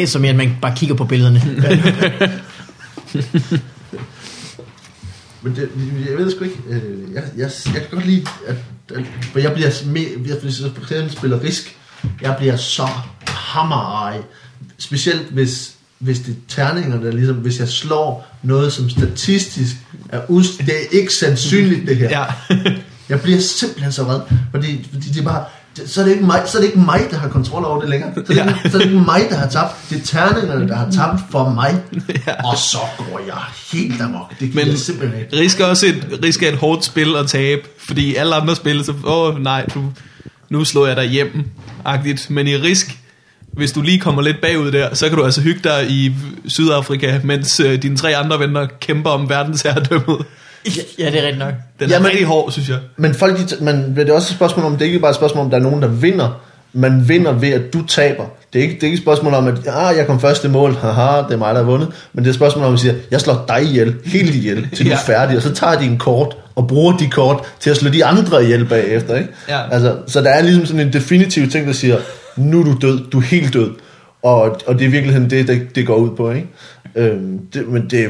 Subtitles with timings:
[0.00, 1.42] læser mere, end man bare kigger på billederne.
[5.42, 5.68] Men det,
[6.10, 8.56] jeg ved sgu ikke, øh, jeg, jeg, jeg kan godt lide, at,
[8.94, 11.76] at for jeg bliver mere, jeg, hvis jeg for eksempel spiller risk,
[12.22, 12.88] jeg bliver så
[13.26, 14.22] hammerej,
[14.78, 19.76] specielt hvis, hvis det er terningerne, der ligesom, hvis jeg slår noget, som statistisk
[20.08, 22.10] er, us, det er ikke sandsynligt det her.
[22.10, 22.24] Ja.
[23.08, 25.44] Jeg bliver simpelthen så vred, fordi, fordi det er bare,
[25.86, 27.88] så, er det ikke mig, så er det ikke mig, der har kontrol over det
[27.90, 28.12] længere.
[28.14, 28.48] Så er det, Ja.
[28.48, 29.90] ikke, så er det ikke mig, der har tabt.
[29.90, 31.80] Det er terningerne, der har tabt for mig.
[32.44, 33.36] Og så går jeg
[33.72, 34.40] helt amok.
[34.40, 35.36] Det Men jeg simpelthen ikke.
[35.36, 38.84] Risk er også et, risk er et hårdt spil at tabe, fordi alle andre spil,
[38.84, 39.84] så, åh nej, du,
[40.48, 41.44] nu slår jeg dig hjem,
[41.84, 42.30] agtigt.
[42.30, 42.98] Men i Risk,
[43.52, 46.14] hvis du lige kommer lidt bagud der, så kan du altså hygge dig i
[46.46, 50.24] Sydafrika, mens øh, dine tre andre venner kæmper om verdensherredømmet.
[50.98, 51.54] Ja, det er rigtigt nok.
[51.80, 52.78] Den er Jamen- rigtig hård, synes jeg.
[52.96, 55.16] Men folk, de, men det er også et spørgsmål om, det er ikke bare et
[55.16, 56.40] spørgsmål om, der er nogen, der vinder.
[56.72, 58.24] Man vinder ved, at du taber.
[58.52, 60.48] Det er ikke, det er ikke et spørgsmål om, at ah, jeg kom først i
[60.48, 61.88] mål, haha, det er mig, der har vundet.
[62.12, 64.86] Men det er et spørgsmål om, at sige, jeg slår dig ihjel, helt ihjel, til
[64.86, 65.36] du er færdig.
[65.36, 68.44] Og så tager de en kort og bruger de kort til at slå de andre
[68.44, 69.16] ihjel bagefter.
[69.16, 69.28] Ikke?
[69.48, 69.60] Ja.
[69.70, 71.96] Altså, så der er ligesom sådan en definitiv ting, der siger,
[72.36, 73.70] nu er du død, du er helt død.
[74.22, 76.30] Og, og det er i virkeligheden det, det, det går ud på.
[76.30, 76.48] Ikke?
[76.94, 78.06] Øhm, det, men det,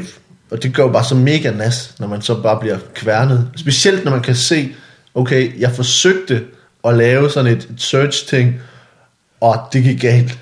[0.50, 3.50] og det gør jo bare så mega nas, når man så bare bliver kværnet.
[3.56, 4.68] Specielt når man kan se,
[5.14, 6.44] okay, jeg forsøgte
[6.84, 8.60] at lave sådan et, et search-ting,
[9.40, 10.38] og det gik galt.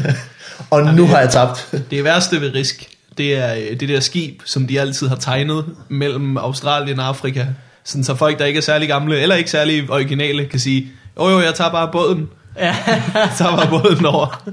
[0.70, 1.74] og nu har jeg tabt.
[1.90, 2.88] Det værste ved Risk,
[3.18, 7.46] det er øh, det der skib, som de altid har tegnet mellem Australien og Afrika.
[7.84, 10.88] Sådan så folk, der ikke er særlig gamle, eller ikke særlig originale, kan sige,
[11.18, 12.28] jo jo, jeg tager bare båden.
[12.56, 12.76] Ja.
[13.14, 14.52] Jeg tager bare båden over.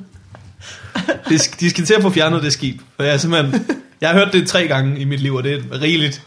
[1.29, 2.81] De skal til at få fjernet det skib.
[2.95, 3.65] For jeg, er simpelthen,
[4.07, 6.21] jeg har hørt det tre gange i mit liv, og det er rigeligt.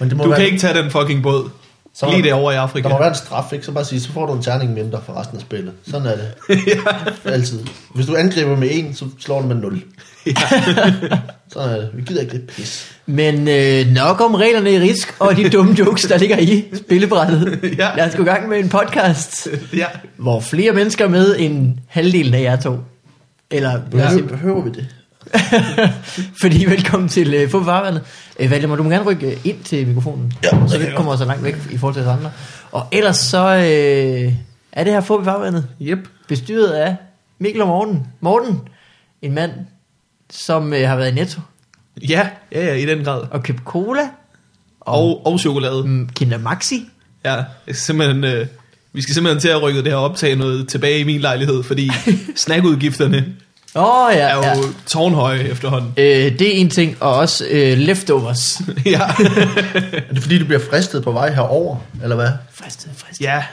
[0.00, 1.50] Men det må Du være, kan ikke tage den fucking båd.
[1.96, 2.88] Så- Lige derovre i Afrika.
[2.88, 3.64] Der må være en straf, ikke?
[3.66, 5.72] Så bare sige, så får du en terning mindre for resten af spillet.
[5.90, 6.26] Sådan er det.
[6.66, 7.30] ja.
[7.30, 7.60] Altid.
[7.94, 9.82] Hvis du angriber med en, så slår du med 0.
[11.52, 11.90] Sådan er det.
[11.94, 12.92] Vi gider ikke det pis.
[13.06, 17.58] Men øh, nok om reglerne i risk, og de dumme jokes, der ligger i spillebrættet.
[17.78, 17.90] Ja.
[17.96, 19.86] Lad os gå i gang med en podcast, ja.
[20.16, 22.76] hvor flere mennesker er med end halvdelen af jer to.
[23.50, 24.20] Eller, Behøver, ja.
[24.20, 24.86] behøver vi det?
[26.42, 28.02] fordi velkommen til øh, Få Farvandet.
[28.40, 31.24] Øh, Valdemar, du må gerne rykke ind til mikrofonen, Ja, så det ikke kommer så
[31.24, 32.30] langt væk i forhold til os andre.
[32.72, 34.32] Og ellers så øh,
[34.72, 36.08] er det her Få Farvandet Yep.
[36.28, 36.96] bestyret af
[37.38, 38.06] Mikkel og Morten.
[38.20, 38.60] Morten,
[39.22, 39.50] en mand,
[40.30, 41.40] som øh, har været i Netto
[42.08, 43.22] Ja, ja, ja, i den grad.
[43.30, 44.00] og købt cola
[44.80, 45.82] Og, og chokolade.
[45.86, 46.88] mm, Kinder Maxi.
[47.24, 47.36] Ja,
[47.72, 48.46] simpelthen, øh,
[48.92, 51.90] vi skal simpelthen til at rykke det her optag noget tilbage i min lejlighed, fordi
[52.36, 53.24] snackudgifterne
[53.76, 54.54] Åh oh, ja, er jo ja.
[54.86, 55.92] tårnhøje efterhånden.
[55.96, 56.04] Øh,
[56.38, 58.60] det er en ting, og også øh, leftovers.
[58.86, 59.00] ja.
[59.92, 62.30] Er det fordi, du bliver fristet på vej herover, eller hvad?
[62.52, 63.24] Fristet, fristet.
[63.24, 63.44] ja,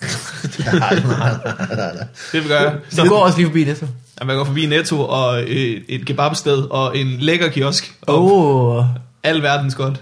[0.78, 2.04] nej, nej, nej, nej, nej.
[2.32, 2.74] det vil gøre.
[2.96, 3.86] Du går også lige forbi det, så.
[4.20, 7.94] Ja, man går forbi Netto og øh, et kebabsted og en lækker kiosk.
[8.08, 8.76] Åh.
[8.76, 8.84] Oh.
[9.22, 10.00] al verdens godt.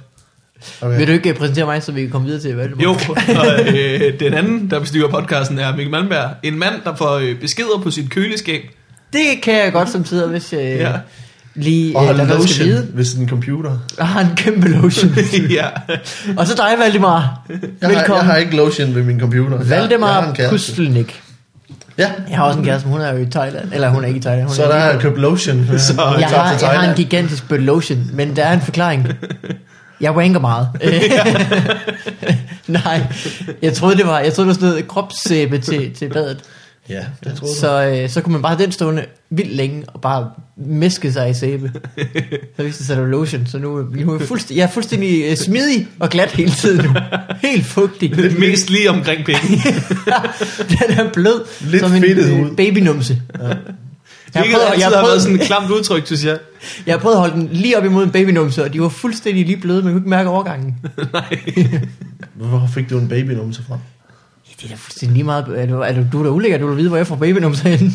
[0.80, 0.98] Okay.
[0.98, 2.82] Vil du ikke øh, præsentere mig, så vi kan komme videre til Valdemar?
[2.82, 2.90] Jo,
[3.40, 6.30] og øh, den anden, der bestyrer podcasten, er Mikkel Malmberg.
[6.42, 8.62] En mand, der får øh, beskeder på sit køleskab.
[9.12, 10.92] Det kan jeg godt som tider, hvis jeg Ja.
[11.54, 12.88] lige Og øh, har lader noget skal lotion vide.
[12.96, 13.78] ved sin computer.
[13.98, 15.12] Jeg har en kæmpe lotion.
[15.50, 15.66] ja.
[16.36, 17.42] og så dig, Valdemar.
[17.48, 18.16] Jeg har, Velkommen.
[18.16, 19.58] jeg har ikke lotion ved min computer.
[19.64, 20.36] Valdemar en.
[20.50, 21.22] Pustelnik.
[21.98, 23.72] Ja, Jeg har også en kæreste, men hun er jo i Thailand.
[23.72, 24.46] Eller hun er ikke i Thailand.
[24.46, 25.66] Hun så er der har jeg købt lotion.
[25.66, 28.60] Så- Så, jeg, jeg, har, jeg har en gigantisk bøtte lotion, men der er en
[28.60, 29.08] forklaring.
[30.00, 30.68] Jeg wanker meget.
[32.66, 33.00] Nej,
[33.62, 36.38] jeg troede det var, jeg troede det var sådan noget kropssæbe til, til badet.
[36.88, 37.56] Ja, det tror jeg.
[37.96, 41.30] Så, øh, så kunne man bare have den stående vildt længe og bare meske sig
[41.30, 41.72] i sæbe.
[42.56, 43.46] Så viste det sig, at det var lotion.
[43.46, 46.84] Så nu, nu er jeg, fuldstændig, jeg er fuldstændig øh, smidig og glat hele tiden
[46.84, 46.94] nu.
[47.42, 48.16] Helt fugtig.
[48.16, 49.40] Det mest lige omkring penge.
[50.68, 52.56] den er blød Lidt som en fedtet øh, ud.
[52.56, 53.22] babynumse.
[54.34, 56.38] Jeg har, prøvet, jeg, har har været prøvet, sådan et klamt udtryk, synes jeg.
[56.86, 59.46] jeg har prøvet at holde den lige op imod en babynumse, og de var fuldstændig
[59.46, 60.76] lige bløde, men jeg kunne ikke mærke overgangen.
[62.34, 63.78] Hvorfor fik du en babynumse fra?
[64.62, 65.44] Det er fuldstændig lige meget.
[65.56, 67.68] Er du, er du, du er da ulækker, du vil vide, hvor jeg får babynumser
[67.76, 67.92] henne.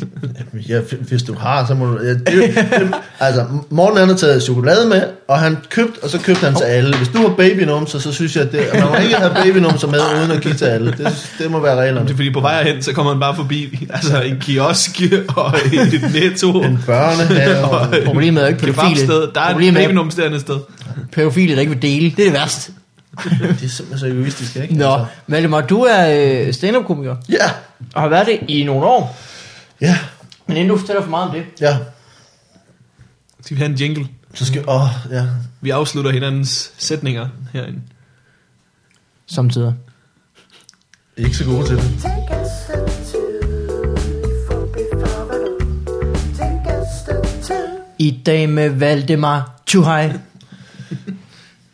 [0.69, 0.79] Ja,
[1.09, 1.99] hvis du har, så må du...
[2.03, 6.19] Ja, det, det, altså, Morten han har taget chokolade med, og han købt, og så
[6.19, 6.97] købte han til alle.
[6.97, 9.87] Hvis du har babynumser, så synes jeg, at det, at man må ikke have babynumser
[9.87, 10.91] med, uden at give til alle.
[10.97, 12.07] Det, det må være reglerne.
[12.07, 15.01] Det er fordi på vej hen, så kommer man bare forbi altså en kiosk
[15.35, 16.61] og et netto.
[16.61, 17.57] En børnehave.
[17.79, 19.07] og- Problemet er ikke pædofile.
[19.07, 20.55] Der er et Problemet er ikke babynums derinde sted.
[21.11, 22.09] pædofile, der ikke vil dele.
[22.17, 22.71] Det er det værste.
[23.39, 24.73] Det er simpelthen så egoistisk, ikke?
[24.75, 25.05] Nå, Altså.
[25.27, 26.07] Valdemar, du er
[26.47, 27.51] øh, stand-up-komiker, Ja,
[27.95, 29.17] og har været det i nogle år.
[29.81, 29.97] ja,
[30.47, 31.77] Men inden du fortæller for meget om det, ja.
[33.41, 34.07] Skal vi have en jingle?
[34.33, 34.63] Så skal...
[34.69, 35.25] Åh, ja.
[35.61, 37.79] Vi afslutter hinandens sætninger herinde.
[39.27, 39.73] samtidig.
[41.17, 41.83] Er ikke så gode til det.
[47.99, 50.09] I dag med Valdemar Chuhai.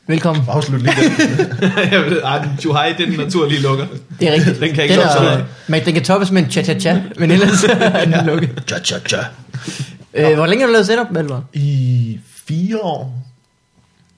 [0.09, 0.44] Velkommen.
[0.47, 1.71] Afslut lige det.
[1.91, 3.85] jeg ved, ej, den Juhai, det er den naturlige lukker.
[4.19, 4.59] Det er rigtigt.
[4.59, 5.45] Den kan ikke den er, meget.
[5.67, 8.63] men den kan toppes med en cha-cha-cha, men ellers er den lukket.
[8.67, 9.17] Cha, cha, cha.
[10.13, 11.44] Øh, hvor længe har du lavet setup, Valdemar?
[11.53, 13.23] I fire år.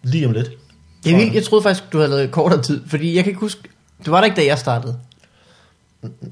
[0.03, 0.49] Lige om lidt.
[1.03, 1.33] Det er vildt.
[1.33, 3.61] Jeg troede faktisk, du havde lavet kortere tid, fordi jeg kan ikke huske...
[4.03, 4.95] Det var der ikke, da jeg startede.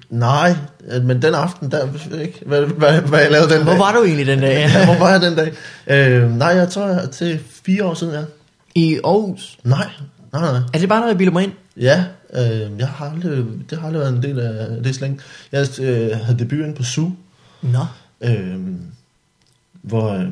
[0.09, 0.56] Nej,
[0.91, 1.88] øh, men den aften, der,
[2.21, 3.79] ikke, hvad, hvad, hvad jeg lavede den Hvor dag.
[3.79, 4.53] var du egentlig den dag?
[4.73, 5.51] Ja, hvor var jeg den dag?
[5.88, 8.21] Øh, nej, jeg tror, jeg til fire år siden, ja.
[8.75, 9.57] I Aarhus.
[9.63, 9.89] Nej,
[10.33, 10.62] nej, nej.
[10.74, 11.51] Er det bare noget, jeg bilder mig ind?
[11.77, 15.21] Ja, øh, jeg har aldrig, det har aldrig været en del af det slæng.
[15.51, 17.10] Jeg øh, havde debut inde på SU,
[17.62, 17.86] Nå.
[18.21, 18.60] øh,
[19.81, 20.31] hvor, øh,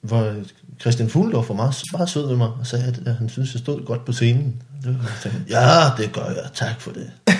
[0.00, 0.34] hvor
[0.80, 3.58] Christian Fuglendorf var meget, meget sød ved mig, og sagde, at, at han synes, jeg
[3.58, 4.54] stod godt på scenen.
[4.84, 7.10] Det var, tænkte, ja, det gør jeg, tak for det.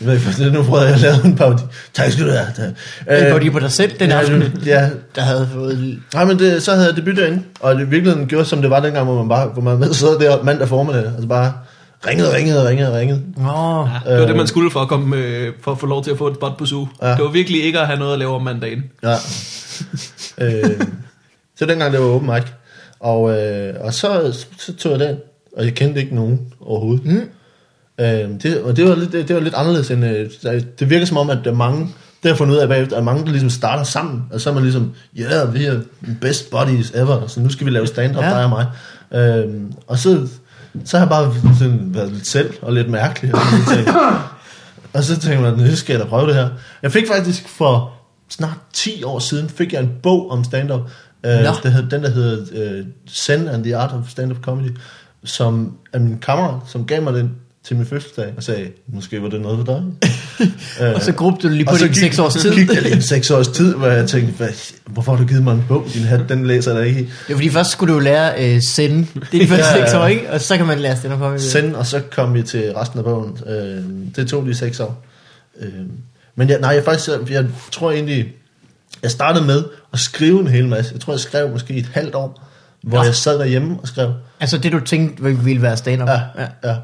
[0.00, 1.62] jeg ved ikke, for det nu prøvede jeg at lave en parodi.
[1.94, 2.74] Tak skal du have.
[3.26, 6.00] Øh, var de på dig selv den ja, aften, Ja, der havde fået...
[6.14, 8.70] Nej, men det, så havde jeg debut derinde, og det i virkeligheden gjorde, som det
[8.70, 11.52] var dengang, hvor man bare hvor man sad der mandag formiddag, altså bare
[12.06, 13.22] ringede, ringede, ringede, ringede.
[13.36, 13.88] Nå.
[14.06, 16.10] Ja, det var det, man skulle for at, komme, øh, for at få lov til
[16.10, 16.86] at få et spot på SU.
[17.02, 17.08] Ja.
[17.08, 17.14] Ja.
[17.14, 18.82] Det var virkelig ikke at have noget at lave om mandagen.
[19.02, 19.16] Ja.
[20.44, 20.80] øh,
[21.58, 22.42] så dengang det var open mic.
[23.00, 25.16] Og, øh, og så, så tog jeg den,
[25.56, 27.04] og jeg kendte ikke nogen overhovedet.
[27.04, 27.28] Mm.
[28.00, 30.04] Øh, det, og det var, lidt, det, det var lidt anderledes end...
[30.06, 31.88] Øh, det virker som om, at der er mange...
[32.22, 34.54] Det har fundet ud af bagefter, at mange der ligesom starter sammen, og så er
[34.54, 35.80] man ligesom, ja, yeah, vi er
[36.20, 38.30] best buddies ever, så nu skal vi lave stand-up, Ja.
[38.30, 38.66] dig og mig.
[39.14, 39.44] Øh,
[39.86, 40.26] og så,
[40.84, 43.34] så har jeg bare sådan været lidt selv, og lidt mærkelig.
[43.34, 43.92] Og, så tænkte,
[44.92, 46.48] og så tænkte jeg, nu skal jeg da prøve det her.
[46.82, 47.92] Jeg fik faktisk for
[48.30, 50.80] snart 10 år siden, fik jeg en bog om stand-up.
[51.24, 51.50] Øh, Nå.
[51.62, 52.44] det hed, den der hedder
[52.78, 54.70] øh, Zen and the Art of Stand-up Comedy,
[55.24, 57.30] som er min kammerat, som gav mig den
[57.66, 59.82] til min fødselsdag, og sagde, måske var det noget for dig.
[60.88, 62.54] øh, Og så gruppede du lige på og din gik- 6 års så tid.
[62.54, 64.48] gik det lige 6 års tid, hvor jeg tænkte, hvad,
[64.86, 65.86] hvorfor har du givet mig en bog?
[65.94, 67.04] Din hat, den læser jeg ikke i.
[67.04, 69.06] Det var fordi først skulle du lære øh, sende.
[69.32, 69.72] Det er de første.
[69.72, 70.30] 6 år, ikke?
[70.32, 73.04] Og så kan man lære stand up Send, og så kom vi til resten af
[73.04, 73.38] bogen.
[73.46, 73.84] Øh,
[74.16, 75.04] det tog lige 6 år.
[75.60, 75.68] Øh,
[76.36, 78.32] men jeg, nej, jeg faktisk, jeg, jeg tror egentlig,
[79.04, 80.92] jeg startede med at skrive en hel masse.
[80.92, 82.48] Jeg tror, jeg skrev måske et halvt år,
[82.82, 83.04] hvor Nå.
[83.04, 84.12] jeg sad derhjemme og skrev.
[84.40, 86.08] Altså det du tænkte ville være stand up.
[86.08, 86.70] Ja, ja.
[86.70, 86.76] ja.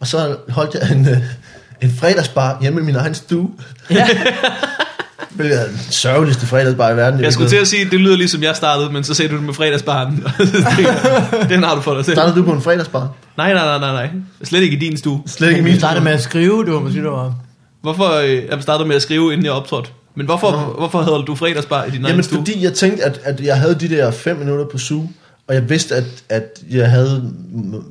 [0.00, 1.18] Og så holdt jeg en, øh,
[1.80, 3.50] en fredagsbar hjemme i min egen stue.
[3.90, 4.08] ja.
[5.30, 7.20] Hvilket er den sørgeligste fredagsbar i verden.
[7.20, 9.44] Jeg skulle til at sige, det lyder ligesom jeg startede, men så sagde du det
[9.44, 10.24] med fredagsbaren.
[11.52, 12.14] Den har du for dig selv.
[12.16, 13.12] Startede du på en fredagsbar?
[13.36, 14.10] Nej, nej, nej, nej, nej.
[14.44, 15.22] Slet ikke i din stue.
[15.26, 17.34] Slet ikke i min du startede med at skrive, du var måske du var...
[17.82, 19.90] Hvorfor øh, jeg startede med at skrive, inden jeg optrådte?
[20.18, 20.58] Men hvorfor, Nå.
[20.78, 22.38] hvorfor havde du fredagsbar i din egen Jamen stue?
[22.38, 25.00] fordi jeg tænkte, at, at jeg havde de der fem minutter på SU,
[25.48, 27.32] og jeg vidste, at, at jeg havde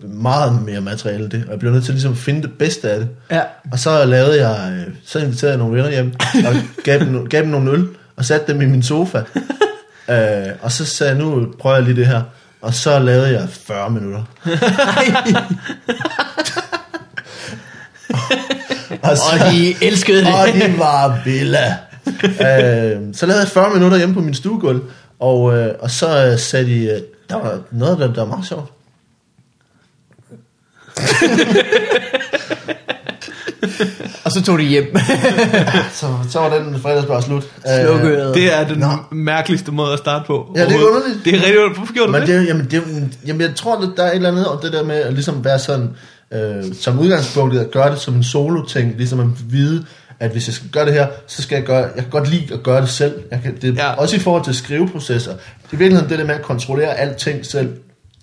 [0.04, 2.90] meget mere materiale end det, og jeg blev nødt til ligesom at finde det bedste
[2.92, 3.10] af det.
[3.32, 3.42] Ja.
[3.72, 6.14] Og så lavede jeg, øh, så inviterede jeg nogle venner hjem,
[6.48, 9.18] og gav dem, gav dem nogle øl, og satte dem i min sofa.
[10.12, 12.22] øh, og så sagde jeg, nu prøver jeg lige det her.
[12.62, 14.24] Og så lavede jeg 40 minutter.
[19.10, 20.34] og, så, Og de elskede det.
[20.34, 21.76] og de var vilde.
[22.08, 24.82] Øh, så lavede jeg 40 minutter hjemme på min stuegulv,
[25.20, 28.48] og, øh, og så øh, sagde de, øh, der var noget, der, der var meget
[28.48, 28.72] sjovt.
[34.28, 34.86] Og så tog de hjem.
[36.00, 37.44] Så, så var den fredagsbar slut.
[37.84, 38.32] Slukket.
[38.36, 38.88] Det er den Nå.
[39.12, 40.52] mærkeligste måde at starte på.
[40.56, 41.26] Ja, det er underligt.
[41.26, 41.78] Det er rigtig underligt.
[41.78, 42.28] Hvorfor gjorde du det?
[42.28, 42.84] det, jamen, det,
[43.28, 45.46] jamen, jeg tror, at der er et eller andet over det der med at ligesom
[45.46, 45.90] være sådan,
[46.34, 49.86] øh, som udgangspunkt at gøre det som en solo-ting, ligesom at vide,
[50.20, 52.54] at hvis jeg skal gøre det her, så skal jeg gøre, jeg kan godt lide
[52.54, 53.14] at gøre det selv.
[53.32, 53.94] Jeg kan, det, Ja.
[53.94, 55.32] Også i forhold til skriveprocesser.
[55.72, 57.70] I virkeligheden det der med at kontrollere alting selv,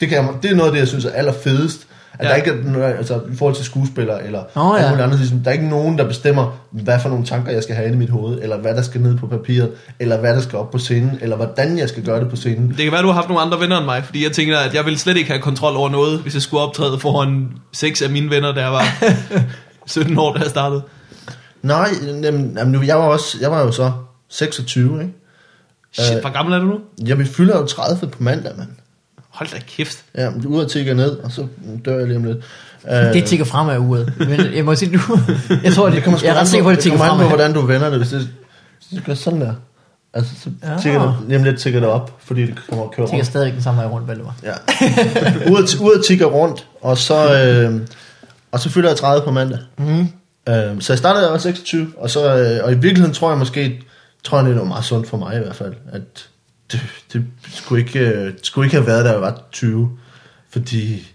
[0.01, 1.87] det, kan jeg, det er noget af det, jeg synes er allerfedest.
[2.19, 2.31] At Ja.
[2.31, 5.03] der ikke er, altså i forhold til skuespillere, eller alt ja.
[5.03, 7.87] andet, ligesom, der er ikke nogen, der bestemmer, hvad for nogle tanker, jeg skal have
[7.87, 9.71] inde i mit hoved, eller hvad der skal ned på papiret,
[10.01, 12.69] eller hvad der skal op på scenen, eller hvordan jeg skal gøre det på scenen.
[12.69, 14.75] Det kan være, du har haft nogle andre venner end mig, fordi jeg tænker, at
[14.75, 18.11] jeg ville slet ikke have kontrol over noget, hvis jeg skulle optræde foran seks af
[18.11, 18.85] mine venner, jeg var
[19.87, 20.83] 17 år, da jeg startede.
[21.65, 21.89] Nej,
[22.23, 23.93] jamen, jamen, nu- jeg var også, jeg var jo så
[24.29, 25.15] 26, ikke?
[25.93, 26.79] Shit, hvor gammel er du nu?
[27.07, 28.69] Jeg vi fylder jo 30 på mandag, mand.
[29.29, 30.05] Hold da kæft.
[30.17, 31.47] Ja, men ud og tigger ned, og så
[31.85, 32.39] dør jeg lige om lidt.
[32.89, 34.13] Det tigger frem af uret.
[34.19, 35.19] Men jeg må sige, du...
[35.65, 37.11] Jeg tror, det, kommer sgu jeg er ret sikker på, at det det tigger kommer
[37.15, 37.39] frem an på, af.
[37.39, 37.99] hvordan du vender det.
[37.99, 39.55] Hvis det, hvis det gør sådan der,
[40.15, 40.73] altså, så Ja.
[40.73, 40.79] ja.
[40.79, 43.27] tigger det, lige om lidt tigger det op, fordi det kommer og kører tigger rundt.
[43.27, 44.35] stadig den samme vej rundt, Valdemar.
[44.43, 44.53] Ja.
[45.53, 47.81] ud, og, ud og tigger rundt, og så, øh,
[48.53, 49.59] og så fylder jeg 30 på mandag.
[49.79, 50.09] Mm.
[50.49, 53.39] Øh, så jeg startede, jeg var 26, og, så, øh, og i virkeligheden tror jeg
[53.39, 53.83] måske,
[54.25, 56.03] tror jeg, det var meget sundt for mig i hvert fald, at
[56.73, 56.81] det,
[57.13, 57.25] det
[57.55, 59.91] skulle, ikke, øh, skulle ikke have været, da jeg var 20,
[60.51, 61.07] fordi,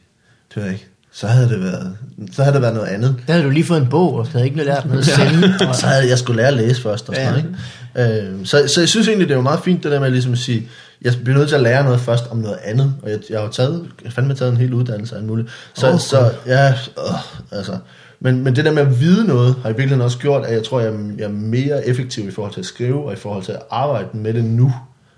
[0.49, 1.97] det ved jeg ikke, så havde det været,
[2.31, 3.15] så havde det været noget andet.
[3.27, 5.53] Der havde du lige fået en bog, og havde ikke lært noget sende.
[5.69, 7.41] Og så havde jeg skulle lære at læse først og sådan Ja.
[7.41, 8.29] noget, ikke?
[8.39, 10.37] Øh, så, så jeg synes egentlig, det jo meget fint det der med ligesom at
[10.39, 10.67] sige,
[11.01, 13.45] jeg bliver nødt til at lære noget først om noget andet, og jeg, jeg har
[13.45, 15.49] jo taget, jeg fandme taget en hel uddannelse af muligt.
[15.73, 17.13] Så, oh, så ja, øh,
[17.51, 17.77] altså,
[18.19, 20.63] men, men det der med at vide noget, har i virkeligheden også gjort, at jeg
[20.63, 23.43] tror, jeg, er- jeg er mere effektiv i forhold til at skrive, og i forhold
[23.43, 24.73] til at arbejde med det nu,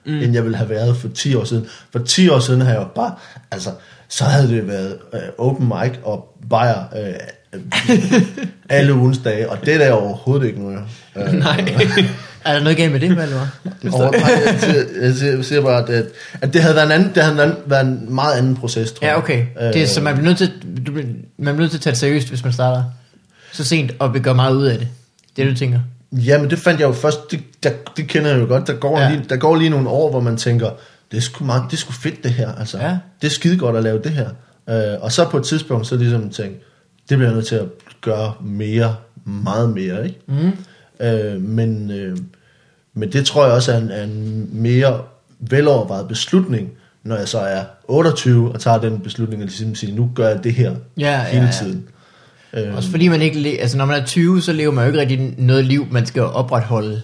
[0.06, 0.14] mm.
[0.20, 1.66] end jeg ville have været for 10 år siden.
[1.92, 3.14] For 10 år siden har jeg jo bare,
[3.52, 3.70] altså,
[4.10, 7.14] så havde det været øh, open mic og bajer øh,
[7.54, 8.22] øh,
[8.70, 10.72] alle ugens dage, og det er der overhovedet ikke nu.
[11.16, 11.76] Øh, Nej.
[12.46, 13.58] Er der noget galt med det, Valdemar?
[13.94, 14.32] over, nej,
[15.02, 16.10] jeg, siger, jeg, siger, bare, at, det-
[16.42, 18.92] at det havde været en, anden, det havde været en- været en meget anden proces,
[18.92, 19.18] tror Ja, jeg.
[19.24, 19.46] okay.
[19.74, 20.52] Det er, så man bliver nødt til,
[20.96, 22.84] man bliver nødt til at tage det seriøst, hvis man starter
[23.52, 24.88] så sent, og vil gøre meget ud af det.
[25.36, 25.80] Det er det, du tænker.
[26.12, 28.68] Ja, men det fandt jeg jo først, det, der, det kender jeg jo godt.
[28.68, 29.06] Der går, Ja.
[29.06, 29.12] ja.
[29.12, 30.70] lige, der går lige nogle år, hvor man tænker,
[31.12, 32.52] det er sgu, meget, det er sgu fedt det her.
[32.56, 32.98] Altså, Ja.
[33.22, 34.30] Det er skide godt at lave det her.
[34.70, 36.60] Øh, og så på et tidspunkt, så ligesom tænkt,
[37.10, 37.66] det bliver jeg nødt til at
[38.02, 38.96] gøre mere,
[39.26, 40.06] meget mere.
[40.06, 40.20] Ikke?
[40.28, 40.52] Mm.
[41.02, 42.18] Øh, men, øh,
[42.94, 45.02] men det tror jeg også er en, er en mere
[45.40, 46.70] velovervejet beslutning,
[47.04, 50.44] når jeg så er 28 og tager den beslutning og ligesom siger, nu gør jeg
[50.44, 51.52] det her Ja, ja, hele ja.
[51.52, 51.84] tiden.
[52.54, 55.00] Øh, Også fordi man ikke, altså når man er 20, så lever man jo ikke
[55.00, 57.02] rigtig noget liv, man skal opretholde.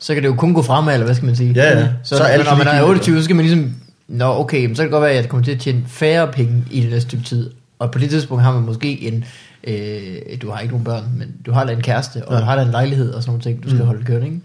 [0.00, 1.52] Så kan det jo kun gå fremad, eller hvad skal man sige?
[1.56, 1.88] Ja, ja.
[2.02, 2.88] Så, Så så alt når man er ligegyldigt.
[2.88, 3.72] 28, så skal man ligesom,
[4.08, 6.64] nå okay, så kan det godt være, at jeg kommer til at tjene færre penge
[6.70, 7.50] i det næste stykke tid.
[7.78, 9.24] Og på det tidspunkt har man måske en,
[9.66, 12.40] øh, du har ikke nogen børn, men du har da en kæreste, og Ja.
[12.40, 13.86] du har da en lejlighed og sådan nogle ting, du skal Mm.
[13.86, 14.40] holde kørende, ikke?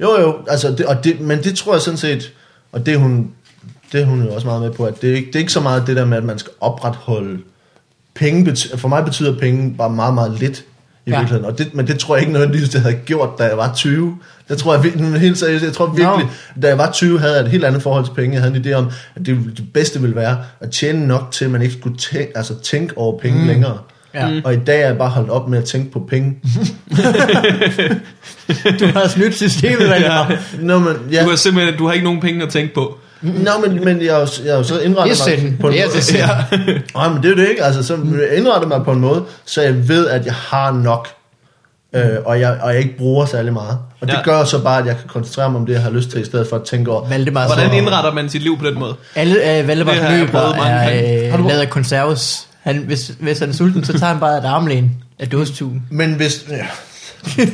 [0.00, 2.32] Jo, jo, altså det, og det, men det tror jeg sådan set,
[2.72, 3.30] og det hun,
[3.92, 5.60] det hun jo også meget med på, at det er, ikke, det er ikke så
[5.60, 7.38] meget det der med, at man skal opretholde
[8.14, 8.56] penge.
[8.76, 10.64] For mig betyder penge bare meget, meget lidt
[11.06, 11.18] i Ja.
[11.18, 11.44] virkeligheden.
[11.52, 14.18] Og det, men det tror jeg ikke nødvendigvis, det havde gjort, da jeg var 20.
[14.48, 16.26] Det tror jeg helt seriøst, jeg tror virkelig,
[16.62, 18.34] da jeg var 20, havde jeg et helt andet forhold til penge.
[18.34, 21.44] Jeg havde en idé om, at det, det bedste ville være at tjene nok til,
[21.44, 23.46] at man ikke skulle tænke, altså tænke over penge mm.
[23.46, 23.78] længere.
[24.14, 24.28] Ja.
[24.28, 24.40] Mm.
[24.44, 26.36] Og i dag er jeg bare holdt op med at tænke på penge.
[28.80, 30.32] Du har snydt systemet, Valdemar.
[30.60, 31.24] Nå, men, ja.
[31.24, 32.98] Du har simpelthen du har ikke nogen penge at tænke på.
[33.22, 35.66] Nå, men, men jeg, har jo- jeg har jo så indrettet Det er mig på
[35.66, 35.96] en Det er måde.
[35.96, 36.18] det synd.
[36.94, 37.64] Nej, men det er jo det ikke.
[37.64, 37.94] Altså, så
[38.30, 41.08] jeg indrettet mig på en måde, så jeg ved, at jeg har nok,
[41.94, 43.78] øh, og, jeg, og jeg ikke bruger særlig meget.
[44.00, 44.22] Og det Ja.
[44.22, 46.24] gør så bare, at jeg kan koncentrere mig om det, jeg har lyst til, i
[46.24, 48.94] stedet for at tænke over, Valdemar, Hvordan indretter man sit liv på den måde?
[49.14, 52.46] Alle øh, Valdemars Det løber er Har du- øh, lavet af konserves.
[52.60, 55.82] Han, hvis, hvis han er sulten, så tager han bare et armlæn af dåstuben.
[55.90, 56.46] Men hvis...
[56.50, 56.66] Ja,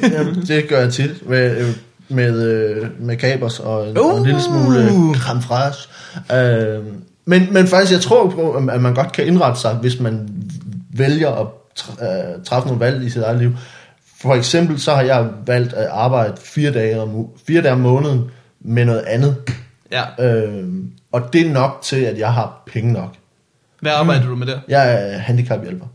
[0.03, 1.75] Jamen, det gør jeg tit med, øh,
[2.09, 3.97] med, øh, med kapers og, uh.
[3.97, 5.17] og en lille smule Uh.
[5.17, 5.91] creme fraiche.
[6.33, 6.85] Øh,
[7.25, 10.29] men, men faktisk, jeg tror på, at man godt kan indrette sig, hvis man
[10.91, 11.47] vælger at
[12.03, 13.53] øh, træffe nogle valg i sit eget liv.
[14.21, 18.25] For eksempel så har jeg valgt at arbejde fire dage om, fire dage om måneden
[18.61, 19.37] med noget andet.
[19.93, 20.03] Ja.
[20.21, 20.65] Øh,
[21.13, 23.15] og det er nok til, at jeg har penge nok.
[23.81, 24.59] Hvad arbejder du med der?
[24.69, 25.87] Jeg er handicaphjælper.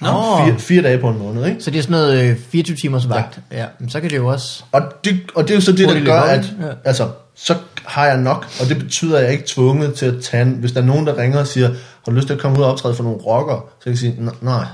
[0.00, 0.08] Nå.
[0.46, 1.60] Fire, fire dage på en måned, ikke?
[1.62, 3.40] Så det er sådan noget øh, 24 timers vagt.
[3.52, 3.58] Ja.
[3.60, 3.66] ja.
[3.78, 4.64] Men så kan det jo også...
[4.72, 6.44] Og det, og det er jo så det, der gør, at?
[6.62, 6.66] Ja.
[6.84, 7.54] altså, så
[7.84, 10.48] har jeg nok, og det betyder, at jeg er ikke tvunget til at tage en,
[10.50, 11.76] Hvis der er nogen, der ringer og siger, har
[12.06, 13.60] du lyst til at komme ud og optræde for nogle rockere?
[13.78, 14.64] Så kan jeg sige, "N- nej.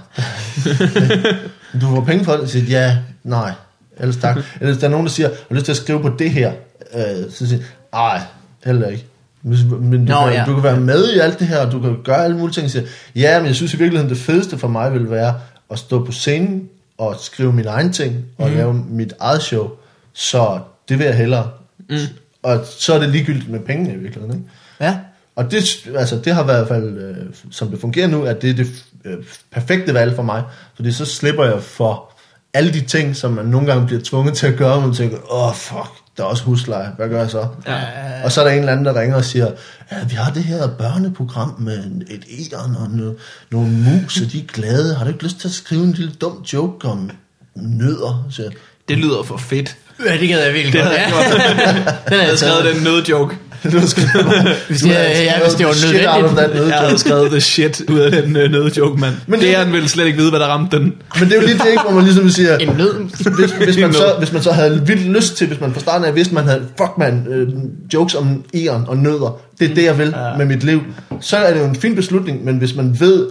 [1.81, 2.49] du får penge for det?
[2.51, 2.99] Så siger jeg, ja,
[3.31, 3.53] nej.
[3.99, 4.37] Ellers tak.
[4.37, 6.31] Eller hvis der er nogen, der siger, har du lyst til at skrive på det
[6.31, 6.53] her?
[6.95, 8.21] Øh, så siger jeg, nej,
[8.65, 9.07] heller ikke.
[9.45, 10.45] Men du, Nå, kan, ja.
[10.47, 12.71] du kan være med i alt det her, og du kan gøre alle mulige ting.
[12.71, 12.85] Siger,
[13.15, 15.35] ja, men jeg synes i virkeligheden, det fedeste for mig vil være
[15.71, 18.57] at stå på scenen og skrive mine egne ting, og mm.
[18.57, 19.71] lave mit eget show.
[20.13, 20.59] Så
[20.89, 21.51] det vil jeg hellere.
[21.91, 21.97] Mm.
[22.43, 24.35] Og så er det ligegyldigt med pengene i virkeligheden.
[24.35, 24.51] Ikke?
[24.81, 24.99] Ja.
[25.37, 27.17] Og det, altså, det har været i hvert fald, øh,
[27.51, 29.17] som det fungerer nu, at det er det øh,
[29.53, 30.43] perfekte valg for mig.
[30.75, 32.13] Fordi så slipper jeg for
[32.55, 35.17] alle de ting, som man nogle gange bliver tvunget til at gøre, og man tænker,
[35.33, 37.47] åh oh, fuck, der er også husleje, hvad gør jeg så?
[37.67, 37.81] Ja.
[38.25, 39.47] Og så er der en eller anden, der ringer og siger,
[39.93, 41.79] ja, vi har det her børneprogram med
[42.11, 43.13] et æren og no,
[43.51, 44.95] nogle mus, og de er glade.
[44.95, 47.11] Har du ikke lyst til at skrive en lille dum joke om
[47.57, 48.27] nødder?
[48.31, 48.53] Så, jeg,
[48.89, 49.77] Det lyder for fedt.
[50.07, 50.95] Ja, det gad jeg virkelig Det godt.
[50.99, 51.91] havde Ja.
[52.09, 53.37] Den er Jeg havde skrevet den nødjoke.
[53.73, 56.51] du har skrevet, Hvis du det- har ja, hvis det var shit out of that
[56.69, 59.15] Jeg havde skrevet the shit ud af den uh, nødjoke, mand.
[59.27, 60.85] Men det- det er han ville slet ikke vide, hvad der ramte den.
[61.21, 62.95] Men det er jo lige det, ikke, hvor man ligesom siger, En nød.
[63.37, 66.05] hvis, hvis, man så, hvis man så havde vildt lyst til, hvis man fra starten
[66.07, 67.49] af vidste, man havde, fuck man, øh,
[67.95, 70.37] jokes om æren og nødder, det er det, jeg vil ja.
[70.39, 70.81] med mit liv,
[71.21, 73.27] så er det jo en fin beslutning, men hvis man ved,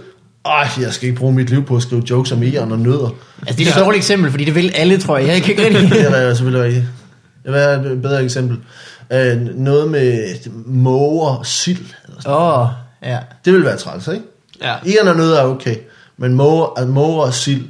[0.46, 3.14] ej, jeg skal ikke bruge mit liv på at skrive jokes om æren og nødder,
[3.46, 5.26] Altså, det er et dårligt eksempel, fordi det vil alle, tror jeg.
[5.28, 5.90] Jeg kan ikke rigtig...
[5.98, 6.78] det er selvfølgelig ikke.
[7.44, 8.56] Det vil være et bedre eksempel.
[9.12, 10.34] Øh, noget med
[10.66, 11.78] måger sild.
[12.08, 12.36] Eller sådan.
[12.36, 12.66] Åh, oh,
[13.02, 13.18] ja.
[13.44, 14.24] Det vil være træls, ikke?
[14.62, 14.74] Ja.
[14.86, 15.76] Æren og nødder er okay,
[16.18, 17.62] men måger, altså, måger og sild,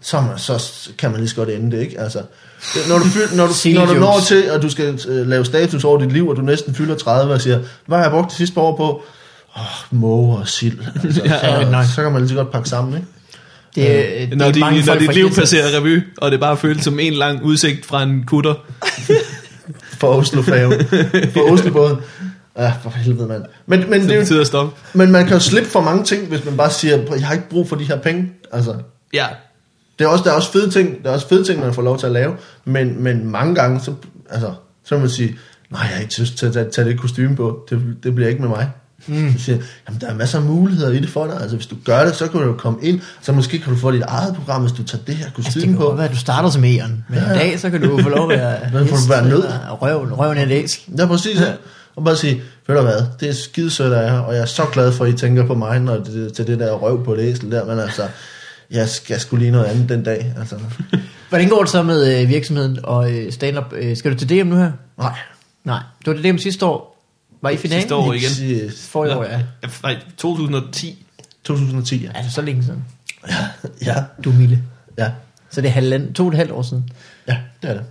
[0.00, 0.62] så, man- så
[0.98, 2.00] kan man lige så godt ende det, ikke?
[2.00, 2.18] Altså,
[2.88, 5.84] når du, fyld, når du, når du når til, at du skal øh, lave status
[5.84, 8.34] over dit liv, og du næsten fylder 30 og siger, hvad har jeg brugt de
[8.36, 9.02] sidste par år på?
[9.56, 10.78] Åh, oh, måger og sild.
[11.04, 13.06] Altså, Ja, så, så kan man lige så godt pakke sammen, ikke?
[13.74, 13.82] Det,
[14.22, 16.98] øh, det Når, er de, når dit liv passerer revy, og det bare føles som
[17.00, 18.54] en lang udsigt fra en kutter.
[19.80, 20.86] For Oslo-færgen.
[21.32, 21.96] For Oslobåden.
[22.58, 23.44] Ja, for helvede, mand.
[23.66, 24.76] Men, men, det, det er betyder at stoppe.
[24.94, 27.48] men man kan jo slippe for mange ting, hvis man bare siger, jeg har ikke
[27.48, 28.32] brug for de her penge.
[28.52, 28.74] Altså,
[29.12, 29.26] Ja,
[29.98, 31.82] det er også, der er også fede ting, der er også fede ting, man får
[31.82, 33.94] lov til at lave, men, men mange gange, så,
[34.30, 34.52] altså,
[34.84, 35.38] så vil man sige,
[35.70, 38.28] nej, jeg har ikke lyst til at tage, tage det kostume på, det, det bliver
[38.28, 38.70] ikke med mig.
[39.06, 39.32] Mm.
[39.38, 41.76] Så siger, jamen, der er masser af muligheder i det for dig, altså hvis du
[41.84, 44.60] gør det, så kan du komme ind, så måske kan du få dit eget program,
[44.62, 45.82] hvis du tager det her Altså, det på.
[45.82, 47.24] godt være, at du starter som æren, men Ja.
[47.32, 49.44] en dag, så kan du få lov at være får du være nød?
[49.82, 50.88] Røven, røven af æsk.
[50.98, 51.40] Ja, præcis.
[51.40, 51.52] Ja.
[51.96, 54.46] Og bare sige, ved du hvad, det er skide sødt af jer, og jeg er
[54.46, 57.16] så glad for, at I tænker på mig, når det, til det der røv på
[57.16, 58.02] det æsel der, men altså,
[58.70, 60.34] jeg skal skulle lige noget andet den dag.
[60.38, 60.56] Altså,
[61.28, 63.72] Hvordan går det så med øh, virksomheden og øh, stand-up?
[63.76, 64.70] Øh, skal du til DM nu her?
[64.98, 65.12] nej.
[65.64, 66.95] Nej, det var det DM sidste år.
[67.46, 67.82] Var I finalen?
[67.82, 68.70] Sidste år igen.
[68.76, 69.40] For i år, ja.
[69.62, 71.04] Ja, Nej, 2010.
[71.44, 72.10] 2010, ja.
[72.14, 72.84] Altså, så længe siden.
[73.82, 74.62] Ja, Du er Mille.
[74.98, 75.10] ja.
[75.50, 76.88] Så det er halvand, to og et halvt år siden.
[77.28, 77.84] Ja, det er det.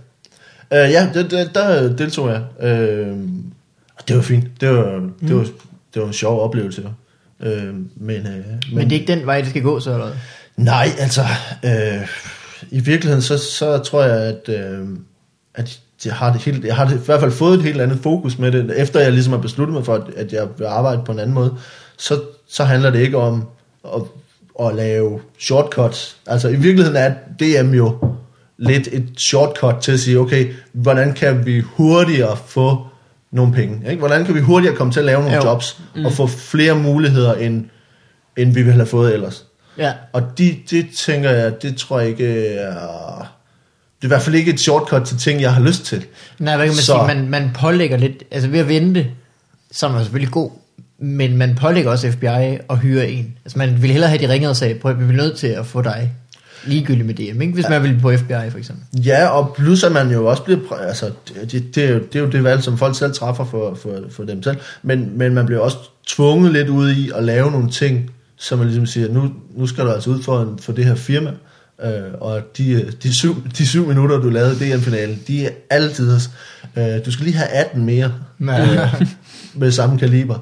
[0.70, 2.42] Uh, ja, det, det, der deltog jeg.
[2.58, 3.18] Uh,
[4.08, 4.60] det var fint.
[4.60, 5.46] Det var, det var,
[5.94, 6.82] det var en sjov oplevelse.
[7.40, 8.24] Uh, men, uh, men,
[8.72, 10.16] Men det er ikke den vej, det skal gå, så eller hvad?
[10.56, 11.22] Nej, altså,
[11.64, 12.08] øh,
[12.70, 14.88] i virkeligheden, så, så tror jeg, at, øh,
[15.54, 17.98] at jeg har, det helt, jeg har det, i hvert fald fået et helt andet
[18.02, 18.80] fokus med det.
[18.80, 21.34] Efter jeg ligesom har besluttet mig for, at, at jeg vil arbejde på en anden
[21.34, 21.54] måde,
[21.98, 23.44] så, så handler det ikke om
[23.84, 24.02] at,
[24.66, 26.16] at lave shortcuts.
[26.26, 27.98] Altså, i virkeligheden er DM jo
[28.58, 32.86] lidt et shortcut til at sige, okay, hvordan kan vi hurtigere få
[33.30, 33.90] nogle penge?
[33.90, 33.98] Ikke?
[33.98, 35.42] Hvordan kan vi hurtigere komme til at lave nogle Jo.
[35.44, 37.64] jobs, og få flere muligheder, end,
[38.36, 39.46] end vi ville have fået ellers?
[39.78, 39.92] Ja.
[40.12, 43.35] Og de, det tænker jeg, det tror jeg ikke er...
[44.06, 46.04] Det er i hvert fald ikke et shortcut til ting, jeg har lyst til.
[46.38, 47.14] Nej, hvad kan man Så- sige?
[47.14, 49.06] Man, man pålægger lidt, altså ved at vente,
[49.72, 50.50] så er selvfølgelig god,
[50.98, 52.26] men man pålægger også FBI
[52.70, 53.34] at hyre en.
[53.44, 55.46] Altså man vil hellere have de ringede og sagde, prøv at vi bliver nødt til
[55.46, 56.12] at få dig
[56.66, 57.54] ligegyldigt med DM, ikke?
[57.54, 57.70] hvis ja.
[57.70, 59.00] man vil på FBI for eksempel.
[59.04, 60.72] Ja, og plus at man jo også bliver...
[60.72, 63.44] Altså, det, det, det, er jo, det er jo det valg, som folk selv træffer
[63.44, 64.56] for, for, for dem selv.
[64.82, 68.66] Men, men man bliver også tvunget lidt ud i at lave nogle ting, som man
[68.66, 71.30] ligesom siger, nu, nu skal du altså ud for, en, for det her firma.
[71.84, 76.20] Øh, og de, de, syv, de syv minutter, du lavede i DM-finalen, de er altid...
[76.76, 78.12] Øh, du skal lige have 18 mere.
[78.40, 78.90] Ja.
[79.54, 80.38] med samme kaliber.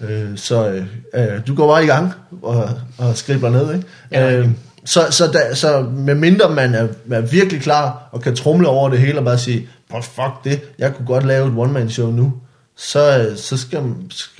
[0.00, 3.86] Øh, så øh, øh, du går bare i gang og, og skribler ned, ikke?
[4.12, 4.36] Ja.
[4.36, 4.48] Øh,
[4.84, 8.88] så, så, da, så med mindre man er, er virkelig klar og kan trumle over
[8.88, 12.32] det hele og bare sige, "But fuck det, jeg kunne godt lave et one-man-show nu,
[12.82, 13.78] så, så skal,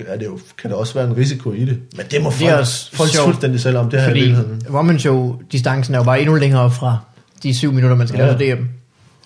[0.06, 1.78] er det jo, kan der også være en risiko i det.
[1.96, 4.62] Men det må Det folk, også folk sjovt, fuldstændig selv om, det her i virkeligheden.
[4.70, 6.98] Woman Show distancen er jo bare endnu længere fra
[7.42, 8.32] de syv minutter, man skal Ja.
[8.36, 8.62] lave DM.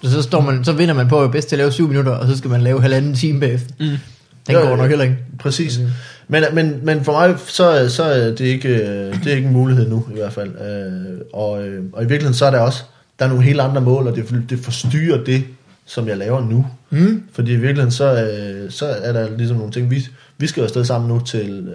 [0.03, 2.13] Så, så, står man, så vinder man på at bedst til at lave syv minutter,
[2.13, 3.75] og så skal man lave halvanden time bagefter.
[3.81, 3.87] Mm.
[3.87, 3.99] Den
[4.49, 4.77] Ja, går ja.
[4.77, 5.17] nok heller ikke.
[5.39, 5.81] Præcis.
[6.29, 8.69] Men, men, men for mig, så, så er det ikke,
[9.25, 10.51] det er ikke en mulighed nu, i hvert fald.
[10.51, 12.83] Øh, og, øh, og i virkeligheden, så er der også,
[13.19, 15.45] der er nogle helt andre mål, og det, det forstyrrer det,
[15.87, 16.67] som jeg laver nu.
[16.91, 17.23] Mm.
[17.33, 20.07] Fordi i virkeligheden, så, øh, så er der ligesom nogle ting, vi,
[20.39, 21.69] vi skal jo afsted sammen nu til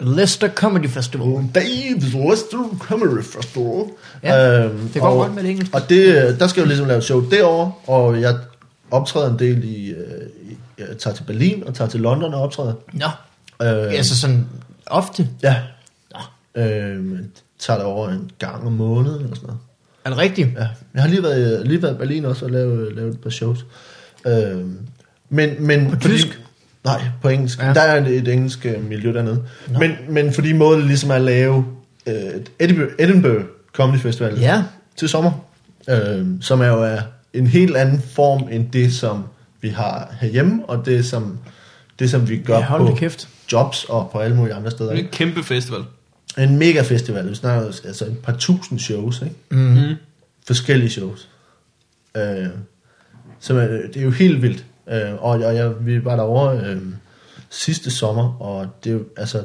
[0.00, 1.44] øh, Leicester Comedy Festival.
[1.58, 3.84] Dave's Western Comedy Festival.
[4.22, 5.74] Ja, Øhm, det går og, godt med det engelske.
[5.74, 8.38] Og det, der skal jeg jo ligesom lave et show derovre, og jeg
[8.90, 9.96] optræder en del i, øh,
[10.78, 12.72] jeg tager til Berlin og tager til London og optræder.
[12.92, 13.06] Nå,
[13.62, 14.46] Øh, altså sådan
[14.86, 15.28] ofte.
[15.42, 15.56] Ja.
[16.54, 17.18] Øh,
[17.58, 19.60] tager der over en gang om måneden eller sådan noget.
[20.04, 20.48] Er det rigtigt?
[20.58, 20.66] Ja.
[20.94, 23.66] Jeg har lige været, lige været i Berlin også og lavet, lavet et par shows.
[24.26, 24.32] Øh,
[25.28, 26.40] men, men På fordi- tysk?
[26.84, 27.62] Nej, på engelsk.
[27.62, 27.72] Ja.
[27.74, 29.42] Der er et, et engelsk øh, miljø dernede.
[29.72, 29.78] Nå.
[29.78, 31.64] Men, men fordi målet ligesom er at lave
[32.06, 34.62] øh, et Edinburgh, Edinburgh Comedy Festival Ja.
[34.96, 35.32] til sommer,
[35.90, 36.98] øh, som er jo er
[37.34, 39.24] en helt anden form end det, som
[39.60, 41.38] vi har herhjemme, og det, som,
[41.98, 43.28] det, som vi gør Ja, på kæft.
[43.52, 44.90] jobs og på alle mulige andre steder.
[44.90, 45.80] Det er en kæmpe festival.
[46.38, 47.30] En mega festival.
[47.30, 49.34] Vi snakker altså et par tusind shows, ikke?
[49.50, 49.58] Mm.
[49.58, 49.94] Mm.
[50.46, 51.28] forskellige shows.
[52.16, 52.46] Øh,
[53.40, 54.64] så det er jo helt vildt.
[54.90, 56.80] Øh, og og jeg, vi var derovre øh,
[57.50, 59.42] sidste sommer, og det er jo, altså,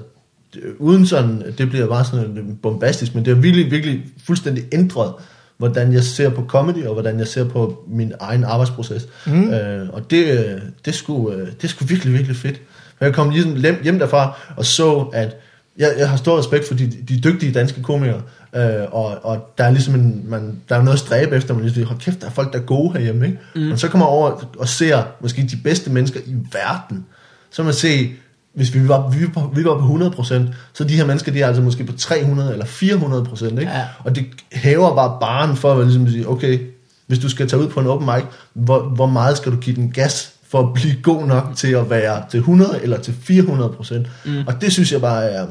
[0.54, 5.13] det, uden sådan, det bliver bare sådan bombastisk, men det har virkelig, virkelig fuldstændig ændret,
[5.58, 9.08] hvordan jeg ser på comedy, og hvordan jeg ser på min egen arbejdsproces.
[9.26, 9.54] Mm.
[9.54, 12.62] Øh, og det, øh, det, skulle, øh, det skulle virkelig, virkelig fedt.
[13.02, 15.36] Jeg kom ligesom hjem hjem derfra og så, at
[15.77, 18.21] jeg, jeg har stor respekt for de, de dygtige danske komikere,
[18.55, 21.63] øh, og, og der er ligesom en, man, der er noget at stræbe efter, man
[21.63, 23.39] ligesom hold kæft, der er folk, der er gode herhjemme, ikke?
[23.55, 23.61] Mm.
[23.61, 27.05] Men så kommer over og ser måske de bedste mennesker i verden,
[27.49, 28.11] så man se,
[28.53, 30.41] hvis vi var, vi var, vi var på 100%,
[30.73, 33.61] så de her mennesker, de er altså måske på 300 eller 400%, ikke?
[33.61, 33.88] Ja.
[33.99, 36.59] Og det hæver bare baren for at ligesom sige, okay,
[37.07, 39.75] hvis du skal tage ud på en open mic, hvor, hvor meget skal du give
[39.75, 43.70] den gas for at blive god nok til at være til 100 eller til 400
[43.70, 44.08] procent.
[44.26, 44.48] Mm.
[44.48, 45.48] Og det synes jeg bare er,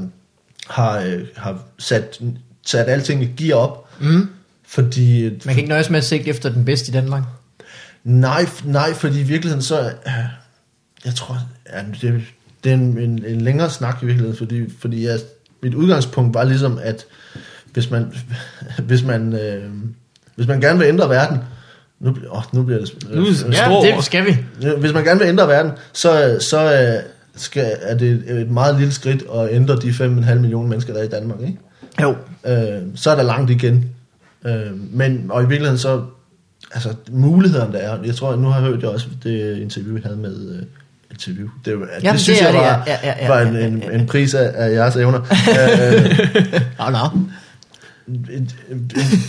[0.71, 2.21] har, øh, har sat,
[2.67, 3.89] sat alting i gear op.
[4.01, 4.29] Mm.
[4.69, 7.23] Fordi, Man kan ikke nøjes med at sigte efter den bedste i Danmark.
[8.05, 10.13] nej, nej, fordi i virkeligheden så, øh,
[11.05, 11.39] jeg tror,
[11.73, 12.23] ja, det,
[12.65, 15.19] det er en, en, en længere snak i virkeligheden, fordi, fordi jeg,
[15.63, 17.07] mit udgangspunkt var ligesom, at
[17.73, 18.13] hvis man,
[18.89, 19.71] hvis man, øh,
[20.35, 21.39] hvis man gerne vil ændre verden,
[22.01, 22.95] nu, åh, nu bliver det...
[23.15, 24.37] Nu er det- Ja, det skal vi.
[24.79, 27.03] Hvis man gerne vil ændre verden, så, så øh,
[27.37, 31.05] skal, er det et meget lille skridt at ændre de 5,5 millioner mennesker, der er
[31.05, 31.41] i Danmark.
[31.41, 31.59] Ikke?
[32.03, 32.15] Jo.
[32.47, 33.91] Øh, så er der langt igen.
[34.47, 34.55] Øh,
[34.93, 36.03] men, og i virkeligheden så,
[36.75, 40.01] altså mulighederne der er, jeg tror, nu har jeg hørt det også, det interview, vi
[40.05, 40.63] havde med, øh,
[41.11, 43.57] interview, det, det, Jamen, det synes det jeg det, var, ja, ja, ja, var en,
[43.57, 45.21] en, en pris af, af jeres evner.
[45.55, 47.21] øh, Nå, nå.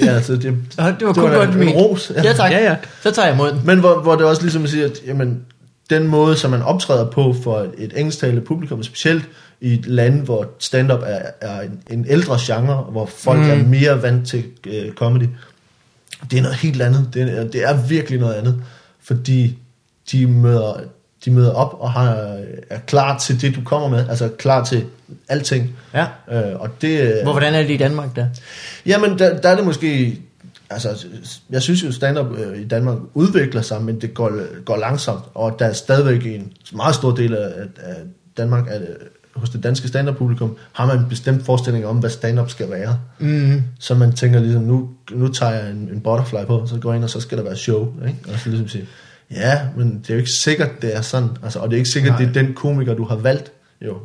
[0.02, 1.70] Ja, altså, det, Det var det kun var godt en, ment.
[1.70, 2.12] en ros.
[2.16, 2.52] Ja, tak.
[2.52, 2.76] Ja, ja.
[3.04, 3.62] Så tager jeg imod den.
[3.66, 5.42] Men hvor, hvor det også ligesom siger, at jamen,
[5.90, 9.24] den måde, som man optræder på for et, et engelsktalende publikum, specielt
[9.62, 13.50] i et land, hvor stand-up er, er en, en ældre genre, hvor folk mm.
[13.50, 15.28] er mere vant til øh, comedy,
[16.32, 17.10] det er noget helt andet.
[17.14, 18.64] Det er, det er virkelig noget andet,
[19.04, 19.58] fordi
[20.12, 20.74] de møder,
[21.26, 22.38] de møder op og har,
[22.70, 24.86] er klar til det, du kommer med, altså klar til
[25.30, 25.76] alting.
[25.94, 26.06] Ja.
[26.32, 28.28] Øh, og det, Hvor, hvordan er det i Danmark der?
[28.86, 30.20] Jamen, der, der er det måske...
[30.70, 31.06] Altså,
[31.50, 35.56] jeg synes jo, stand-up øh, i Danmark udvikler sig, men det går, går langsomt, og
[35.60, 37.96] der er stadigvæk en meget stor del af, af
[38.38, 38.88] Danmark, at, øh,
[39.36, 43.00] hos det danske stand-up-publikum, har man en bestemt forestilling om, hvad stand-up skal være.
[43.20, 43.64] Mm.
[43.80, 46.96] Så man tænker ligesom, nu, nu tager jeg en, en butterfly på, så går jeg
[46.96, 47.94] ind, og så skal der være show.
[48.08, 48.20] Ikke?
[48.34, 48.88] Og så ligesom sige,
[49.32, 51.30] ja, men det er jo ikke sikkert, det er sådan.
[51.44, 52.20] Altså, og det er ikke sikkert, Nej.
[52.20, 53.52] det er den komiker, du har valgt.
[53.82, 53.98] Jo.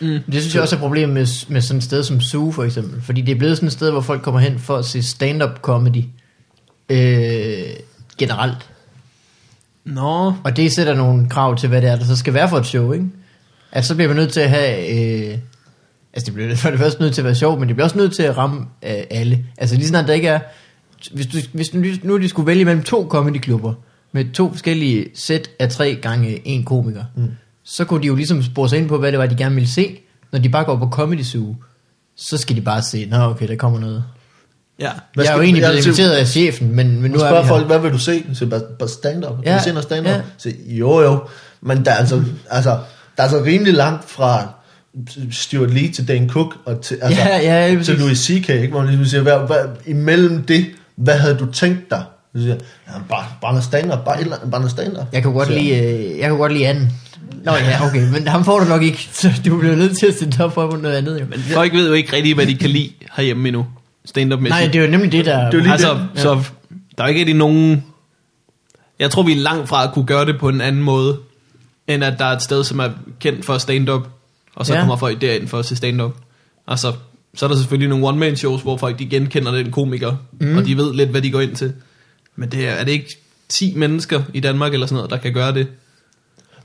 [0.00, 0.18] Mm.
[0.32, 2.64] Det synes jeg også er et problem med, med sådan et sted som Zoo for
[2.64, 3.02] eksempel.
[3.02, 5.58] Fordi det er blevet sådan et sted, hvor folk kommer hen for at se stand-up
[5.62, 6.04] comedy
[6.88, 7.64] øh,
[8.18, 8.70] generelt.
[9.84, 12.58] Nå, Og det sætter nogle krav til, hvad det er, der så skal være for
[12.58, 13.06] et show, ikke?
[13.72, 14.88] Altså, så bliver man nødt til at have...
[14.88, 15.38] Øh,
[16.12, 17.98] altså, det bliver for det første nødt til at være sjovt, men det bliver også
[17.98, 19.44] nødt til at ramme øh, alle.
[19.58, 20.40] Altså, lige snart der ikke er...
[21.12, 23.74] Hvis, du, hvis nu, nu de skulle vælge mellem to comedyklubber,
[24.12, 27.30] med to forskellige sæt af tre gange en komiker, mm.
[27.64, 29.68] så kunne de jo ligesom spore sig ind på, hvad det var, de gerne ville
[29.70, 29.98] se.
[30.32, 31.56] Når de bare går på Comedy Zoo,
[32.16, 34.04] så skal de bare se, nå okay, der kommer noget.
[34.80, 34.90] ja.
[35.14, 37.42] Hvad jeg er jo egentlig blevet inviteret af chefen, men, men nu Nu er spørger
[37.42, 37.54] vi her.
[37.54, 38.24] folk, hvad vil du se?
[38.34, 39.36] Så bare, bare stand-up.
[39.44, 40.14] Ja, vil du se noget stand-up?
[40.14, 40.20] ja.
[40.38, 41.18] Så, jo, jo.
[41.60, 42.78] Men der er altså, altså, der
[43.16, 44.48] er altså rimelig langt fra
[45.30, 47.98] Stuart Lee til Dan Cook og til, altså, Ja, ja, til.
[47.98, 48.68] Louis C.K., ikke?
[48.68, 50.66] hvor man ligesom siger, hvad, hvad, imellem det,
[50.96, 52.04] hvad havde du tænkt dig?
[52.38, 55.06] Så siger, jeg, ja, bare, bare noget stand-up, bare, et eller andet, bare noget stand-up.
[55.12, 56.92] Jeg kunne godt lide, øh, jeg kunne godt lide anden.
[57.44, 60.14] Nå ja, okay, men ham får du nok ikke, så du bliver nødt til at
[60.14, 61.26] stille op for noget andet jo.
[61.30, 63.66] Men, Folk ved jo ikke rigtig, hvad de kan lide herhjemme endnu.
[64.04, 65.50] Stand-up nej, det er jo nemlig det, der...
[65.50, 66.20] Det er altså, det.
[66.22, 66.42] så
[66.98, 67.84] der er ikke rigtig nogen...
[68.98, 71.16] Jeg tror, vi er langt fra at kunne gøre det på en anden måde,
[71.88, 72.88] end at der er et sted, som er
[73.20, 74.02] kendt for stand-up,
[74.54, 74.78] og så Ja.
[74.78, 74.82] ja.
[74.82, 76.12] kommer folk derind for at se stand-up.
[76.68, 76.92] Altså,
[77.34, 80.56] så er der selvfølgelig nogle one-man-shows, hvor folk de genkender den komiker, mm.
[80.56, 81.72] og de ved lidt, hvad de går ind til.
[82.38, 83.16] Men det er, er det ikke
[83.48, 85.66] 10 mennesker i Danmark eller sådan noget, der kan gøre det?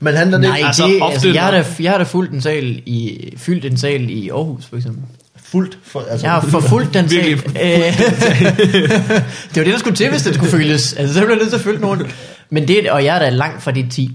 [0.00, 1.98] Men handler det Nej, ikke Altså, det, ofte altså, jeg, har når- da, jeg har
[1.98, 5.02] da fulgt en sal i, fyldt en sal i Aarhus, for eksempel.
[5.44, 5.78] fuldt?
[5.82, 7.16] For, altså, Jeg har forfulgt den sal.
[7.24, 7.98] Virkelig Øh,
[9.48, 10.92] det var det, der skulle til, hvis det skulle følges.
[10.92, 12.02] Altså, så blev jeg nødt til at følge nogen.
[12.50, 14.10] Men det, og jeg er da langt fra de 10.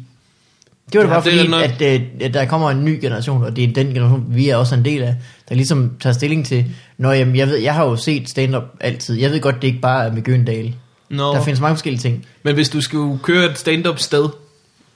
[0.93, 2.99] Det var da Ja, bare det fordi, nok- at, øh, at der kommer en ny
[3.01, 5.15] generation, og det er den generation, vi er også en del af,
[5.49, 6.65] der ligesom tager stilling til,
[6.97, 9.15] Nå, jamen, jeg, ved, jeg har jo set stand-up altid.
[9.15, 10.73] Jeg ved godt, det ikke bare er med Gyndal.
[11.09, 11.33] Nå.
[11.33, 12.25] Der findes mange forskellige ting.
[12.43, 14.29] Men hvis du skulle køre et stand-up sted,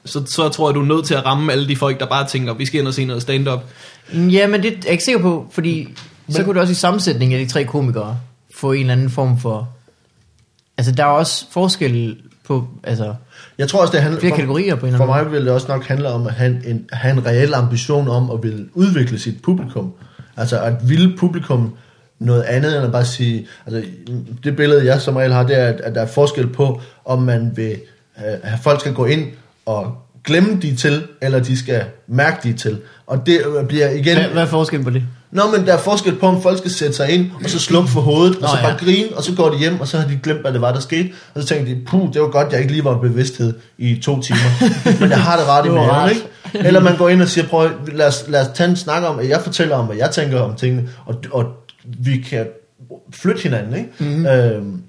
[0.06, 2.28] så, så tror jeg, du er nødt til at ramme alle de folk, der bare
[2.28, 3.60] tænker, vi skal ind og se noget stand-up.
[4.14, 5.88] Ja, men det er jeg ikke sikker på, fordi
[6.30, 8.20] så Men- kunne du også i sammensætning af de tre komikere
[8.56, 9.70] få en eller anden form for...
[10.78, 13.14] Altså, der er også forskel på, altså,
[13.58, 15.52] Jeg tror også, det handler, flere for, kategorier på en eller For mig vil det
[15.52, 19.20] også nok handle om at have en, have en reel ambition om at ville udvikle
[19.20, 19.94] sit publikum.
[20.38, 21.74] Altså at ville publikum
[22.20, 23.90] noget andet end at bare sige, altså
[24.44, 27.22] det billede jeg som regel har, det er, at, at der er forskel på, om
[27.22, 27.76] man vil
[28.16, 29.28] have, have folk skal gå ind
[29.66, 32.80] og glemme de til, eller de skal mærke de til.
[33.08, 34.18] Og det øh, bliver igen...
[34.18, 35.04] Hvad, hvad er forskellen på det?
[35.32, 37.90] Nå, men der er forskel på, om folk skal sætte sig ind, og så slukke
[37.90, 38.64] for hovedet, Nå, og så ja.
[38.64, 40.74] bare grine, og så går de hjem, og så har de glemt, hvad det var,
[40.74, 41.10] der skete.
[41.34, 44.22] Og så tænker de, puh, det var godt, jeg ikke lige var bevidsthed i to
[44.22, 44.70] timer.
[45.02, 46.28] men jeg har det ret i maven, ikke?
[46.68, 49.04] Eller man går ind og siger, prøv, at- lad os, lad os tage en snak
[49.04, 51.46] om, at jeg fortæller om, hvad jeg tænker om tingene, og, og
[51.86, 52.48] vi kan
[53.12, 53.90] flytte hinanden, ikke?
[54.00, 54.10] Mhm.
[54.10, 54.26] Mm-hmm.
[54.26, 54.84] Øhm,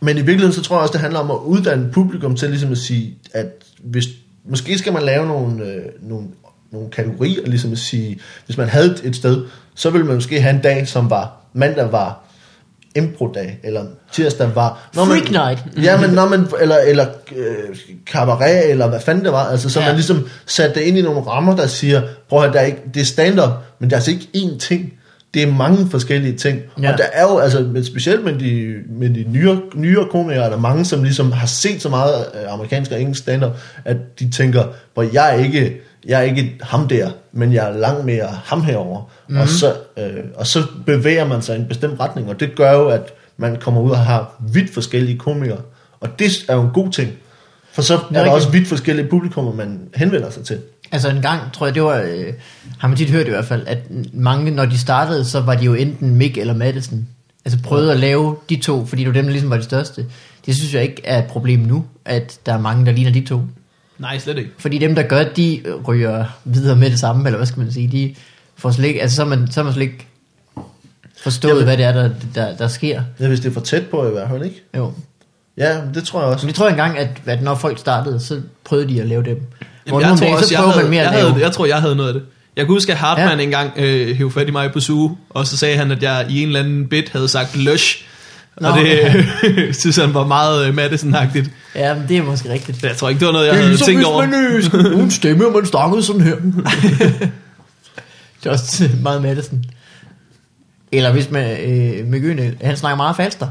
[0.00, 2.72] men i virkeligheden, så tror jeg også, det handler om at uddanne publikum til ligesom
[2.72, 3.46] at sige, at
[3.84, 4.04] hvis,
[4.48, 6.26] måske skal man lave nogle, øh, nogle,
[6.72, 10.54] nogle kategorier, ligesom at sige, hvis man havde et sted, så ville man måske have
[10.54, 12.24] en dag, som var, mandag var
[12.94, 14.90] impro-dag, eller tirsdag var...
[14.94, 15.84] Nå, Freak night.
[15.84, 17.76] Ja, men, nå, men eller, eller øh,
[18.06, 19.86] cabaret, eller hvad fanden det var, altså så ja.
[19.86, 22.66] man ligesom satte det ind i nogle rammer, der siger, prøv at høre, der er
[22.66, 24.92] ikke, det er stand-up, men der er altså ikke én ting,
[25.34, 26.60] det er mange forskellige ting.
[26.82, 26.92] Ja.
[26.92, 30.50] Og der er jo, altså men specielt med de, med de nyere, nyere komikere, er
[30.50, 33.52] der mange, som ligesom har set så meget øh, amerikansk og engelsk stand-up,
[33.84, 37.78] at de tænker, hvor jeg er ikke, jeg er ikke ham der, men jeg er
[37.78, 39.10] langt mere ham herover.
[39.28, 39.36] Mm.
[39.36, 42.72] Og, så, øh, og så bevæger man sig i en bestemt retning, og det gør
[42.72, 45.60] jo, at man kommer ud og har vidt forskellige komikere.
[46.00, 47.12] Og det er jo en god ting.
[47.72, 50.58] For så er der også vidt forskellige publikummer, man henvender sig til.
[50.92, 52.32] Altså en gang, tror jeg, det var, øh,
[52.78, 53.78] har man tit hørt i hvert fald, at
[54.12, 57.06] mange, når de startede, så var de jo enten Mick eller Madison.
[57.44, 60.06] Altså prøvede at lave de to, fordi det var dem, der ligesom var de største.
[60.46, 63.20] Det synes jeg ikke er et problem nu, at der er mange, der ligner de
[63.26, 63.40] to.
[63.98, 64.50] Nej, slet ikke.
[64.58, 67.88] Fordi dem, der gør, de ryger videre med det samme, eller hvad skal man sige,
[67.88, 68.14] de
[68.56, 70.06] får slet ikke, altså så har man, så har man slet ikke
[71.22, 73.02] forstået, Jamen- hvad det er, der, der, der sker.
[73.20, 74.62] Ja, hvis det er for tæt på i hvert fald, ikke?
[74.76, 74.92] Jo.
[75.56, 76.46] Ja, det tror jeg også.
[76.46, 79.42] Men jeg tror engang, at, at når folk startede, så prøvede de at lave dem.
[79.86, 81.76] Hvor Jamen, jeg, tror også, så jeg, havde, man mere jeg, havde, jeg tror, jeg
[81.80, 82.22] havde noget af det.
[82.56, 83.44] Jeg kan huske, at Hartmann Ja.
[83.44, 86.40] engang øh, hævde fat i mig på suge, og så sagde han, at jeg i
[86.42, 88.04] en eller anden bit havde sagt løsh.
[88.60, 89.72] Nå, og det ja.
[89.80, 91.50] synes han var meget øh, Madison-agtigt.
[91.74, 92.82] Ja, men det er måske rigtigt.
[92.82, 94.26] Jeg tror ikke, det var noget, jeg havde tænkt over.
[94.26, 96.34] man øh, skulle bruge en stemme, og man snakkede sådan her.
[98.42, 99.64] det er også meget Madison.
[100.92, 103.48] Eller hvis man, øh, Mygøne, han snakker meget faster,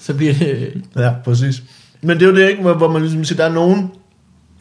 [0.00, 0.70] så bliver det...
[0.96, 1.62] øh, Ja, præcis.
[2.02, 3.90] Men det er jo det, ikke, hvor, hvor man ligesom siger, der er nogen,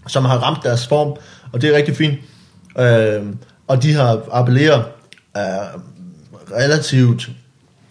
[0.07, 1.15] som har ramt deres form,
[1.53, 2.19] og det er rigtig fint.
[2.79, 3.21] Øh,
[3.67, 4.83] og de har appelleret
[5.37, 5.43] øh,
[6.51, 7.29] relativt,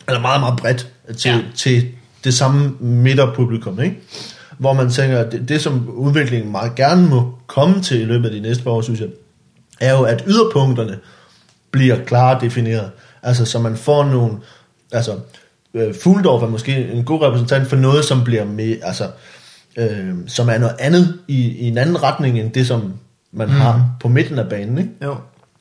[0.09, 1.39] eller meget, meget bredt til, Ja.
[1.57, 1.89] til
[2.25, 3.97] det samme midterpublikum, ikke?
[4.59, 8.25] Hvor man tænker, at det, det som udviklingen meget gerne må komme til i løbet
[8.29, 9.09] af de næste par år, synes jeg,
[9.81, 10.99] er jo, at yderpunkterne
[11.71, 12.91] bliver klart defineret.
[13.23, 14.37] Altså, så man får nogle,
[14.93, 15.19] altså,
[15.75, 19.09] øh, Fuldorf er måske en god repræsentant for noget, som bliver med, altså,
[19.77, 22.95] øh, som er noget andet i, i en anden retning, end det, som
[23.33, 23.55] man mm.
[23.55, 24.91] har på midten af banen, ikke?
[25.05, 25.17] Jo.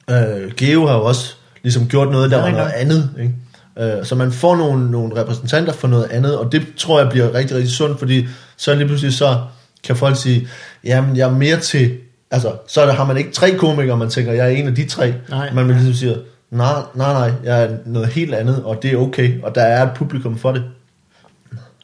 [0.10, 3.10] Øh, Geo har jo også ligesom gjort noget, der var noget andet.
[3.19, 3.34] Ikke?
[3.80, 7.34] Øh, så man får nogle, nogle repræsentanter for noget andet, og det tror jeg bliver
[7.34, 9.41] rigtig, rigtig sundt, fordi så lige pludselig så
[9.84, 10.48] kan folk sige,
[10.84, 11.98] jamen jeg er mere til,
[12.32, 15.13] altså så har man ikke tre komikere, man tænker, jeg er en af de tre.
[15.30, 15.54] Nej.
[15.54, 16.17] Man vil ligesom sige,
[16.52, 19.84] nej, nej, nej, jeg er noget helt andet, og det er okay, og der er
[19.84, 20.63] et publikum for det.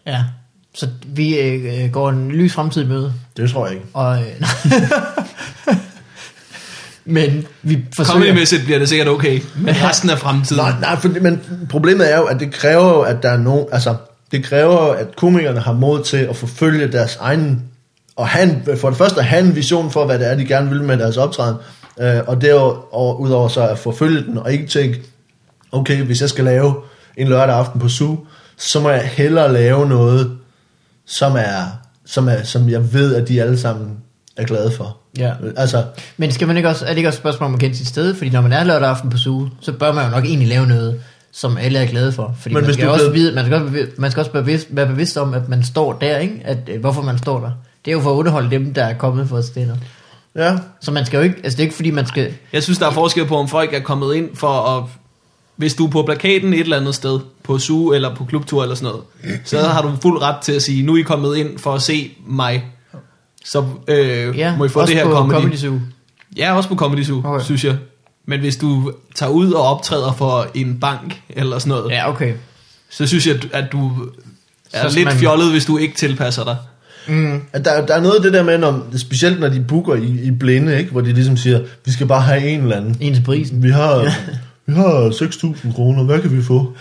[0.05, 0.23] Ja.
[0.75, 3.13] Så vi øh, går en lys fremtid i møde.
[3.37, 3.87] Det tror jeg ikke.
[3.93, 4.25] Og, øh,
[7.05, 8.19] men vi forsøger...
[8.19, 10.63] Comedy-mæssigt bliver det sikkert okay, men resten af fremtiden.
[10.63, 13.65] Nej, nej, for, men problemet er jo, at det kræver jo, at der er nogen,
[13.71, 13.95] altså,
[14.31, 17.63] det kræver at komikerne har mod til at forfølge deres egen,
[18.15, 20.69] og han, for det første at have en vision for, hvad det er, de gerne
[20.69, 21.55] vil med deres optræden,
[21.99, 25.01] øh, og derudover så at forfølge den, og ikke tænke,
[25.71, 26.75] okay, hvis jeg skal lave
[27.17, 28.15] en lørdag aften på SU,
[28.57, 30.37] så må jeg hellere lave noget,
[31.07, 33.97] som er, som er, som jeg ved, at de alle sammen
[34.37, 34.97] er glade for.
[35.17, 35.31] Ja.
[35.57, 35.83] Altså,
[36.17, 37.87] Men skal man ikke også, er det ikke også et spørgsmål om at kende sit
[37.87, 38.15] sted?
[38.15, 40.67] Fordi når man er lørdag aften på suge, så bør man jo nok egentlig lave
[40.67, 42.35] noget, som alle er glade for.
[42.41, 44.21] Fordi Men man hvis skal, du også ved- vide, man skal også, bevi- man skal
[44.21, 46.41] også være bevidst, være bevidst om, at man står der, ikke?
[46.43, 47.51] At, øh, hvorfor man står der.
[47.85, 49.79] Det er jo for at underholde dem, der er kommet for at stille.
[50.35, 52.33] ja, Så man skal jo ikke, altså det er ikke fordi, man skal...
[52.53, 54.83] Jeg synes, der er forskel på, om folk er kommet ind for at...
[55.57, 58.75] Hvis du er på plakaten et eller andet sted, på SU eller på klubtur eller
[58.75, 61.59] sådan noget, så har du fuld ret til at sige, nu er I kommet ind
[61.59, 62.65] for at se mig.
[63.45, 65.33] Så øh, Ja, må I få det her på comedy.
[65.41, 65.79] Comedy Zoo.
[66.37, 67.45] Ja, også på Comedy Zoo, Okay.
[67.45, 67.75] synes jeg.
[68.27, 72.09] Men hvis du tager ud og optræder for en bank eller sådan noget, ja.
[72.09, 72.33] Okay.
[72.89, 73.91] så synes jeg, at du
[74.73, 76.57] er Så lidt man- fjollet, hvis du ikke tilpasser dig.
[77.07, 77.41] Mm.
[77.53, 80.05] At der, der er noget af det der med, når, specielt når de booker i,
[80.23, 80.91] i blinde, ikke?
[80.91, 82.97] hvor de ligesom siger, vi skal bare have en eller anden.
[82.99, 83.63] En til prisen.
[83.63, 84.13] Vi har,
[84.67, 86.73] vi har 6.000 kroner, hvad kan vi få?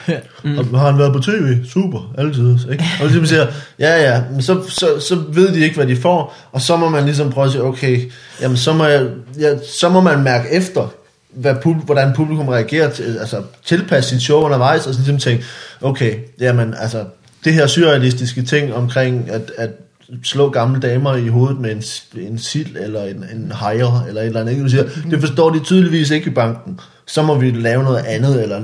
[0.44, 0.58] Mm.
[0.58, 1.64] Og har han været på tv?
[1.64, 2.56] Super, altid.
[2.72, 2.84] Ikke?
[3.00, 3.46] Og ligesom siger,
[3.78, 6.88] ja ja, men så, så, så ved de ikke, hvad de får, og så må
[6.88, 9.06] man ligesom prøve at sige, okay, jamen så må, jeg,
[9.38, 10.92] ja, så må man mærke efter,
[11.34, 15.44] hvad, pub- hvordan publikum reagerer, til, altså tilpasse sit show undervejs, og så ligesom tænke,
[15.80, 17.04] okay, jamen altså,
[17.44, 19.70] det her surrealistiske ting omkring at, at
[20.24, 21.82] slå gamle damer i hovedet med en,
[22.20, 24.52] en sild eller en, en hejer eller et eller andet.
[24.52, 24.64] Ikke?
[24.64, 26.80] Du siger, det forstår de tydeligvis ikke i banken.
[27.06, 28.62] Så må vi lave noget andet, eller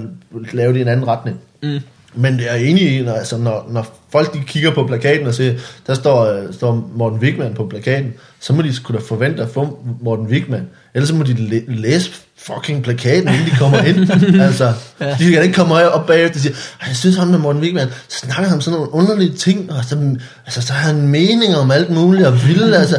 [0.53, 1.41] lave det i en anden retning.
[1.63, 1.81] Mm.
[2.15, 5.35] Men jeg er enig i, når, altså, når, når folk de kigger på plakaten og
[5.35, 5.55] siger,
[5.87, 9.49] der står, øh, står Morten Wigman på plakaten, så må de sgu da forvente at
[9.55, 10.63] få Morten Wigman.
[10.95, 14.11] Ellers så må de læ- læse fucking plakaten, inden de kommer ind.
[14.41, 15.17] altså, Ja.
[15.19, 17.89] de kan ikke komme op bagefter og sige, "Ej, jeg synes ham med Morten Wigman,
[18.09, 21.57] så snakker han om sådan nogle underlige ting, og så, altså, så har han meninger
[21.59, 22.97] om alt muligt, og vildt, altså,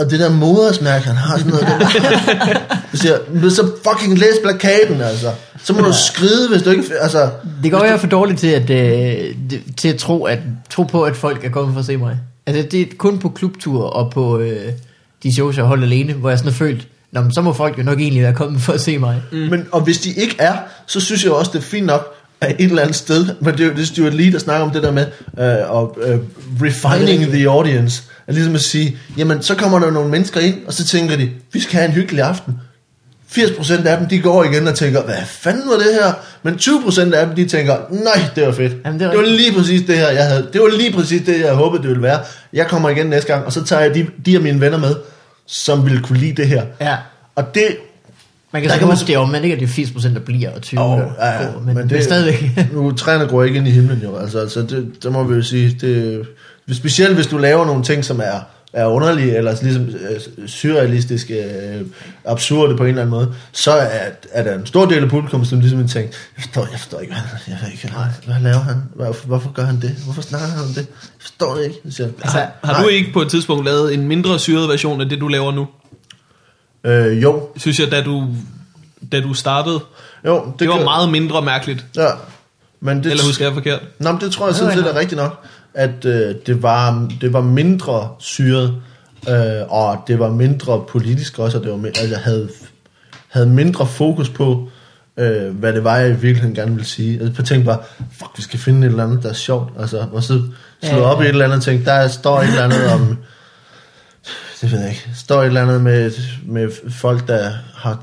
[0.00, 1.66] og det der modersmærke, han har sådan noget.
[2.92, 5.30] Du siger, "Men så fucking læs plakaten, altså.
[5.64, 7.30] Så må du skride, hvis du ikke, altså,
[7.62, 9.34] Det går jeg for dårligt til at, øh,
[9.76, 10.38] til at tro, at
[10.70, 12.18] tro på, at folk er kommet for at se mig.
[12.46, 14.72] Altså, det er kun på klubtur og på øh,
[15.22, 17.78] de shows, jeg holdt alene, hvor jeg sådan har følt, Nå, men så må folk
[17.78, 19.22] jo nok egentlig være kommet for at se mig.
[19.32, 19.38] Mm.
[19.38, 20.56] Men, og hvis de ikke er,
[20.86, 23.60] så synes jeg også, det er fint nok, at et eller andet sted, men det
[23.60, 26.20] er jo det Stuart Lee, der snakker om det der med, uh, og, uh,
[26.62, 30.72] refining the audience, er ligesom at sige, jamen så kommer der nogle mennesker ind, og
[30.72, 32.54] så tænker de, vi skal have en hyggelig aften.
[33.30, 36.12] 80% af dem, de går igen og tænker, hvad fanden var det her?
[36.42, 38.72] Men 20% af dem, de tænker, nej, det var fedt.
[38.84, 40.48] Jamen, det er det var lige præcis det her, jeg havde.
[40.52, 42.20] Det var lige præcis det, jeg håbede, det ville være.
[42.52, 44.94] Jeg kommer igen næste gang, og så tager jeg de, de af mine venner med,
[45.46, 46.62] som ville kunne lide det her.
[46.80, 46.96] Ja.
[47.34, 47.76] Og det,
[48.52, 50.62] Man kan kan man det er om, man ikke er de 80% der bliver, og
[50.62, 52.50] 20 Åh, der ja, ja, går, men, men, det, er stadigvæk.
[52.74, 55.42] nu træerne går ikke ind i himlen jo, altså, altså det, det må vi jo
[55.42, 56.26] sige, det,
[56.76, 58.40] specielt hvis du laver nogle ting, som er,
[58.72, 61.80] er underlige, eller ligesom øh, surrealistiske, øh,
[62.24, 65.44] absurde på en eller anden måde, så er, er der en stor del af publikum,
[65.44, 68.32] som ligesom vil tænke, jeg forstår, jeg forstår ikke, hvad, han- jeg ved ikke, hvad,
[68.32, 68.76] hvad laver han?
[68.94, 69.90] Hvorfor, hvorfor gør han det?
[70.04, 70.76] Hvorfor snakker han om det?
[70.76, 70.86] Jeg
[71.18, 71.76] forstår det ikke.
[71.90, 72.88] Så Altså, Har du nej.
[72.90, 75.66] ikke på et tidspunkt lavet en mindre syret version af det, du laver nu?
[76.84, 78.26] Øh, jo, Synes jeg, da du,
[79.12, 79.80] da du startede,
[80.26, 80.44] jo.
[80.44, 81.84] det, det var gør- meget mindre mærkeligt.
[81.96, 82.08] Ja,
[82.80, 83.80] men det, Eller husker jeg forkert?
[83.98, 85.44] Nå, men det tror jeg Det sådan set er rigtigt nok,
[85.76, 88.74] at øh, det, var, det var mindre syret,
[89.28, 89.34] øh,
[89.68, 92.48] og det var mindre politisk også, og det var, altså, jeg havde,
[93.28, 94.68] havde mindre fokus på,
[95.16, 97.20] øh, hvad det var, jeg i virkeligheden gerne ville sige.
[97.20, 97.78] Altså, jeg tænkte bare,
[98.12, 100.48] fuck, vi skal finde et eller andet, der er sjovt, altså, og så slå
[100.82, 101.02] Ja, ja.
[101.02, 103.18] op i et eller andet og tænkte, der står et eller andet om,
[104.60, 106.10] det ved jeg ikke, står et eller andet med,
[106.46, 108.02] med folk, der har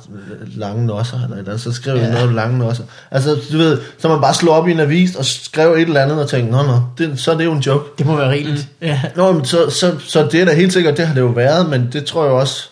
[0.56, 2.12] lange nosser, eller et eller andet, så skriver ja.
[2.12, 2.84] Noget om lange nosser.
[3.12, 6.02] Altså, du ved, så man bare slår op i en avis og skrev et eller
[6.02, 7.90] andet og tænkte, nå, nå, det, så er det jo en joke.
[7.98, 8.68] Det må være rigeligt.
[8.82, 8.88] Mm.
[8.88, 9.02] Ja.
[9.16, 11.70] Nå, men så, så, så det er da helt sikkert, det har det jo været,
[11.70, 12.70] men det tror jeg også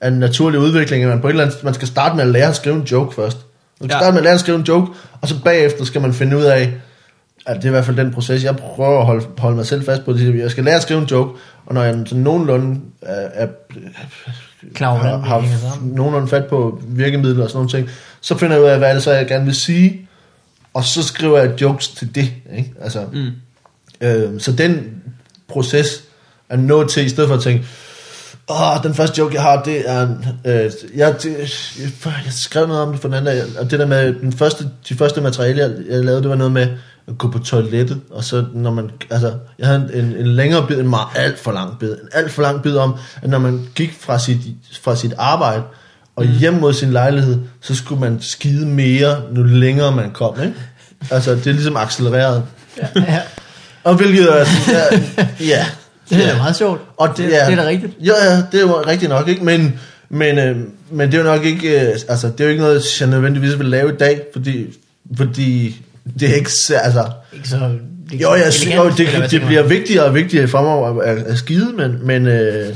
[0.00, 2.30] er en naturlig udvikling, at man på et eller andet, man skal starte med at
[2.30, 3.36] lære at skrive en joke først.
[3.80, 3.98] Man skal Ja.
[4.00, 6.42] starte med at lære at skrive en joke, og så bagefter skal man finde ud
[6.42, 6.72] af,
[7.46, 9.84] at det er i hvert fald den proces, jeg prøver at holde, holde mig selv
[9.84, 10.12] fast på.
[10.12, 13.48] Det, jeg skal lære at skrive en joke, og når jeg sådan nogenlunde er, er,
[14.74, 17.88] Klar har, har nogenlunde fat på virkemidler og sådan nogle ting,
[18.20, 20.08] så finder jeg ud af, hvad det så, jeg gerne vil sige,
[20.74, 22.32] og så skriver jeg jokes til det.
[22.56, 22.72] Ikke?
[22.80, 23.30] Altså, Mm.
[24.00, 25.02] øh, så den
[25.48, 26.04] proces
[26.48, 27.64] er nået til, i stedet for at tænke,
[28.48, 30.08] Åh, den første joke, jeg har, det er...
[30.44, 31.36] Øh, jeg, det,
[31.78, 34.32] jeg, jeg skrev noget om det for den anden dag, og det der med, den
[34.32, 36.68] første, de første materiale, jeg, jeg lavede, det var noget med
[37.08, 40.78] at gå på toilettet, og så når man, altså, jeg havde en, en længere bid,
[40.78, 43.66] en meget alt for lang bid, en alt for lang bid om, at når man
[43.74, 44.38] gik fra sit,
[44.82, 45.62] fra sit arbejde,
[46.16, 50.54] og hjem mod sin lejlighed, så skulle man skide mere, nu længere man kom, ikke?
[51.10, 52.42] Altså, det er ligesom accelereret.
[52.96, 53.20] Ja.
[53.84, 55.00] Og hvilket er, ja,
[55.40, 55.66] ja,
[56.10, 56.30] Det er ja.
[56.32, 56.80] da meget sjovt.
[56.96, 57.92] Og det, det er da rigtigt.
[58.04, 59.44] Ja, ja, det er jo rigtigt nok, ikke?
[59.44, 60.56] Men, men, øh,
[60.90, 63.58] men det er jo nok ikke, øh, altså, det er jo ikke noget, jeg nødvendigvis
[63.58, 64.66] vil lave i dag, fordi,
[65.16, 65.76] fordi
[66.20, 67.70] det er ikke, så- altså, Ikke så,
[68.12, 71.16] ikke jo, jeg, synes, jo, det, det tænker bliver vigtigere og vigtigere for mig at,
[71.18, 72.66] at, at skide, men, men, øh,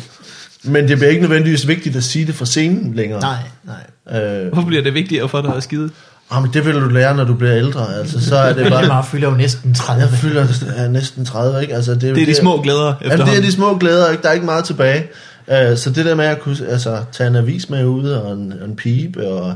[0.65, 3.21] men det bliver ikke nødvendigvis vigtigt at sige det fra scenen længere.
[3.21, 4.21] Nej, nej.
[4.23, 5.91] Øh, Hvorfor bliver det vigtigere for dig at skide?
[6.31, 8.73] Ah, men det vil du lære, når du bliver ældre, altså, så er det Det
[8.73, 10.03] bare, bare fylder jo næsten 30.
[10.03, 11.75] jeg fylder er næsten 30, ikke?
[11.75, 13.43] Altså, det, er Det er de små glæder Jamen, det er efterhånden.
[13.43, 14.23] de små glæder, ikke?
[14.23, 15.09] der er ikke meget tilbage.
[15.47, 18.55] Uh, så det der med at kunne altså, tage en avis med ud, og en,
[18.65, 19.55] en pipe, og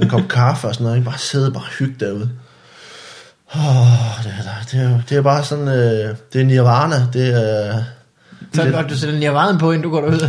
[0.00, 1.10] en kop kaffe og sådan noget, ikke?
[1.10, 2.30] bare sidde og bare hygge derude.
[3.54, 3.60] Oh,
[4.24, 7.82] det, er, det, er, det er bare sådan, uh, det er nirvana, det er...
[8.54, 10.28] Så er det godt, du sætter nirvana på, inden du går derud.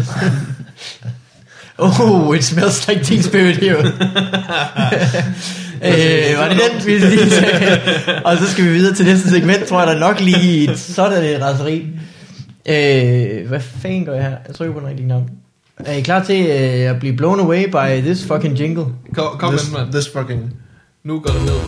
[1.78, 3.92] oh, it smells like teen spirit here.
[5.84, 7.82] øh, var det den, vi lige sagde?
[8.26, 10.80] Og så skal vi videre til næste segment, tror jeg, der er nok lige et
[10.80, 11.88] sådan et raseri.
[12.70, 14.38] Øh, hvad fanden gør jeg her?
[14.48, 15.22] Jeg trykker på den rigtige knap.
[15.78, 18.86] Er I klar til øh, at blive blown away by this fucking jingle?
[19.14, 19.94] Kom, kom this, med, mand.
[19.94, 20.54] this fucking...
[21.04, 21.60] Nu går det ned.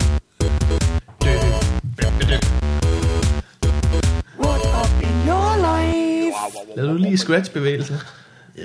[4.38, 6.36] What up in your life?
[6.76, 7.94] Lad du lige scratch-bevægelser.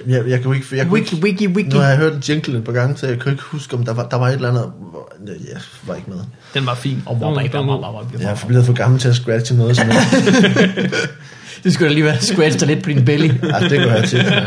[0.08, 0.66] Jeg, jeg kan jo ikke...
[0.72, 1.70] Jeg kunne Wiki, ikke wiki, wiki.
[1.70, 3.86] nu har jeg hørt en jingle et par gange, så jeg kan ikke huske, om
[3.86, 4.72] der var, der var et eller andet...
[4.92, 6.20] hvor- Jeg var ikke med.
[6.54, 7.04] Den var fin.
[7.06, 7.42] Og hvor Den var-
[8.20, 10.14] Jeg er blevet for gammel til at scratche noget som helst.
[11.64, 13.28] Det skulle da lige være scratch dig lidt på din belly.
[13.44, 14.20] Ja, det gør jeg til.
[14.20, 14.40] Ja.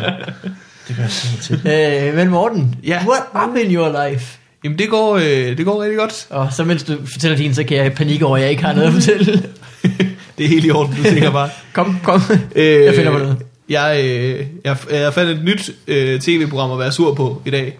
[0.89, 1.11] Det gør jeg
[1.43, 1.61] til.
[2.09, 2.99] Øh, men Morten, Ja.
[3.09, 4.39] what up in your life?
[4.65, 6.27] Jamen, det går, øh, det går rigtig godt.
[6.31, 8.65] Og så mens du fortæller din, så kan jeg i panik over, at jeg ikke
[8.65, 9.43] har noget at fortælle.
[10.39, 11.49] Det er helt i orden, du tænker bare.
[11.73, 12.21] Kom, kom.
[12.57, 13.37] Øh, Jeg finder på noget.
[13.69, 17.79] Jeg, øh, jeg, jeg fandt et nyt øh, tv-program at være sur på i dag.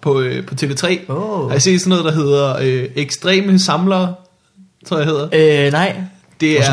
[0.00, 1.12] På, øh, på TV3.
[1.12, 1.50] Åh.
[1.50, 4.14] Har I set sådan noget, der hedder øh, Ekstreme Samlere?
[4.86, 5.28] Tror jeg hedder.
[5.66, 5.96] Øh, nej.
[6.40, 6.70] Det er,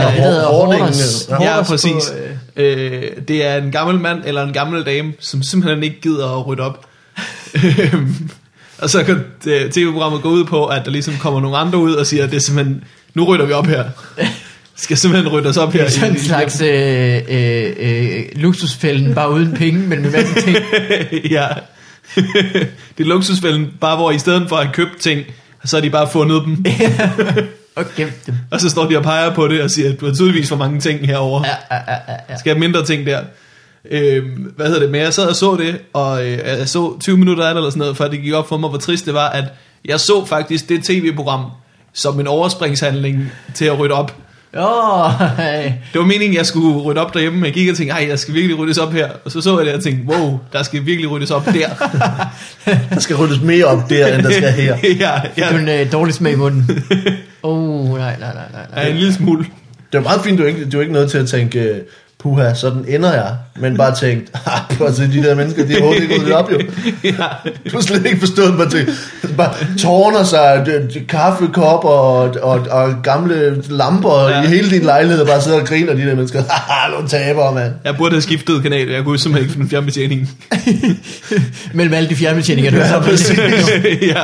[0.51, 1.29] Hoarding, Hoarders.
[1.41, 1.63] ja.
[1.63, 2.09] Præcis.
[2.09, 6.01] på, øh, Øh, det er en gammel mand eller en gammel dame, som simpelthen ikke
[6.01, 6.85] gider at rydde op.
[8.81, 11.93] Og så kan øh, tv-programmet gå ud på, at der ligesom kommer nogle andre ud
[11.93, 13.83] og siger, at det er simpelthen, nu rydder vi op her.
[14.77, 15.87] Skal simpelthen rydde os op Det her.
[15.87, 20.57] er sådan en slags øh, øh, øh, luksusfælden, bare uden penge, men med masse ting.
[21.37, 21.47] ja.
[22.97, 25.21] det er luksusfælden, bare hvor i stedet for at købt ting,
[25.65, 26.65] så har de bare fundet dem.
[27.75, 28.35] Og gemt dem.
[28.51, 30.55] Og så står de og peger på det og siger, at du har tydeligvis for
[30.55, 31.45] mange ting herovre.
[31.47, 32.37] Ja, ja, ja, ja.
[32.37, 33.21] Skal have mindre ting der.
[33.91, 37.17] Øhm, hvad hedder det, men jeg sad og så det, og øh, jeg så 20
[37.17, 39.13] minutter af det eller sådan noget, før det gik op for mig, hvor trist det
[39.13, 39.43] var, at
[39.85, 41.45] jeg så faktisk det tv-program
[41.93, 44.15] som en overspringshandling til at rydde op.
[44.57, 45.63] Åh, hey.
[45.93, 48.15] Det var meningen, jeg skulle rydde op derhjemme, men jeg gik og tænkte, ej, der
[48.15, 49.09] skal virkelig ryddes op her.
[49.25, 51.69] Og så så jeg det og tænkte, wow, der skal virkelig ryddes op der.
[52.93, 54.77] Der skal ryddes mere op der, end der skal her.
[54.83, 55.49] ja, ja.
[55.49, 56.69] Du ja, en øh, dårlig smag i munden.
[57.43, 58.61] Åh, oh, nej, nej, nej, nej.
[58.75, 58.89] ja, nej.
[58.89, 59.45] en lille smule.
[59.91, 61.81] Det er meget fint, du er ikke, du er ikke nødt til at tænke, øh,
[62.23, 63.35] puha, sådan ender jeg.
[63.59, 66.33] Men bare tænkt, ah, prøv at se, de der mennesker, de har overhovedet ikke ryddet
[66.33, 66.59] op jo.
[67.03, 67.09] ja.
[67.71, 68.89] Du har slet ikke forstået, hvad det
[69.37, 70.65] bare tårner sig,
[71.09, 74.43] kaffekopper og, og, og gamle lamper Ja.
[74.43, 76.43] i hele din lejlighed, og bare sidder og griner de der mennesker.
[76.49, 77.73] Haha, nogle tabere, mand.
[77.83, 80.29] Jeg burde have skiftet kanal, jeg kunne simpelthen ikke finde fjernbetjeningen.
[81.73, 82.99] Mellem alle de fjernbetjeninger, du Ja, har
[84.01, 84.23] ja.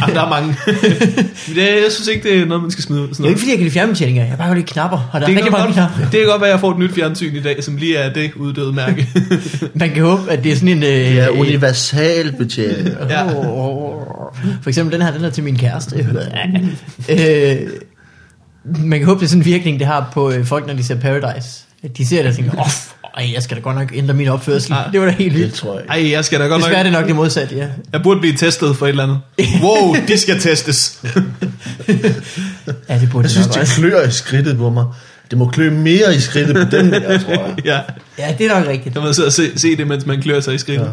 [0.00, 0.48] Jamen, der er mange.
[1.48, 3.02] Men det, jeg synes ikke, det er noget, man skal smide.
[3.02, 3.30] Det er Sådan jo noget.
[3.32, 4.24] ikke fordi, jeg kan lide fjernbetjeninger.
[4.24, 5.10] Jeg bare kan knapper.
[5.12, 6.10] Og der er Det rigtig kan, mange godt, knapper.
[6.10, 8.12] det kan godt være, at jeg får et nyt fjernsyn i dag, som lige er
[8.12, 9.08] det uddøde mærke.
[9.74, 10.82] Man kan håbe, at det er sådan en...
[10.82, 12.88] Øh, Ja, øh, universal betjening.
[13.10, 13.22] Ja.
[14.62, 16.06] For eksempel den her, den er til min kæreste.
[17.08, 17.56] øh,
[18.78, 20.84] man kan håbe, det er sådan en virkning, det har på øh, folk, når de
[20.84, 21.48] ser Paradise.
[21.82, 22.66] At de ser det og tænker, åh,
[23.16, 24.72] ej, jeg skal da godt nok ændre min opførsel.
[24.72, 24.82] Ja.
[24.92, 25.54] Det var da helt Det vildt.
[25.54, 26.06] tror jeg ikke.
[26.06, 26.92] Ej, jeg skal da godt Desværre er nok...
[26.92, 27.66] det nok det modsatte, ja.
[27.92, 29.18] Jeg burde blive testet for et eller andet.
[29.62, 31.02] Wow, de skal testes.
[32.88, 33.74] Ja, det burde Jeg synes, nok det også.
[33.80, 34.84] klør i skridtet på mig.
[35.30, 37.54] Det må klø mere i skridtet på den der, tror jeg.
[37.64, 37.80] ja,
[38.18, 38.94] Ja, det er nok rigtigt.
[38.94, 40.84] der må sidde og se, se det, mens man klør sig i skridtet.
[40.84, 40.90] Ja.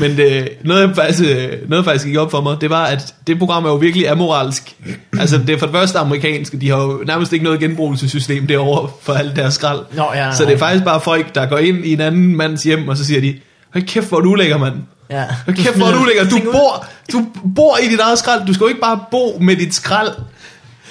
[0.00, 1.36] Men det, noget, jeg faktisk, øh,
[1.68, 4.08] noget, der faktisk gik op for mig, det var, at det program er jo virkelig
[4.08, 4.76] amoralsk.
[5.18, 6.60] Altså, det er for det første amerikanske.
[6.60, 9.80] De har jo nærmest ikke noget genbrugelsessystem derovre for alt deres skrald.
[9.92, 12.62] Nå, ja, så det er faktisk bare folk, der går ind i en anden mands
[12.62, 13.34] hjem, og så siger de,
[13.72, 14.74] hold kæft, hvor du ulækker, mand.
[15.10, 15.24] Ja.
[15.44, 16.28] Hold kæft, hvor du ulækker.
[16.28, 18.46] Du bor, du bor i dit eget skrald.
[18.46, 20.12] Du skal jo ikke bare bo med dit skrald.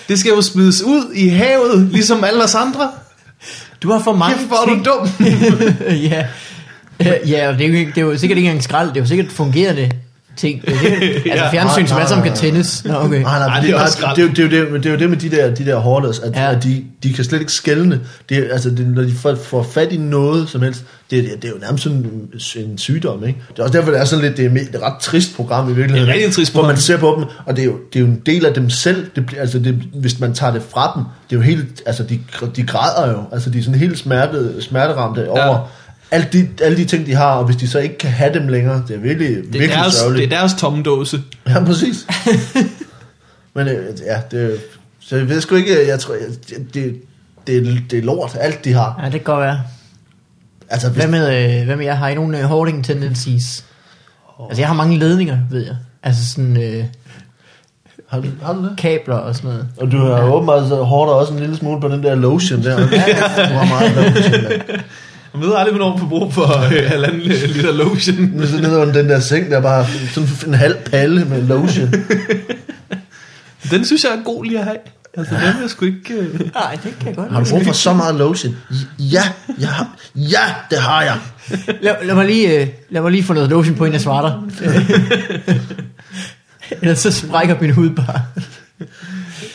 [0.08, 2.90] Det skal jo smides ud i havet, ligesom alle os andre.
[3.84, 5.10] Du har for mange Kæft, hvor er du dum.
[6.12, 6.26] ja.
[7.00, 8.98] Øh, Ja, og det er, jo, ikke- det er jo sikkert ikke engang skrald, det
[8.98, 9.92] er jo sikkert fungerende
[10.38, 10.62] ting.
[10.62, 11.52] Det er sikkert, altså Ja.
[11.52, 12.86] fjernsyn, som sammen nej, kan tændes.
[12.86, 13.22] Nå, okay.
[13.22, 14.16] Nej, nej, Ej, det, det er også skrald.
[14.16, 15.76] det, er jo- det, er det, det er jo det med de der, de der
[15.76, 16.52] hoarders, at, Ja.
[16.56, 18.00] at de, de kan slet ikke skælne.
[18.30, 21.32] Det, er- altså, det, når de får, får fat i noget som helst, det, det,
[21.42, 22.30] det er jo nærmest sådan en,
[22.72, 23.40] en sygdom, ikke?
[23.52, 25.36] Det er også derfor, det er sådan lidt, det er det er et ret trist
[25.36, 26.02] program i virkeligheden.
[26.08, 26.74] Det er et rigtig trist Hvor program.
[26.76, 28.70] man ser på dem, og det er jo, det er jo en del af dem
[28.70, 29.06] selv.
[29.16, 32.04] Det, bliver- altså, det, hvis man tager det fra dem, det er jo helt, altså,
[32.04, 32.20] de,
[32.56, 33.18] de græder jo.
[33.32, 35.58] Altså, de er sådan helt smertet, smerteramte over Ja.
[36.12, 38.48] Alle, de, alle de ting, de har, og hvis de så ikke kan have dem
[38.48, 40.30] længere, det er virkelig, Det er, virkelig deres, sørgeligt.
[40.30, 41.22] det er deres tomme dåse.
[41.48, 42.08] Ja, præcis.
[43.56, 44.58] Men øh, ja, det,
[45.00, 46.14] så jeg ved sgu ikke, jeg tror,
[46.50, 47.02] det, det,
[47.48, 49.00] det, er- det er lort, alt de har.
[49.00, 49.62] Ja, det kan godt være.
[50.70, 51.98] Altså, hvis, Hvad med, øh, hvad med jeg?
[51.98, 53.66] Har I nogle øh, hoarding tendencies?
[54.50, 55.76] Altså, jeg har mange ledninger, ved jeg.
[56.04, 56.84] Altså sådan øh,
[58.08, 58.74] har, du, har du det?
[58.78, 59.68] kabler og sådan noget.
[59.78, 60.34] Og du har ja.
[60.34, 62.80] åbenbart så hårdt også en lille smule på den der lotion der.
[62.80, 62.86] Ja,
[63.50, 64.78] du har meget lotion der.
[65.36, 68.18] Jeg ved aldrig, hvornår man får brug for øh, halvanden liter lotion.
[68.18, 71.42] Men så nede under den der seng, der er bare sådan en halv palle med
[71.42, 71.94] lotion.
[73.72, 74.78] Den synes jeg er god lige at have.
[75.18, 76.14] Altså, den er jeg sgu ikke...
[76.14, 76.40] Øh...
[76.40, 77.32] Nej, det kan jeg godt.
[77.32, 78.56] Har du brug for så meget lotion?
[79.00, 79.24] Ja,
[79.60, 81.20] jeg har, ja, det har jeg.
[81.82, 84.22] Lad, lad, mig lige, øh, lad mig lige få noget lotion på, inden jeg svarer
[84.22, 84.66] dig.
[86.82, 88.22] Ellers så sprækker min hud bare.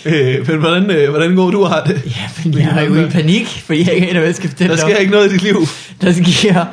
[0.05, 2.03] Øh, men hvordan, øh, hvordan går du har det?
[2.07, 4.71] Ja, men jeg er jo i panik, for jeg ikke aner, hvad jeg skal fortælle
[4.71, 4.91] Der dig om.
[4.91, 5.57] sker ikke noget i dit liv.
[6.01, 6.67] Der sker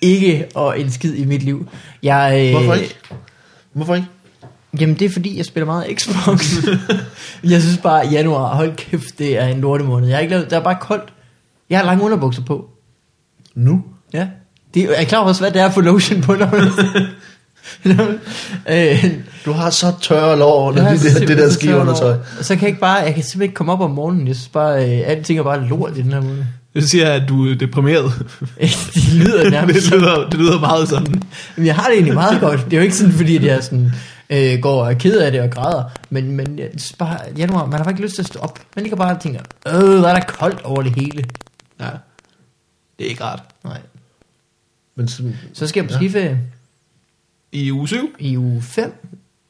[0.00, 1.68] ikke og en skid i mit liv.
[2.02, 2.94] Jeg, øh, Hvorfor ikke?
[3.72, 4.06] Hvorfor ikke?
[4.80, 6.54] Jamen det er fordi, jeg spiller meget Xbox.
[7.52, 10.08] jeg synes bare, at januar, hold kæft, det er en lortemåned.
[10.08, 11.12] Jeg har ikke lavet, der er bare koldt.
[11.70, 12.70] Jeg har lange underbukser på.
[13.54, 13.84] Nu?
[14.12, 14.26] Ja.
[14.74, 16.46] Det, er jeg klar over, hvad det er at få lotion på, når
[19.44, 21.84] Du har så tørre lår under det, det, det der ski over.
[22.38, 24.26] Og så kan jeg ikke bare, jeg kan simpelthen ikke komme op om morgenen.
[24.26, 26.44] Jeg synes bare, øh, alle ting er bare lort i den her måned.
[26.74, 28.12] Det siger, at du er deprimeret.
[28.94, 31.22] det lyder nærmest det, lyder, det lyder meget sådan.
[31.56, 32.64] Men jeg har det egentlig meget godt.
[32.64, 33.92] Det er jo ikke sådan, fordi at jeg sådan,
[34.30, 35.84] øh, går og er ked af det og græder.
[36.10, 38.58] Men, men jeg synes bare, januar, man har bare ikke lyst til at stå op.
[38.76, 41.24] Man ligger bare og tænker, øh, der er der koldt over det hele.
[41.80, 41.86] Ja.
[42.98, 43.42] Det er ikke rart.
[43.64, 43.78] Nej.
[44.96, 45.98] Men sådan, Så skal jeg på Ja.
[45.98, 46.38] skiferie
[47.52, 48.10] I uge 7?
[48.18, 48.92] i uge 5.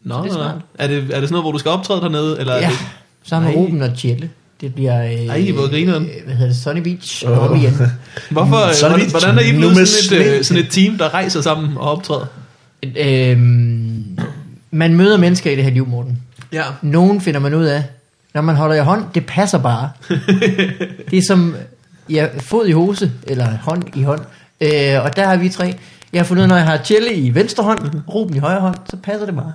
[0.04, 0.54] Nå, Det er det er, smart.
[0.78, 2.40] er, det, er det sådan noget, hvor du skal optræde dernede?
[2.40, 2.78] Eller er Ja, det,
[3.24, 3.58] sammen med.
[3.60, 4.30] Ruben og Tjelle.
[4.60, 5.04] Det bliver...
[5.04, 6.04] Øh, Ej, hvor grineren.
[6.04, 6.56] øh, Hvad hedder det?
[6.62, 7.24] Sunny Beach.
[7.26, 7.50] Oh.
[7.50, 7.72] Om igen.
[8.30, 10.70] hvorfor, Så er hvordan, det hvordan er I nu blevet sådan et, øh, sådan et
[10.70, 12.26] team, der rejser sammen og optræder?
[12.96, 14.18] øhm,
[14.70, 16.18] man møder mennesker i det her liv, Morten.
[16.52, 16.62] Ja.
[16.82, 17.84] Nogen finder man ud af,
[18.34, 19.90] når man holder i hånd, det passer bare.
[21.10, 21.56] det er som
[22.10, 24.20] ja, fod i hose, eller hånd i hånd.
[24.60, 25.74] Øh, og der har vi tre.
[26.12, 27.78] Jeg har fundet ud af, når jeg har Tjelle i venstre hånd,
[28.14, 29.52] Ruben i højre hånd, så passer det bare.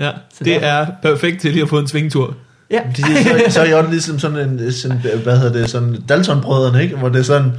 [0.00, 0.10] ja.
[0.34, 2.34] Så Det derfor- er perfekt til lige at få en svingtur.
[2.70, 2.80] Ja.
[2.96, 3.06] De, så,
[3.48, 6.96] så er jeg også ligesom sådan en, sådan, hvad hedder det, sådan Dalton-brødrene, ikke?
[6.96, 7.52] Hvor det er sådan,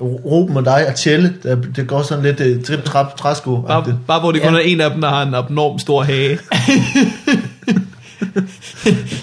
[0.00, 3.98] Ruben og dig og Tjelle, det, det går sådan lidt uh, trip trap træsko Bare,
[4.06, 4.58] bare hvor det kun Ja.
[4.60, 6.38] er en af dem, der har en abnorm stor hage.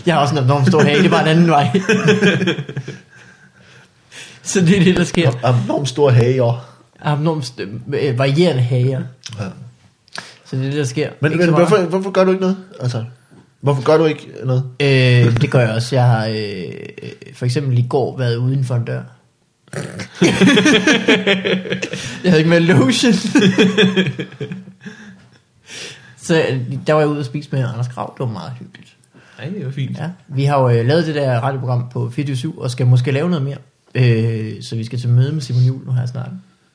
[0.06, 1.70] Jeg har også en enormt stor hage, det er bare en anden vej.
[4.44, 5.32] Så det er det, der sker.
[5.66, 6.60] Enormt stor hage, og
[7.02, 7.54] Abnormt
[7.94, 9.02] øh, varierende hager.
[9.40, 9.46] ja.
[10.46, 11.10] Så det er det, der sker.
[11.22, 12.58] Men, Ikke men hvorfor, hvorfor gør du ikke noget?
[12.80, 13.04] Altså,
[13.62, 14.64] hvorfor gør du ikke noget?
[14.80, 15.96] Øh, det gør jeg også.
[15.96, 16.74] Jeg har øh,
[17.34, 19.02] for eksempel i går været uden for en dør.
[22.24, 23.14] jeg havde ikke med lotion.
[26.18, 28.14] Så øh, der var jeg ude og spise med Anders Grav.
[28.18, 28.96] Det var meget hyggeligt.
[29.40, 29.98] Nej, det var fint.
[29.98, 33.30] Ja, vi har jo øh, lavet det der radioprogram på 24 og skal måske lave
[33.30, 33.58] noget mere.
[33.96, 36.30] Øh, så vi skal til møde med Simon Jul nu her snart.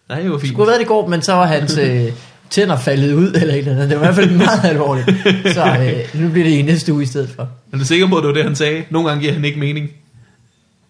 [0.09, 0.53] Nej, det var Det fint.
[0.53, 2.05] skulle have været det i går, men så var hans øh,
[2.51, 3.91] tænder faldet ud, eller et eller andet.
[3.91, 5.07] Det var i hvert fald meget alvorligt.
[5.55, 7.49] Så øh, nu bliver det i næste uge i stedet for.
[7.73, 8.85] Er du sikker på, at det var det, han sagde?
[8.91, 9.91] Nogle gange giver han ikke mening.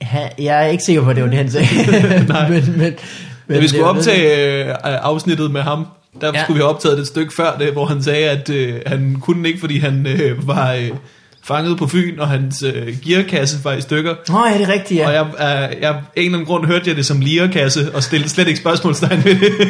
[0.03, 1.67] Ha, jeg er ikke sikker på, at det var det, han sagde.
[2.29, 2.49] Nej.
[2.51, 2.95] men, men,
[3.47, 5.87] Men vi skulle optage øh, afsnittet med ham.
[6.21, 6.43] Der Ja.
[6.43, 9.17] skulle vi have optaget det et stykke før det, hvor han sagde, at øh, han
[9.21, 10.91] kunne ikke, fordi han øh, var øh,
[11.45, 14.15] fanget på Fyn, og hans øh, gearkasse var i stykker.
[14.29, 15.07] Nå, ja, det er rigtigt, ja.
[15.07, 18.03] Og jeg, øh, jeg, af en eller anden grund hørte jeg det som lierkasse, og
[18.03, 19.69] stillede slet ikke spørgsmålstegn ved det.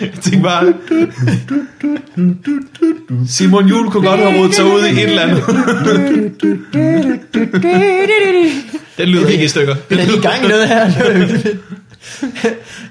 [0.00, 0.74] Jeg tænkte bare,
[3.28, 5.44] Simon Jul kunne godt have rodet sig ud i et eller andet.
[8.98, 9.76] Den lyder ikke i stykker.
[9.88, 10.90] Vi er lige i gang i noget her.
[11.26, 11.58] Det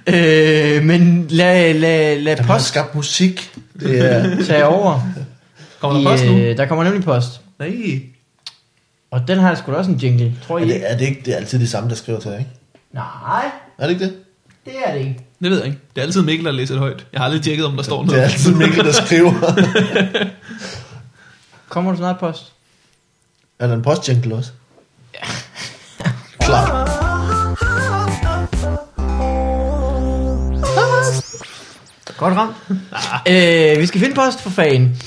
[0.78, 3.51] øh, men lad, lad, lad har post skabt musik.
[3.80, 4.99] Det er, tage over.
[5.80, 6.38] Kommer der post nu?
[6.38, 7.41] øh, der kommer nemlig post.
[7.62, 8.01] Nej.
[9.12, 11.07] Og den har jeg sgu da også en jingle, tror er, I det, er det
[11.07, 12.47] ikke det er altid de samme, der skriver til, ikke?
[12.93, 13.45] Nej,
[13.78, 14.16] Er det ikke det?
[14.66, 15.20] det er det ikke.
[15.41, 15.80] Det ved jeg ikke.
[15.95, 17.05] Det er altid Mikkel, der læser det højt.
[17.14, 18.32] Jeg har aldrig tjekket, om der står Det er noget.
[18.32, 19.34] altid Mikkel, der skriver.
[21.70, 22.51] Kommer du snart post?
[23.59, 24.51] er der en postjingle også?
[25.14, 25.28] Ja.
[26.39, 26.88] Klar.
[32.18, 32.55] Godt ramt.
[33.28, 34.97] øh, vi skal finde post for fan.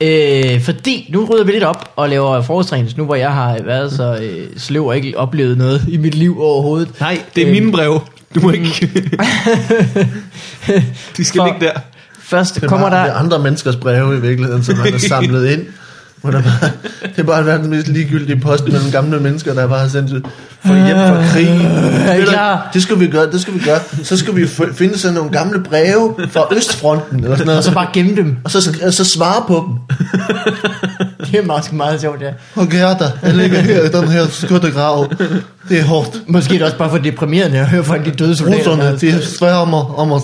[0.00, 3.92] Øh, fordi nu rydder vi lidt op og laver forårstræning, nu hvor jeg har været
[3.92, 7.00] så øh, sløv og ikke oplevet noget i mit liv overhovedet.
[7.00, 8.00] Nej, det er Øh, mine brev.
[8.34, 8.64] Du må ikke...
[11.16, 11.72] De skal For- ligge der.
[12.22, 13.14] Først Det er kommer er der...
[13.14, 15.66] andre menneskers breve i virkeligheden, som man har samlet ind.
[16.20, 16.70] Hvor der bare,
[17.16, 20.20] det er bare verdens mest ligegyldige post mellem gamle mennesker, der bare har sendt ud
[20.66, 22.26] for hjem fra krig.
[22.26, 22.70] du, klar?
[22.74, 23.80] Det skal vi gøre, det skal vi gøre.
[24.02, 27.58] Så skal vi finde sådan nogle gamle breve fra Østfronten, eller sådan noget.
[27.58, 28.36] Og så bare gemme dem.
[28.44, 29.96] og så, og så svare på dem.
[31.30, 32.30] Det er meget, meget sjovt, ja.
[32.54, 35.12] Og Gerda, jeg ligger her i den her skyttegrav.
[35.68, 36.22] Det er hårdt.
[36.26, 38.70] Måske er det også bare for deprimerende at høre fra de døde soldater.
[38.70, 40.22] Russerne, de sværmer om os.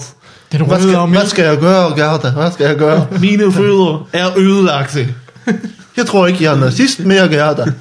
[0.53, 2.31] Den Hvad skal, hvad skal jeg gøre, Gerda?
[2.31, 3.07] Hvad skal jeg gøre?
[3.21, 5.09] Mine fødder er ødelagte.
[5.97, 7.65] Jeg tror ikke, jeg er nazist mere, Gerda.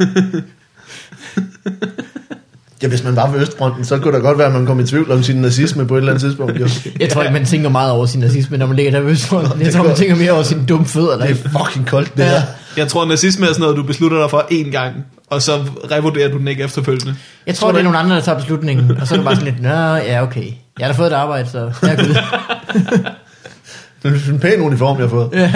[2.82, 4.84] Ja, hvis man var ved Østfronten, så kunne det godt være, at man kom i
[4.86, 6.60] tvivl om sin nazisme på et eller andet tidspunkt.
[6.60, 6.68] Jo.
[7.00, 9.62] Jeg tror ikke, man tænker meget over sin nazisme, når man ligger der ved Østfronten.
[9.66, 11.18] Jeg tror, man tænker mere over sine dumme fødder.
[11.18, 11.28] Der.
[11.28, 12.30] Det er fucking koldt, det Ja.
[12.32, 12.42] der.
[12.78, 14.96] Jeg tror, nazisme er sådan noget, du beslutter dig for én gang,
[15.30, 15.60] og så
[15.92, 17.16] revurderer du den ikke efterfølgende.
[17.48, 18.92] Jeg tror, det er nogle andre, der tager beslutningen.
[19.02, 20.46] Og så er det bare sådan lidt, nå, ja, okay.
[20.80, 22.16] Jeg har da fået et arbejde, så jeg er gud.
[24.04, 25.30] Det er en pæn uniform, jeg har fået.
[25.34, 25.54] Ja,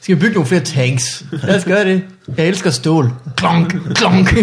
[0.00, 1.24] skal vi bygge nogle flere tanks?
[1.42, 2.02] Lad os gøre det.
[2.36, 3.12] Jeg elsker stål.
[3.36, 4.30] Klonk, klonk.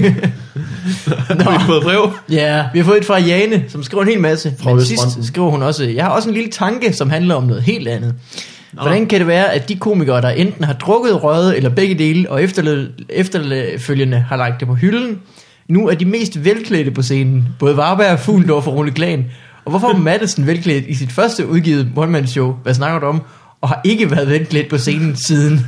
[1.40, 2.14] Har vi fået brev?
[2.32, 4.54] Ja, vi har fået et fra Jane, som skriver en hel masse.
[4.60, 5.12] Fra Men Østfronten.
[5.12, 7.88] sidst skriver hun også, jeg har også en lille tanke, som handler om noget helt
[7.88, 8.14] andet.
[8.82, 12.30] Hvordan kan det være, at de komikere, der enten har drukket, røget eller begge dele,
[12.32, 12.44] og
[13.10, 15.20] efterfølgende har lagt det på hylden,
[15.70, 17.48] nu er de mest velklædte på scenen.
[17.60, 19.26] Både Varberg, Fuglendorf og Rune Klan.
[19.66, 22.56] Og hvorfor er Madison velklædt i sit første udgivet one-man-show?
[22.64, 23.22] Hvad snakker du om?
[23.64, 25.66] Og har ikke været velklædt på scenen siden.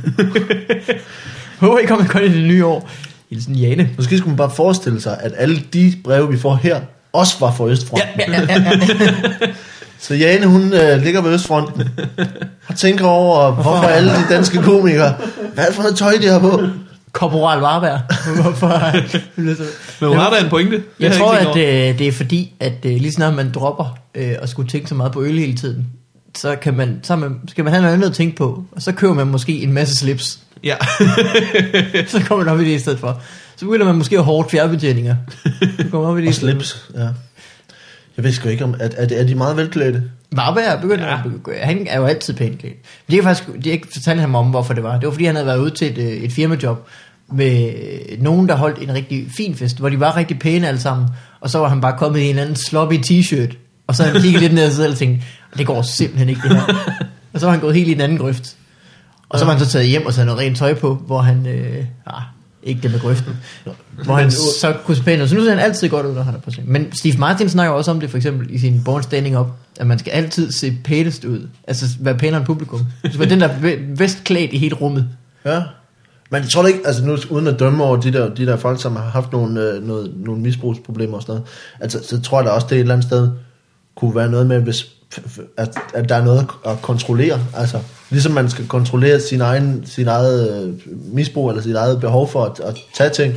[1.60, 2.90] Håber I kommer godt i det nye år.
[3.30, 3.90] Hilsen Jane.
[3.96, 6.80] Måske skulle man bare forestille sig, at alle de breve, vi får her,
[7.12, 8.08] også var fra Østfronten.
[8.18, 8.62] Ja, ja, ja,
[9.00, 9.48] ja.
[9.98, 11.88] Så Jane, hun øh, ligger ved Østfronten
[12.68, 15.14] og tænker over, hvorfor alle de danske komikere,
[15.54, 16.60] hvad for noget tøj, de har på?
[17.12, 18.00] Korporal Varberg.
[18.42, 18.92] Hvorfor?
[20.00, 20.76] Men hun har da en pointe.
[20.76, 23.98] Det Jeg har tror, at øh, det er fordi, at øh, lige snart man dropper
[24.14, 25.86] øh, og skulle tænke så meget på øl hele tiden,
[26.36, 28.82] så, kan man, så er man, skal man have noget andet at tænke på, og
[28.82, 30.38] så køber man måske en masse slips.
[30.64, 30.76] Ja.
[32.08, 33.22] så kommer man op i det i stedet for.
[33.56, 35.16] Så begynder man måske at hårdt fjernbetjeninger.
[35.78, 37.08] Så kommer man op i det Og slips, ja.
[38.16, 40.02] Jeg ved sgu ikke, om at, at, er de meget velklædte?
[40.32, 41.52] Varberg begynder Ja.
[41.52, 41.64] ja.
[41.64, 42.74] han er jo altid pænt klædt.
[43.06, 44.98] Men det er faktisk, det er ikke fortalt ham om, hvorfor det var.
[44.98, 46.88] Det var fordi, han havde været ude til et, øh, et firmajob
[47.32, 47.72] med
[48.10, 51.08] øh, nogen, der holdt en rigtig fin fest, hvor de var rigtig pæne alle sammen,
[51.40, 53.56] og så var han bare kommet i en eller anden sloppy t-shirt,
[53.86, 55.22] og så havde han kigget lidt ned og selv og tænkt,
[55.58, 56.62] det går simpelthen ikke det her.
[57.32, 58.56] og så var han gået helt i den anden grøft.
[59.28, 61.46] Og så var han så taget hjem og taget noget rent tøj på, hvor han
[61.46, 62.22] øh, ah,
[62.62, 63.36] Ikke det med grøften.
[64.04, 65.28] Hvor han så kunne pæn ud.
[65.28, 66.72] Så nu ser han altid godt ud, når han er på scenen.
[66.72, 69.46] Men Steve Martin snakker også om det, for eksempel i sin Born Standing Up,
[69.80, 71.48] at man skal altid se pænest ud.
[71.66, 72.80] Altså være pænere end publikum.
[73.12, 75.08] Så være den, der er bedst klædt i hele rummet.
[75.44, 75.62] Ja.
[76.30, 78.56] Men jeg tror da ikke, altså nu uden at dømme over de der, de der
[78.56, 81.48] folk, som har haft nogle, øh, noget, nogle misbrugsproblemer og sådan noget,
[81.80, 83.30] altså, så tror jeg da også, det et eller andet sted
[83.96, 84.86] kunne være noget med, hvis,
[85.56, 87.40] at, at der er noget at, kontrollere.
[87.56, 87.78] Altså,
[88.10, 90.74] ligesom man skal kontrollere sin egen, sin eget øh,
[91.14, 93.34] misbrug, eller sit eget behov for at, at tage ting.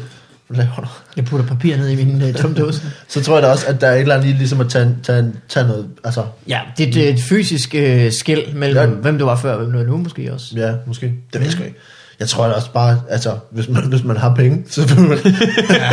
[1.16, 2.82] Jeg putter papir ned i min uh, tumdåse.
[3.08, 5.34] Så tror jeg da også, at der er et eller andet ligesom at tage, tage,
[5.50, 8.84] tage noget, altså, Ja, det, det er et fysisk uh, skæld mellem, Ja.
[8.84, 8.90] ja.
[8.90, 10.54] hvem du var før, og hvem du er nu måske også.
[10.56, 11.06] ja, måske.
[11.06, 11.78] Det ved jeg sgu ikke.
[12.20, 15.18] Jeg tror da også bare, altså, hvis man, hvis man har penge, så vil man...
[15.70, 15.90] ja.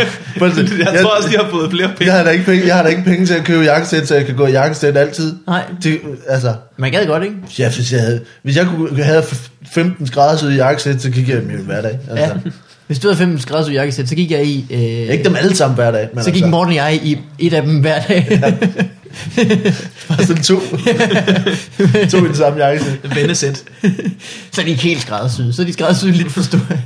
[0.92, 2.04] Jeg tror også, de har fået flere penge.
[2.04, 4.14] Jeg har da ikke penge, jeg har da ikke penge til at købe jakkesæt, så
[4.14, 5.36] jeg kan gå i jakkesæt altid.
[5.46, 5.64] Nej.
[5.82, 7.36] Det, altså, Man gad godt, ikke?
[7.58, 9.22] ja, hvis jeg havde, hvis jeg kunne have
[9.72, 11.98] 15 grader i jakkesæt, så gik jeg i min hverdag.
[12.10, 12.24] Altså.
[12.24, 12.50] Ja.
[12.86, 14.66] Hvis du havde 15 grader jakkesæt, så gik jeg i...
[14.70, 14.80] Øh,
[15.12, 17.52] Ikke dem alle sammen hver dag, men så gik altså, Morten og jeg i et
[17.52, 18.26] af dem hver dag.
[20.08, 20.54] bare sådan to.
[22.10, 23.16] to i det samme jakkesæt.
[23.16, 23.64] Vennesæt.
[24.52, 25.52] så er de ikke helt skræddersyede.
[25.52, 26.78] Så er de skræddersyede lidt for store.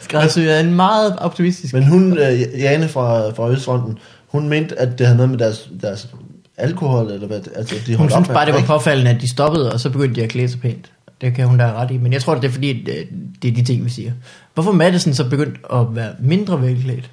[0.00, 1.74] Skræddersyede er en meget optimistisk.
[1.74, 3.98] Men hun, øh, Jane fra, fra Østfronten,
[4.28, 6.08] hun mente, at det havde noget med deres, deres
[6.56, 9.80] alkohol, eller hvad, altså de Hun op bare, det var påfaldende, at de stoppede, og
[9.80, 10.90] så begyndte de at klæde sig pænt.
[11.20, 11.98] Det kan hun da ret i.
[11.98, 13.06] Men jeg tror, det er fordi, øh,
[13.42, 14.12] det er de ting, vi siger.
[14.54, 17.10] Hvorfor Madison så begyndt at være mindre velklædt?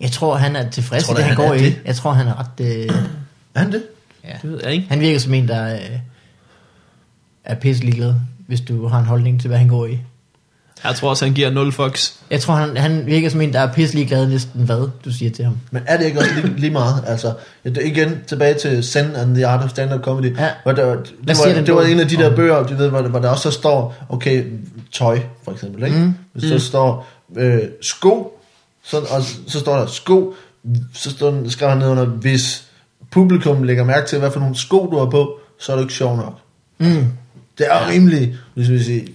[0.00, 1.64] Jeg tror, han er tilfreds du, det, han han går i.
[1.64, 1.80] det?
[1.84, 2.66] Jeg tror, han er ret...
[2.66, 2.88] Øh,
[3.54, 3.82] Er han det?
[4.24, 4.32] ja.
[4.42, 4.86] Det ved jeg ikke.
[4.88, 5.98] Han virker som en, der øh,
[7.44, 8.14] er pisselig glad,
[8.46, 9.98] hvis du har en holdning til, hvad han går i.
[10.84, 12.14] Jeg tror også, han giver 0 fucks.
[12.30, 15.30] Jeg tror, han, han virker som en, der er pisselig glad næsten hvad, du siger
[15.30, 15.56] til ham.
[15.70, 17.04] Men er det ikke også lige, lige meget?
[17.06, 17.32] Altså,
[17.64, 20.36] det igen tilbage til Zen and the Art of Stand-Up Comedy.
[20.38, 20.48] Ja.
[20.62, 22.88] Hvor der, Hvad det, siger var, det var en af de der bøger, du ved,
[22.88, 24.44] hvor, der- hvor der også så står, okay,
[24.92, 25.98] tøj for eksempel, ikke?
[25.98, 26.14] Mm.
[26.32, 28.40] Hvis der står øh, sko,
[28.84, 30.34] så, og så står der sko,
[30.94, 32.64] så står, der- skriver han ned under, hvis
[33.10, 35.94] publikum lægger mærke til, hvad for nogle sko du har på, så er det ikke
[35.94, 36.34] sjov nok.
[36.78, 37.04] Mm.
[37.58, 37.88] Det er ja.
[37.88, 39.06] rimelig, hvis vi sige,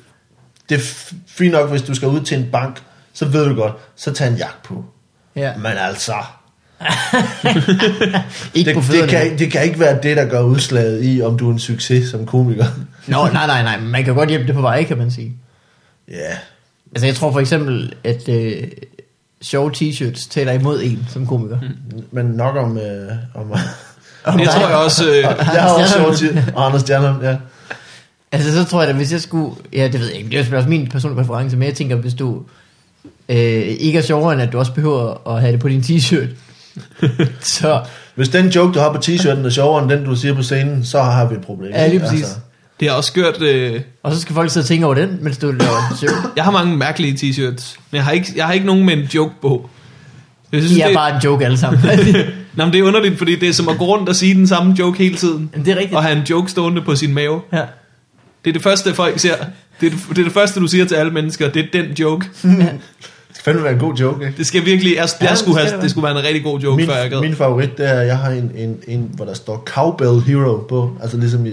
[0.69, 0.81] det er
[1.27, 2.81] fint nok, hvis du skal ud til en bank,
[3.13, 4.85] så ved du godt, så tag en jakke på.
[5.35, 5.57] Ja.
[5.57, 6.13] Men altså,
[8.53, 11.37] Ikke det, på det, kan, det kan ikke være det, der gør udslaget i, om
[11.37, 12.65] du er en succes som komiker.
[13.07, 13.79] Nå, nej, nej, nej.
[13.79, 15.33] Man kan godt hjælpe det på vej, kan man sige.
[16.07, 16.37] Ja,
[16.91, 18.63] Altså, jeg tror for eksempel, at øh,
[19.41, 21.59] sjove t-shirts taler imod en som komiker.
[21.61, 22.03] Mm.
[22.11, 22.77] men nok om...
[22.77, 23.53] Øh, om
[24.37, 25.09] Det tror jeg også...
[25.09, 27.37] Øh, jeg har også sjovt til og Anders Stjernholm, ja.
[28.35, 29.55] Altså, så tror jeg da, hvis jeg skulle...
[29.73, 30.29] Ja, det ved jeg ikke.
[30.29, 32.41] Det er selvfølgelig også min personlige præference, men jeg tænker, hvis du
[33.29, 33.37] øh,
[33.79, 36.27] ikke er sjovere, end at du også behøver at have det på din t-shirt,
[37.59, 37.81] så...
[38.15, 40.85] Hvis den joke, du har på t-shirten, er sjovere end den, du siger på scenen,
[40.85, 41.71] så har vi et problem.
[41.71, 42.25] Ja, lige præcis.
[42.79, 43.41] det har også gjort...
[43.41, 46.15] Øh, Og så skal folk sidde og tænke over den, mens du laver en show.
[46.35, 49.03] jeg har mange mærkelige t-shirts, men jeg har ikke, jeg har ikke nogen med en
[49.03, 49.69] joke på.
[50.51, 51.81] Jeg synes, De er det, bare en joke alle sammen.
[52.55, 54.47] Nå, men det er underligt, fordi det er som at gå rundt og sige den
[54.47, 55.49] samme joke hele tiden.
[55.53, 55.95] Men det er rigtigt.
[55.95, 57.41] Og have en joke stående på sin mave.
[57.53, 57.61] Ja.
[58.45, 59.35] Det er det første, folk ser.
[59.81, 61.49] Det er det, det er det første, du siger til alle mennesker.
[61.49, 62.25] Det er den joke.
[63.27, 64.37] Det skal fandme være en god joke, ikke?
[64.37, 64.95] Det skal virkelig...
[64.95, 66.85] Jeg, Ja, jeg det skulle skal have, det skulle være en rigtig god joke, Min,
[66.85, 67.21] før jeg gad.
[67.21, 70.57] min favorit, det er, at jeg har en, en, en, hvor der står Cowbell Hero
[70.69, 70.91] på.
[71.01, 71.51] Altså ligesom i,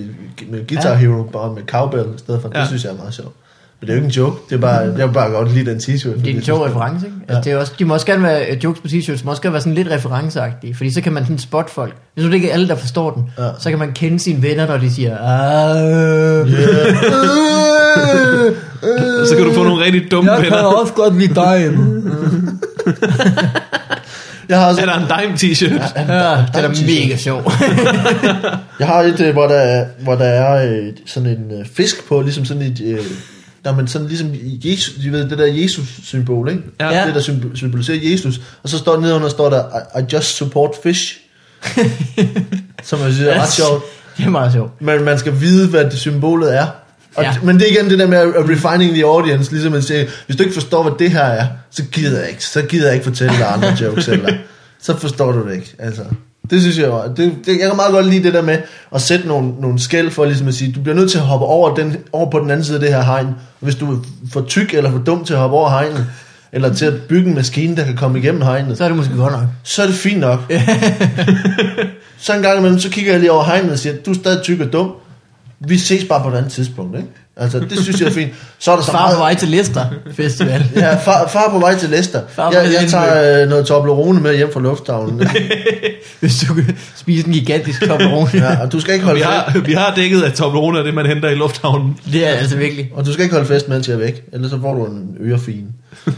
[0.51, 0.97] med Guitar Ja.
[0.97, 2.49] Hero, bare med Cowbell i stedet for.
[2.49, 2.59] Ja.
[2.59, 2.61] Ja.
[2.61, 3.35] Det synes jeg er meget sjovt.
[3.83, 4.37] Men det er jo ikke en joke.
[4.51, 6.09] Det er bare, jeg vil bare godt lide den t-shirt.
[6.09, 7.19] Det er en jeg sjov reference, ikke?
[7.29, 7.35] Ja.
[7.35, 9.43] Altså, det er også, de må også gerne være, øh, jokes på t-shirts må også
[9.43, 11.95] gerne være sådan lidt referenceagtige, fordi så kan man sådan spotte folk.
[12.15, 13.49] Hvis nu det ikke er alle, der forstår den, Ja.
[13.59, 16.47] så kan man kende sine venner, når de siger, ah,
[19.21, 20.57] Og så kan du få nogle rigtig dumme venner.
[20.63, 21.71] også godt lide dig.
[24.49, 25.93] Jeg har, også, Er der en dime t-shirt?
[25.97, 27.53] ja, det er da mega sjov.
[28.79, 32.09] jeg har et, øh, hvor der, er- hvor der er øh, sådan en øh, fisk
[32.09, 32.81] på, ligesom sådan et...
[33.65, 34.31] Der man sådan ligesom
[34.65, 36.63] Jesus, de ved, det der Jesus-symbol, ikke?
[36.81, 37.07] Ja.
[37.07, 38.41] Det der symb- symboliserer Jesus.
[38.63, 39.65] Og så står nedenunder, står der,
[39.99, 41.19] I, I just support fish.
[42.83, 43.85] Som jeg synes er ret sjovt.
[44.17, 44.81] det er meget sjovt.
[44.81, 46.67] Men man skal vide, hvad det symbolet er.
[47.15, 47.35] Og Ja.
[47.43, 50.37] Men det er igen det der med at refining the audience, ligesom man siger, hvis
[50.37, 53.05] du ikke forstår, hvad det her er, så gider jeg ikke, så gider jeg ikke
[53.05, 54.33] fortælle dig andre jokes, eller
[54.83, 55.75] så forstår du det ikke.
[55.79, 56.03] Altså,
[56.51, 58.59] det synes jeg jo, det, det, jeg kan meget godt lide det der med
[58.95, 61.47] at sætte nogle, nogle skæld for ligesom at sige, du bliver nødt til at hoppe
[61.47, 63.27] over, den, over på den anden side af det her hegn.
[63.27, 63.97] Og hvis du er
[64.33, 66.07] for tyk eller for dum til at hoppe over hegnet,
[66.53, 69.17] eller til at bygge en maskine, der kan komme igennem hegnet, Så er det måske
[69.17, 69.43] godt nok.
[69.63, 70.53] så er det fint nok.
[72.19, 74.43] så en gang imellem, så kigger jeg lige over hegnet og siger, du er stadig
[74.43, 74.93] tyk og dum.
[75.61, 77.09] Vi ses bare på et andet tidspunkt, ikke?
[77.37, 78.33] Altså, det synes jeg er fint.
[78.59, 79.15] Så er der så Far meget...
[79.15, 79.85] på vej til Leicester
[80.17, 80.65] Festival.
[80.77, 82.21] Ja, far, far på vej til Leicester.
[82.29, 85.29] Far jeg, jeg tager øh, noget Toblerone med hjem fra lufthavnen.
[86.21, 88.31] Hvis du kan spise en gigantisk Toblerone.
[88.35, 89.33] ja, og du skal ikke holde Vi fest.
[89.37, 91.99] har, vi har dækket af Toblerone af det, man henter i lufthavnen.
[92.13, 92.91] Det er altså virkelig.
[92.95, 94.23] Og du skal ikke holde fest, mens jeg er væk.
[94.33, 95.65] Ellers så får du en ørefin.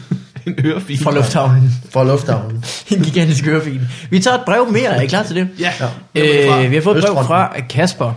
[0.46, 1.02] En ørefil.
[1.02, 1.72] fra lufthavnen.
[1.92, 2.64] fra lufthavnen.
[2.90, 3.80] en gigantisk ørefil.
[4.10, 4.84] Vi tager et brev mere.
[4.96, 5.48] Er I klar til det?
[5.60, 5.70] Ja,
[6.14, 8.12] Øh, vi har fået et brev fra Kasper.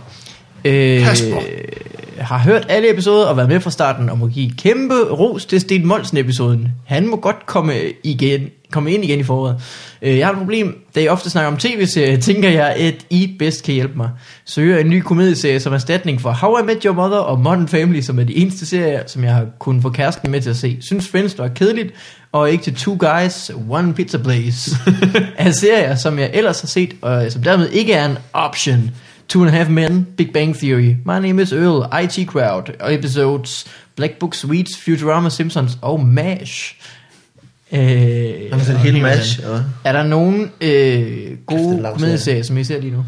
[0.64, 1.36] Øh, Kasper.
[2.18, 5.60] Har hørt alle episoder og været med fra starten og må give kæmpe ros til
[5.60, 6.68] Sten Molsen episoden.
[6.86, 9.62] Han må godt komme, igen, komme ind igen i foråret.
[10.02, 13.36] Øh, jeg har et problem, da I ofte snakker om tv-serier, tænker jeg, at I
[13.38, 14.10] bedst kan hjælpe mig.
[14.44, 18.00] Søger en ny komedieserie som erstatning for How I Met Your Mother og Modern Family,
[18.00, 20.78] som er de eneste serier, som jeg har kunnet få kæresten med til at se.
[20.80, 21.94] Synes Friends var kedeligt,
[22.32, 24.76] og ikke til Two Guys, One Pizza Place.
[25.38, 28.90] af serier, som jeg ellers har set, og som dermed ikke er en option.
[29.28, 32.94] Two and a Half Men, Big Bang Theory, My Name is Earl, IT Crowd, og
[32.94, 33.66] episodes
[33.96, 36.74] Black Book Sweets, Futurama, Simpsons og MASH.
[37.72, 37.78] Øh,
[38.52, 39.40] har set hele match.
[39.40, 39.46] Ja.
[39.84, 43.04] er der nogen øh, gode komedieserier, som I ser lige nu?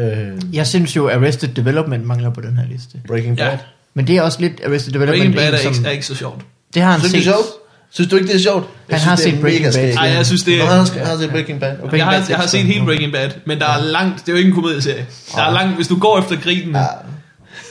[0.00, 2.98] Øh, Jeg synes jo, Arrested Development mangler på den her liste.
[3.06, 3.46] Breaking Bad.
[3.46, 3.58] Ja.
[3.94, 5.34] Men det er også lidt Arrested Development.
[5.34, 6.40] Breaking Bad er som, ikke, er ikke så sjovt.
[6.74, 7.18] det har han du, det set.
[7.18, 7.46] er sjovt?
[7.94, 8.66] Synes du ikke, det er sjovt?
[8.88, 9.72] Jeg Han synes, har det er set Breaking Bad.
[9.72, 9.96] skægt.
[9.96, 10.68] Ej, jeg synes, det Nå, er...
[10.68, 11.76] han har, han har set Breaking Bad.
[11.82, 11.96] Okay.
[11.98, 14.38] Jeg har, jeg har set hele Breaking Bad, men der er langt, det er jo
[14.38, 15.06] ikke en komedieserie.
[15.34, 16.84] Der er langt, hvis du går efter grinen, Ja.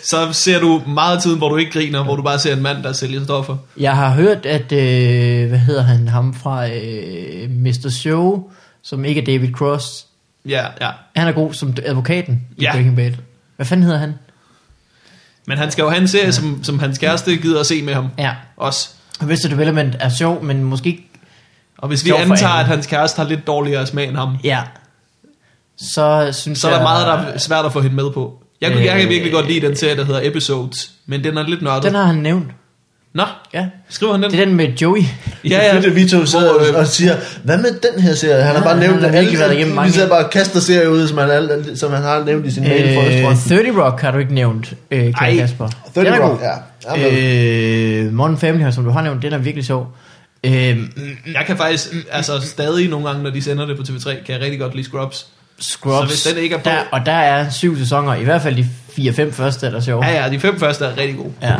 [0.05, 2.83] så ser du meget tid, hvor du ikke griner, hvor du bare ser en mand,
[2.83, 3.57] der sælger stoffer.
[3.77, 7.89] Jeg har hørt, at, øh, hvad hedder han, ham fra øh, Mr.
[7.89, 8.43] Show,
[8.83, 10.05] som ikke er David Cross,
[10.49, 10.89] Ja, ja.
[11.15, 12.71] han er god som advokaten i Ja.
[12.71, 13.11] Breaking Bad.
[13.55, 14.13] Hvad fanden hedder han?
[15.47, 17.93] Men han skal jo have en serie, som, som hans kæreste gider at se med
[17.93, 18.07] ham.
[18.17, 18.31] Ja.
[18.57, 18.89] Også.
[19.23, 21.09] Arrested Development er sjov, men måske ikke...
[21.77, 22.59] Og hvis vi Sjov for antager, alle.
[22.59, 24.61] at hans kæreste har lidt dårligere smag end ham, Ja.
[25.77, 26.79] Så synes så er jeg...
[26.79, 28.43] der meget, der er svært at få hende med på.
[28.61, 31.43] Jeg, kunne, jeg kan virkelig godt lide den serie, der hedder Episodes, men den er
[31.47, 31.83] lidt nørdet.
[31.83, 32.51] Den har han nævnt.
[33.15, 33.65] Nå, Ja.
[33.89, 34.31] skriver han den?
[34.31, 34.99] Det er den med Joey.
[35.43, 35.73] Ja, Det er ja.
[35.75, 38.43] fedt, at vi to sidder øh, og siger, hvad med den her serie?
[38.43, 39.39] Han har bare nævnt han har det.
[39.39, 39.87] været igennem mange.
[39.87, 42.51] Vi sidder bare og kaster serier ud, som han, al- som han har nævnt i
[42.51, 43.57] sin mail for Øh, Østfronten.
[43.73, 45.69] 30 Rock har du ikke nævnt, øh, Ej, Kjell Kasper.
[45.93, 46.47] 30 Den er Rock, god.
[46.95, 47.07] ja.
[48.01, 48.05] Er.
[48.05, 49.87] Øh, Modern Family, som du har nævnt, den er virkelig sjov.
[50.43, 50.51] Øh,
[51.33, 54.41] Jeg kan faktisk, altså stadig nogle gange, når de sender det på TV3, kan jeg
[54.41, 55.25] rigtig godt lide Scrubs.
[55.59, 55.97] Scrubs.
[55.97, 58.55] Så hvis den ikke er på- Der, og der er syv sæsoner, i hvert fald
[58.55, 60.03] de fire-fem første er der sjov.
[60.03, 61.31] Ja, ja, de fem første er rigtig gode.
[61.41, 61.55] Ja.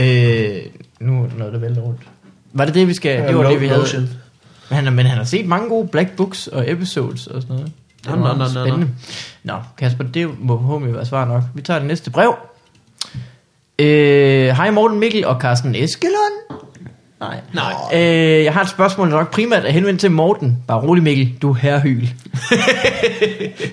[0.00, 0.37] Øh,
[1.00, 2.00] nu er der noget, der vælter rundt.
[2.52, 3.28] Var det det, vi skal...
[3.28, 3.80] det var Lo- det, vi havde.
[3.80, 4.08] Lotion.
[4.70, 7.72] Men han, men han har set mange gode Black Books og episodes og sådan noget.
[8.04, 8.88] Det nå, nå, nå, spændende.
[9.44, 11.42] Nå, Kasper, det må forhåbentlig være svar nok.
[11.54, 12.34] Vi tager det næste brev.
[13.78, 16.60] Øh, Hej Morten Mikkel og Carsten Eskelund.
[17.20, 17.40] Nej.
[17.54, 17.72] Nej.
[17.94, 20.58] Øh, jeg har et spørgsmål, der nok primært er henvendt til Morten.
[20.68, 22.06] Bare rolig Mikkel, du er herhyl.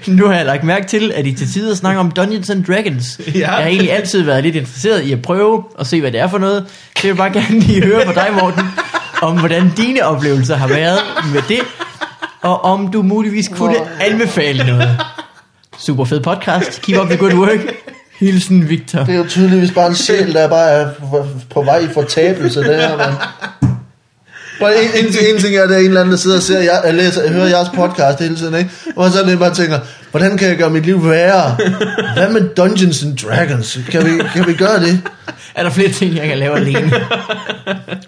[0.18, 3.22] nu har jeg lagt mærke til, at I til tider snakker om Dungeons and Dragons.
[3.28, 3.40] Ja.
[3.40, 6.28] Jeg har egentlig altid været lidt interesseret i at prøve og se, hvad det er
[6.28, 6.66] for noget.
[7.04, 8.64] Jeg vil bare gerne lige høre fra dig, Morten,
[9.22, 11.00] om hvordan dine oplevelser har været
[11.34, 11.60] med det,
[12.42, 14.98] og om du muligvis kunne anbefale noget.
[15.78, 16.82] Super fed podcast.
[16.82, 17.76] Keep up the good work.
[18.20, 19.00] Hilsen Victor.
[19.00, 20.90] Det er jo tydeligvis bare en sjæl, der bare er
[21.50, 23.14] på- vej i fortabelse, det her, mand.
[24.60, 26.44] Bare en, en, en ting er, at der er en eller anden, der sidder og
[26.44, 28.70] ser, jeg, jeg læser, jeg hører jeres podcast hele tiden, ikke?
[28.96, 29.80] Og så er det bare tænker,
[30.12, 31.58] hvordan kan jeg gøre mit liv værre?
[32.14, 33.80] Hvad med Dungeons and Dragons?
[33.92, 35.02] Kan vi, kan vi gøre det?
[35.56, 36.92] Er der flere ting, jeg kan lave alene?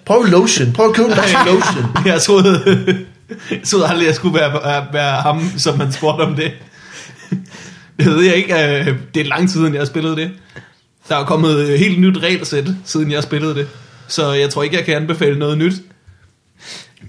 [0.06, 0.72] Prøv lotion.
[0.72, 1.14] Prøv at købe en
[1.54, 1.86] lotion.
[2.06, 2.60] Jeg troede,
[3.50, 6.50] jeg troede aldrig, jeg skulle være, være, være ham, som man spurgte om det.
[7.98, 8.54] Det ved jeg ikke.
[8.54, 10.30] øh, Det er lang tid siden, jeg har spillet det.
[11.08, 13.68] Der er kommet et helt nyt regelsæt, siden jeg spillede det.
[14.08, 15.72] Så jeg tror ikke, jeg kan anbefale noget nyt.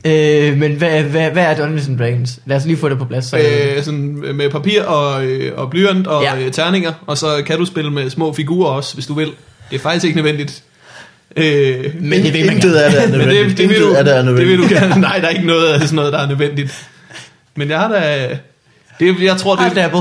[0.05, 2.39] øh, men hvad, hvad, hvad er Dungeons and Dragons?
[2.45, 3.25] Lad os lige få det på plads.
[3.25, 6.49] Så Øh, sådan med papir og, øh, og blyant og Ja.
[6.49, 6.93] terninger.
[7.07, 9.27] Og så kan du spille med små figurer også, hvis du vil.
[9.69, 10.63] Det er faktisk ikke nødvendigt.
[11.37, 12.83] Øh, men det vil man Intet gerne.
[12.83, 13.49] af det er Men nødvendigt.
[13.49, 15.01] det, det, vil du, af det er det vil du gerne.
[15.07, 16.87] Nej, der er ikke noget af sådan noget, der er nødvendigt.
[17.55, 18.29] Men jeg har da...
[18.99, 19.99] Det, jeg tror, Hej, det, Dabble.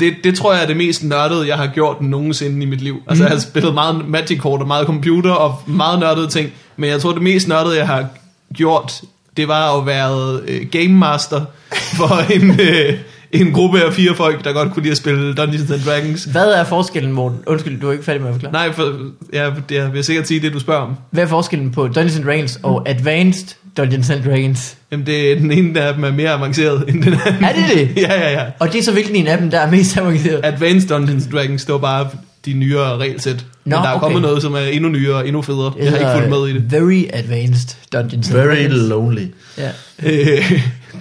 [0.00, 3.02] Det, det tror jeg er det mest nørdede, jeg har gjort nogensinde i mit liv.
[3.06, 6.50] Altså, jeg har spillet meget Magic-kort og meget computer og meget nørdede ting.
[6.76, 8.06] Men jeg tror, det mest nørdede, jeg har
[8.54, 9.00] gjort,
[9.36, 11.44] det var at være øh, game master
[11.98, 12.98] for en, øh,
[13.32, 16.24] en gruppe af fire folk, der godt kunne lide at spille Dungeons and Dragons.
[16.24, 17.38] Hvad er forskellen, Morten?
[17.46, 18.52] Undskyld, du er ikke færdig med at forklare.
[18.52, 18.94] Nej, for
[19.32, 20.94] jeg, jeg vil sikkert sige det, du spørger om.
[21.10, 24.76] Hvad er forskellen på Dungeons and Dragons og Advanced Dungeons and Dragons?
[24.92, 27.44] Jamen, det er den ene af dem er mere avanceret end den anden.
[27.44, 27.88] Er det det?
[28.02, 28.44] ja, ja, ja.
[28.58, 30.40] Og det er så virkelig en af dem, der er mest avanceret.
[30.44, 32.08] Advanced Dungeons and Dragons, var bare
[32.46, 33.34] de nyere regelsæt.
[33.64, 34.00] Men Nå, der er okay.
[34.00, 35.72] kommet noget, som er endnu nyere og endnu federe.
[35.78, 36.72] Jeg har ikke fulgt med i det.
[36.72, 38.88] Very Advanced Dungeons and Very Dragons.
[38.88, 39.26] lonely.
[39.58, 39.70] Ja.
[40.02, 40.52] Øh,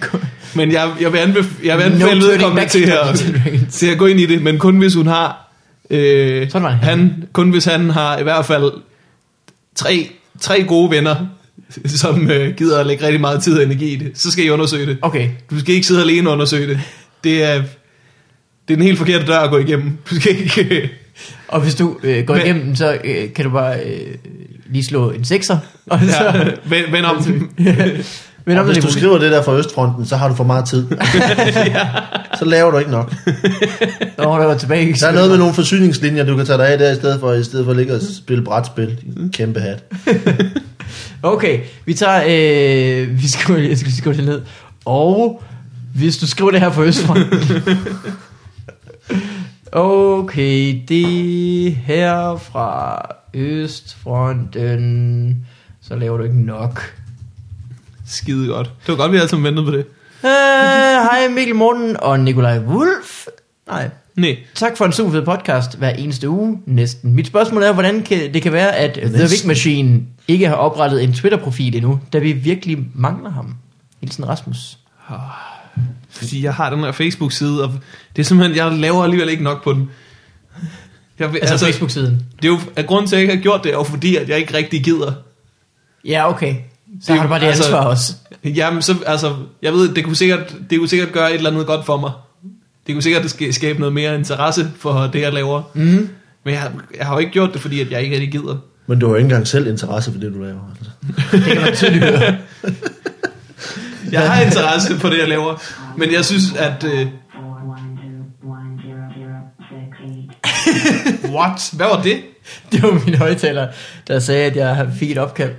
[0.55, 2.89] men jeg, jeg vil anbefale, jeg vil No anbefale turning vedkommende til at,
[3.43, 3.75] Dragons.
[3.75, 5.51] til at gå ind i det, men kun hvis hun har...
[5.89, 6.79] Øh, Sådan var det.
[6.79, 8.71] han, kun hvis han har i hvert fald
[9.75, 10.09] tre,
[10.41, 11.15] tre gode venner,
[12.01, 14.49] som øh, gider at lægge rigtig meget tid og energi i det, så skal I
[14.49, 14.97] undersøge det.
[15.01, 15.29] Okay.
[15.51, 16.79] Du skal ikke sidde alene og undersøge det.
[17.23, 17.53] Det er,
[18.67, 19.97] det er den helt forkerte dør at gå igennem.
[20.09, 20.89] Du skal ikke...
[21.47, 24.15] Og hvis du øh, går Men- igennem den, så øh, kan du bare øh,
[24.69, 25.57] lige slå en sekser.
[25.91, 27.49] Og så, Ja, vend, vend om den.
[28.45, 30.43] men Og om hvis du er skriver det der fra Østfronten, så har du for
[30.43, 30.87] meget tid.
[32.39, 33.13] Så laver du ikke nok.
[34.17, 34.93] Nå, der var tilbage.
[34.93, 37.33] Der er noget med nogle forsyningslinjer, du kan tage dig af der, i stedet for,
[37.33, 38.97] i stedet for at ligge og spille brætspil.
[39.33, 39.83] Kæmpe hat.
[41.23, 42.21] Okay, vi tager...
[42.23, 44.41] Øh, vi skriver, jeg skal skrive det ned.
[44.85, 45.43] Og
[45.95, 47.33] hvis du skriver det her på Østfronten...
[49.71, 53.01] okay, det her fra
[53.33, 55.45] Østfronten...
[55.81, 56.93] Så laver du ikke nok.
[58.07, 58.71] Skide godt.
[58.87, 59.85] Det var godt, vi alle sammen ventede på det.
[60.23, 60.29] Øh,
[61.03, 63.22] Hej Mikkel Morten og Nikolaj Wulf.
[63.67, 64.37] Nej, Nej.
[64.55, 67.13] Tak for en super fed podcast hver eneste uge, næsten.
[67.13, 69.13] Mit spørgsmål er, hvordan kan, det kan være, at næsten.
[69.19, 73.55] The Vic Machine ikke har oprettet en Twitter-profil endnu, da vi virkelig mangler ham.
[74.01, 74.77] Hilsen Rasmus.
[76.09, 77.71] Fordi jeg har den her Facebook-side, og
[78.15, 79.89] det er simpelthen, jeg laver alligevel ikke nok på den.
[81.19, 82.25] Jeg, Altså, altså Facebook-siden.
[82.41, 84.15] Det er jo, at grunden til, at jeg ikke har gjort det, er jo fordi,
[84.15, 85.11] at jeg ikke rigtig gider.
[86.05, 86.55] Ja, okay.
[87.01, 88.13] Så Det- har du bare det altså- ansvar også.
[88.43, 91.67] Jamen, så, altså, jeg ved, det kunne, sikkert, det kunne sikkert gøre et eller andet
[91.67, 92.11] godt for mig.
[92.87, 95.61] Det kunne sikkert sk- skabe noget mere interesse for det, jeg laver.
[95.73, 96.09] Mm.
[96.45, 98.57] Men jeg, jeg har jo ikke gjort det, fordi at jeg ikke rigtig gider.
[98.87, 100.59] Men du har jo ikke engang selv interesse for det, du laver.
[100.77, 100.91] Altså.
[101.37, 102.37] Det kan man tydeligt høre.
[104.11, 105.61] Jeg har interesse for det, jeg laver.
[105.97, 106.83] Men jeg synes, at...
[106.83, 107.07] Øh,
[111.33, 111.69] what?
[111.73, 112.17] Hvad var det?
[112.71, 113.67] Det var min højtaler,
[114.07, 115.51] der sagde, at jeg fik et opkald.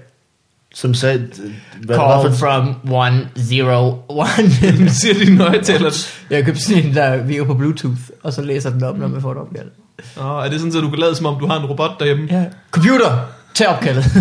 [0.74, 1.28] Som sagde, hvad
[1.82, 2.38] det var Call for...
[2.38, 4.90] from 101.
[5.00, 5.90] Siger de nøjtaler?
[6.30, 9.20] jeg købte sådan en, der virker på Bluetooth, og så læser den op, når man
[9.20, 9.66] får et opkald.
[10.16, 12.28] Nå, er det sådan, at du kan lade som om, du har en robot derhjemme?
[12.30, 12.44] Ja.
[12.70, 13.18] Computer,
[13.54, 14.04] tag opkaldet.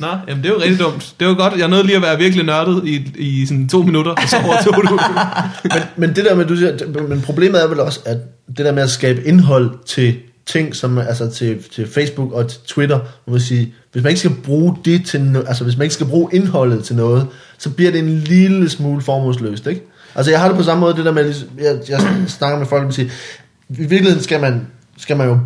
[0.00, 1.14] Nå, jamen det er jo rigtig dumt.
[1.20, 1.58] Det var godt.
[1.58, 4.74] Jeg nåede lige at være virkelig nørdet i, i sådan to minutter, og så overtog
[4.88, 4.98] du.
[5.64, 8.18] Men, men det der med, du siger, men problemet er vel også, at
[8.48, 10.16] det der med at skabe indhold til
[10.46, 14.20] ting, som altså til, til Facebook og til Twitter, må man sige, hvis man ikke
[14.20, 17.26] skal bruge det til, no, altså hvis man ikke skal bruge indholdet til noget,
[17.58, 19.82] så bliver det en lille smule formålsløst, ikke?
[20.14, 22.86] Altså jeg har det på samme måde, det der med, jeg, jeg snakker med folk,
[22.86, 23.08] og siger,
[23.68, 24.66] i virkeligheden skal man,
[24.98, 25.38] skal man jo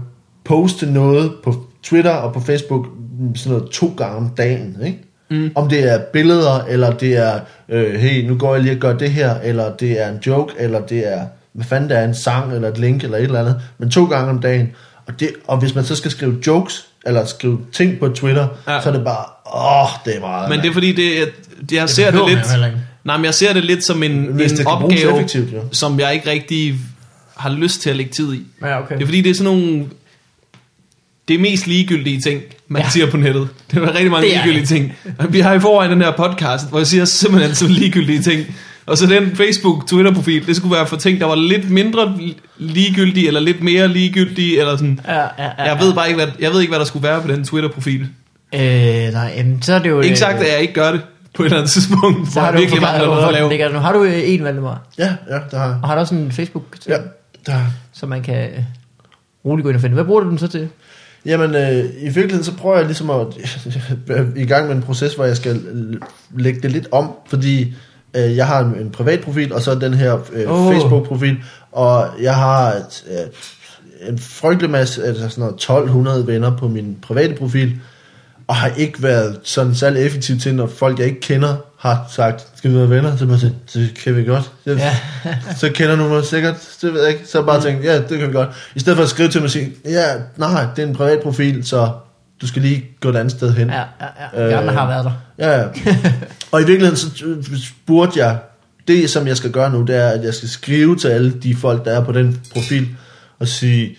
[0.45, 2.86] poste noget på Twitter og på Facebook
[3.34, 4.99] sådan noget to gange om dagen, ikke?
[5.30, 5.51] Mm.
[5.55, 8.97] Om det er billeder, eller det er, øh, hey, nu går jeg lige og gør
[8.97, 12.14] det her, eller det er en joke, eller det er, hvad fanden det er, en
[12.14, 14.72] sang, eller et link, eller et eller andet, men to gange om dagen.
[15.07, 18.73] Og, det, og hvis man så skal skrive jokes, eller skrive ting på Twitter, Ja.
[18.75, 18.81] ja.
[18.83, 19.25] så er det bare,
[19.55, 20.51] åh, det er meget.
[20.51, 21.27] Men det er fordi, det, jeg,
[21.73, 22.75] jeg ser det behøver man lidt...
[23.05, 25.63] Nej, men jeg ser det lidt som en, Hvis en det opgave, effektivt, jo.
[25.73, 26.75] som jeg ikke rigtig
[27.37, 28.43] har lyst til at lægge tid i.
[28.63, 28.95] Ja, okay.
[28.95, 29.87] Det er fordi, det er sådan nogle...
[31.29, 32.87] Det er mest ligegyldige ting, man Ja.
[32.87, 32.91] ja.
[32.91, 33.49] siger på nettet.
[33.71, 34.93] Det er rigtig mange Det er ligegyldige ting.
[35.19, 38.47] Og Vi har i forvejen den her podcast, hvor jeg siger simpelthen så ligegyldige ting.
[38.87, 42.18] Og så den Facebook-Twitter-profil, det skulle være for ting, der var lidt mindre
[42.59, 45.01] ligegyldige, eller lidt mere ligegyldige, eller sådan.
[45.09, 47.22] Ja, ja, ja, Jeg ved bare ikke, hvad, jeg ved ikke, hvad der skulle være
[47.22, 48.01] på den Twitter-profil.
[48.55, 48.61] Øh,
[49.12, 50.01] nej, jamen, så er det jo...
[50.01, 51.01] Ikke øh, sagt, at jeg ikke gør det
[51.35, 53.35] på et eller andet tidspunkt, Så har jeg du virkelig forklaret, mangler noget hvorfor at
[53.35, 53.49] lave.
[53.51, 53.78] ligger nu.
[53.78, 54.82] Har du øh, en, Valdemar?
[54.99, 56.97] Ja, ja, der har Og har du også en facebook Ja,
[57.47, 58.62] der har så man kan øh,
[59.45, 59.95] roligt gå ind og finde.
[59.95, 60.68] Hvad bruger du den så til?
[61.26, 63.26] Jamen, øh, i virkeligheden, så prøver jeg ligesom at
[64.37, 65.97] i gang med en proces, hvor jeg skal øh,
[66.37, 67.74] lægge det lidt om, fordi
[68.15, 70.73] øh, jeg har en, en privat profil, og så den her øh, oh.
[70.73, 71.37] Facebook-profil,
[71.73, 76.97] og jeg har et, øh, en frygtelig masse, altså sådan noget 1200 venner på min
[77.03, 77.73] private profil,
[78.47, 82.47] og har ikke været sådan særlig effektiv til, når folk, jeg ikke kender, har sagt,
[82.57, 83.17] skal vi være venner?
[83.17, 84.51] Så, må jeg sige, det kan vi godt.
[84.65, 84.97] Det, Ja.
[85.61, 87.27] så kender du mig sikkert, det ved jeg ikke.
[87.27, 88.49] Så bare tænke, ja, det kan vi godt.
[88.75, 90.07] I stedet for at skrive til mig og sige, ja,
[90.37, 91.91] nej, det er en privat profil, så
[92.41, 93.71] du skal lige gå et andet sted hen.
[93.71, 93.83] Ja,
[94.35, 94.59] ja, ja.
[94.67, 95.12] Øh, har været der.
[95.39, 95.67] Ja, ja.
[96.55, 97.11] Og i virkeligheden så
[97.65, 98.39] spurgte jeg,
[98.89, 101.57] det som jeg skal gøre nu, det er, at jeg skal skrive til alle de
[101.57, 102.89] folk, der er på den profil,
[103.39, 103.97] og sige,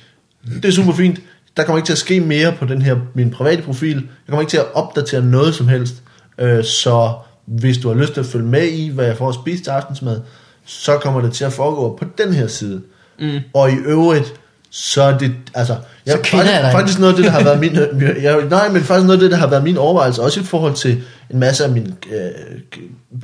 [0.56, 1.20] det er super fint,
[1.58, 4.41] der kommer ikke til at ske mere på den her, min private profil, jeg kommer
[4.41, 6.03] ikke til at opdatere noget som helst,
[6.38, 7.14] øh, så
[7.45, 9.72] hvis du har lyst til at følge med i, hvad jeg får at spise til
[9.72, 10.22] aftensmad,
[10.66, 12.82] så kommer det til at foregå på den her side.
[13.20, 13.39] Mm.
[13.53, 14.34] Og i øvrigt,
[14.78, 16.71] så er det, altså, jeg, kender jeg faktisk, dig.
[16.71, 17.76] faktisk noget af det, der har været min,
[18.23, 20.73] jeg, nej, men faktisk noget af det, der har været min overvejelse, også i forhold
[20.73, 22.59] til en masse af min, øh,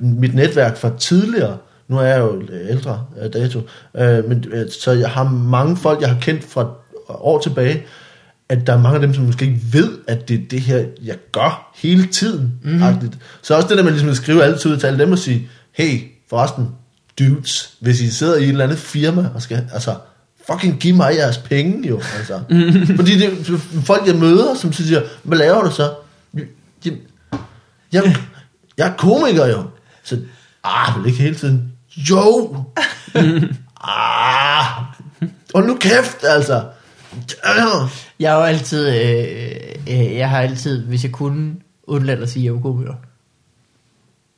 [0.01, 3.59] mit netværk fra tidligere, nu er jeg jo ældre øh, dato,
[3.97, 6.69] øh, men, øh, så jeg har mange folk, jeg har kendt fra
[7.09, 7.83] år tilbage,
[8.49, 10.85] at der er mange af dem, som måske ikke ved, at det er det her,
[11.03, 12.53] jeg gør hele tiden.
[12.63, 12.81] Mm.
[13.41, 15.49] Så også det der med ligesom at skrive altid ud til alle dem og sige,
[15.71, 15.99] hey,
[16.29, 16.67] forresten,
[17.19, 19.95] dudes, hvis I sidder i et eller andet firma og skal, altså,
[20.47, 22.43] fucking giv mig jeres penge jo, altså.
[22.99, 25.93] Fordi det er folk, jeg møder, som siger, hvad laver du så?
[26.85, 26.93] Jeg,
[27.91, 28.15] jeg,
[28.77, 29.63] jeg er komiker jo.
[30.03, 30.19] Så,
[30.63, 31.71] ah, vel ikke hele tiden.
[32.09, 32.55] Jo!
[33.83, 34.83] ah,
[35.53, 36.63] og nu kæft, altså.
[38.19, 39.51] Jeg har jo altid, øh,
[39.89, 42.93] øh, jeg har altid, hvis jeg kunne, undladt at sige, at jeg var komiker.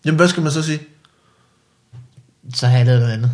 [0.05, 0.79] Jamen, hvad skal man så sige?
[2.53, 3.31] Så har jeg lavet noget andet.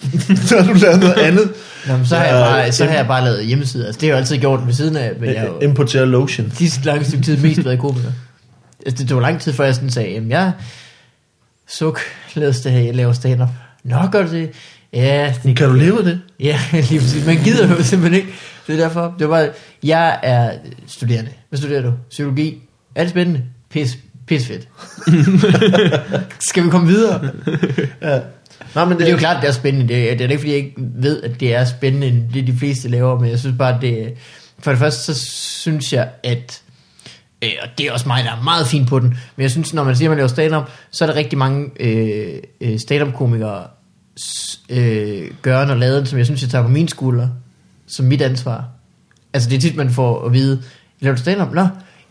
[0.48, 1.52] så har du lavet noget andet.
[1.86, 3.86] Nå, men så, har jeg bare, så har jeg bare lavet hjemmesider.
[3.86, 6.06] Altså, det har jeg jo altid gjort ved siden af, men jeg har jo Importere
[6.06, 6.52] lotion.
[6.58, 8.12] de lange stykke tid mest været komiker.
[8.86, 10.52] Altså, det tog lang tid, før jeg sådan sagde, jamen jeg
[11.68, 12.00] suk,
[12.52, 13.48] stand, jeg laver stand-up.
[13.84, 14.50] Nå, gør du det?
[14.92, 16.20] Ja, det Kan du leve af det?
[16.40, 17.26] Ja, lige præcis.
[17.26, 18.34] Man gider jo simpelthen ikke.
[18.66, 19.14] Det er derfor.
[19.18, 19.50] Det var bare,
[19.82, 20.50] jeg er
[20.86, 21.30] studerende.
[21.48, 21.92] Hvad studerer du?
[22.10, 22.62] Psykologi.
[22.94, 23.42] Er det spændende?
[23.70, 24.68] Pis, pis fedt.
[26.48, 27.30] Skal vi komme videre?
[28.02, 28.18] Ja.
[28.74, 29.88] Nej, men Men det er jo klart, det er spændende.
[29.88, 32.46] Det er, det er ikke, fordi jeg ikke ved, at det er spændende, end det
[32.46, 34.14] de fleste laver, men jeg synes bare, det
[34.58, 35.20] For det første, så
[35.60, 36.62] synes jeg, at
[37.44, 39.74] øh, og det er også mig, der er meget fin på den, men jeg synes,
[39.74, 43.66] når man siger, at man laver stand-up, så er der rigtig mange øh, øh, stand-up-komikere
[44.68, 47.30] øh, gørende og laden, som jeg synes, jeg tager på mine skuldre,
[47.86, 48.64] som mit ansvar.
[49.32, 50.62] Altså, det er tit, man får at vide,
[51.00, 51.54] laver du stand-up?
[51.54, 51.66] Nå,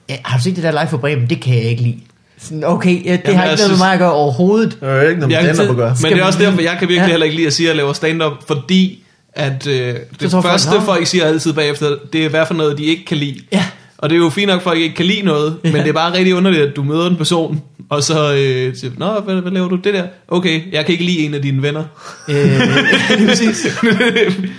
[0.10, 1.30] ja, har du set det der live for Bremen?
[1.30, 2.00] Det kan jeg ikke lide.
[2.42, 4.78] Sådan, okay, ja, det Jamen, har ikke noget med synes- mig at gøre overhovedet.
[4.82, 5.96] Det er jo ikke noget med stand-up at gøre.
[6.02, 7.12] Men det er også derfor, jeg kan virkelig Ja.
[7.12, 10.52] heller ikke lide at sige, at jeg laver stand-up, fordi at øh, det tror folk,
[10.52, 13.36] første, "Nå." folk siger altid bagefter, det er hvad for noget, de ikke kan lide.
[13.52, 13.66] Ja.
[13.98, 15.72] Og det er jo fint nok, at folk ikke kan lide noget, Ja.
[15.72, 18.92] men det er bare rigtig underligt, at du møder en person, og så øh, siger,
[18.98, 20.04] Nå, hvad, hvad laver du det der?
[20.28, 21.84] Okay, jeg kan ikke lide en af dine venner.
[22.30, 22.36] Øh,
[23.18, 23.66] lige præcis.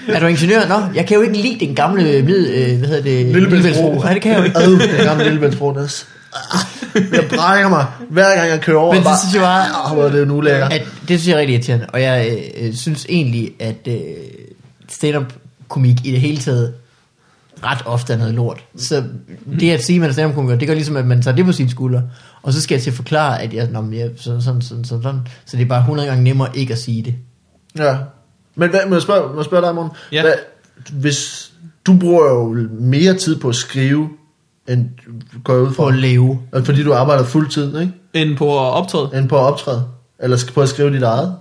[0.09, 0.69] er du ingeniør?
[0.69, 3.27] Nå, jeg kan jo ikke lide den gamle mid, øh, hvad hedder det?
[3.27, 3.95] Lillebæltsbro.
[4.03, 4.59] Nej, det kan jeg jo ikke.
[4.59, 5.73] Ad, den gamle Lillebæltsbro,
[7.13, 8.93] Jeg brækker mig, hver gang jeg kører over.
[8.93, 10.65] Men det bare, synes jeg bare- Ah, hvor er det nu lækker.
[10.67, 13.99] At, det synes jeg er rigtig irriterende, og jeg øh, synes egentlig, at øh,
[14.89, 15.33] stand-up
[15.69, 16.75] komik i det hele taget
[17.65, 18.65] ret ofte er noget lort.
[18.77, 19.05] Så
[19.61, 21.45] det at sige, at man er stand-up komiker, det gør ligesom, at man tager det
[21.45, 22.03] på sine skuldre,
[22.43, 24.85] og så skal jeg til at forklare, at jeg, nå, men jeg sådan, sådan, sådan,
[24.85, 27.15] sådan, sådan, så det er bare 100 gange nemmere ikke at sige det.
[27.79, 27.97] Ja.
[28.55, 29.91] Men hvad, må jeg spørge, må jeg spørge dig, Morten?
[30.13, 30.23] Ja.
[30.23, 30.35] Hvad,
[30.93, 31.51] hvis
[31.87, 34.09] du bruger jo mere tid på at skrive,
[34.69, 34.89] end
[35.45, 35.89] går jeg ud På fra.
[35.89, 36.41] at leve.
[36.53, 37.93] Og Fordi du arbejder fuldtid, ikke?
[38.15, 39.11] End på at optræde.
[39.15, 39.85] End på at optræde.
[40.19, 41.35] Eller på at skrive dit eget.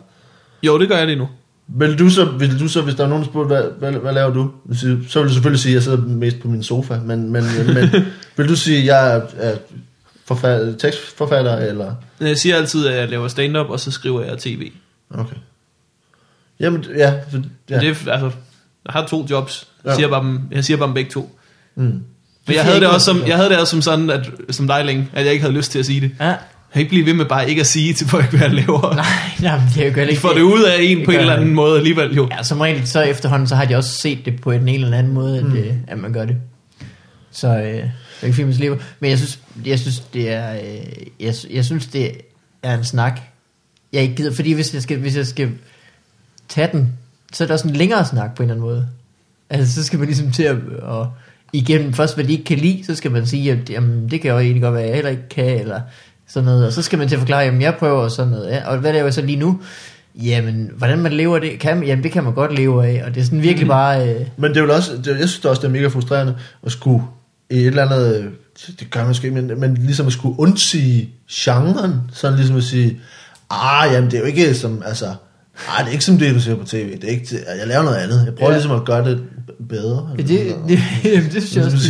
[0.63, 1.27] Jo, det gør jeg lige nu.
[1.67, 4.13] Vil du så, vil du så hvis der er nogen, der spørger, hvad, hvad, hvad
[4.13, 4.51] laver du?
[4.73, 6.99] Så så vil du selvfølgelig sige, at jeg sidder mest på min sofa.
[7.05, 7.89] Men, men, men
[8.37, 9.57] vil du sige, at jeg er, er
[10.25, 11.95] forfatter, tekstforfatter, eller...
[12.19, 14.71] Jeg siger altid, at jeg laver stand-up, og så skriver jeg tv.
[15.11, 15.35] Okay.
[16.59, 17.13] Jamen, ja.
[17.31, 17.75] For, Ja.
[17.75, 17.79] ja.
[17.79, 18.31] Det er, altså,
[18.85, 19.67] jeg har to jobs.
[19.83, 19.95] Jeg Ja.
[19.95, 21.39] siger bare dem, jeg siger bare dem begge to.
[21.75, 22.01] Mm.
[22.47, 24.67] Men jeg havde, ikke det også som, jeg havde det også som sådan, at, som
[24.67, 26.11] dig længe, at jeg ikke havde lyst til at sige det.
[26.19, 26.25] Ja.
[26.25, 26.37] Jeg
[26.73, 28.95] kan ikke blive ved med bare ikke at sige til folk, hvad jeg laver.
[28.95, 29.05] Nej,
[29.41, 31.11] nej, men det er jo godt De ikke får det ud af en Det på
[31.11, 31.55] en eller anden ikke.
[31.55, 32.27] måde alligevel jo.
[32.31, 35.13] Ja, som regel så efterhånden, så har de også set det på en eller anden
[35.13, 35.49] måde, at, Mm.
[35.51, 35.83] mm.
[35.87, 36.35] at man gør det.
[37.31, 37.91] Så øh, det
[38.21, 38.77] er ikke fint, man slipper.
[38.99, 40.61] Men jeg synes, jeg synes, det er, øh,
[41.19, 42.11] jeg, jeg synes, det
[42.63, 43.19] er en snak,
[43.93, 44.33] jeg ikke gider.
[44.35, 45.49] Fordi hvis jeg skal, hvis jeg skal
[46.49, 46.93] tage den,
[47.33, 48.87] så er det også en længere snak på en eller anden måde.
[49.49, 51.11] Altså, så skal man ligesom til at, og
[51.57, 54.31] igennem først, hvad de ikke kan lide, så skal man sige, at jamen, det kan
[54.31, 55.81] jo egentlig godt være, at jeg heller ikke kan, eller
[56.27, 56.65] sådan noget.
[56.65, 58.51] Og så skal man til at forklare, jamen jeg prøver sådan noget.
[58.51, 58.69] Ja.
[58.69, 59.59] Og hvad laver jeg så lige nu?
[60.15, 63.03] Jamen, hvordan man lever det, kan, jamen, det kan man godt leve af.
[63.05, 64.09] Og det er sådan virkelig bare...
[64.09, 66.35] Øh, Men det er vel også, det, jeg synes det også, det er mega frustrerende
[66.65, 67.03] at skulle
[67.49, 68.25] i et eller andet, øh,
[68.79, 72.99] det gør man måske men, men ligesom at skulle undsige genren, sådan ligesom at sige,
[73.49, 76.39] ah, jamen det er jo ikke som, altså, ah, det er ikke som det, du
[76.39, 77.27] ser på tv, det er ikke,
[77.59, 78.57] jeg laver noget andet, jeg prøver ja.
[78.57, 79.23] ligesom at gøre det
[79.69, 80.09] bedre.
[80.17, 81.89] det, det, det, jamen, det synes jeg også.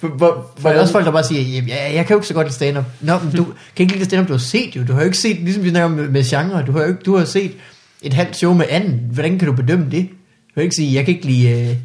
[0.00, 2.18] Hvor, hvor, For der er også folk, der bare siger, jamen, jeg, jeg kan jo
[2.18, 2.84] ikke så godt lide stand-up.
[3.00, 4.82] Nå, men du kan ikke lide det stand-up, du har set jo.
[4.88, 7.00] Du har jo ikke set, ligesom vi snakker med, med genre, du har jo ikke,
[7.06, 7.50] du har set
[8.02, 9.00] et halvt show med anden.
[9.12, 10.08] Hvordan kan du bedømme det?
[10.48, 11.76] Du kan ikke sige, jeg kan ikke lide, øh, jeg,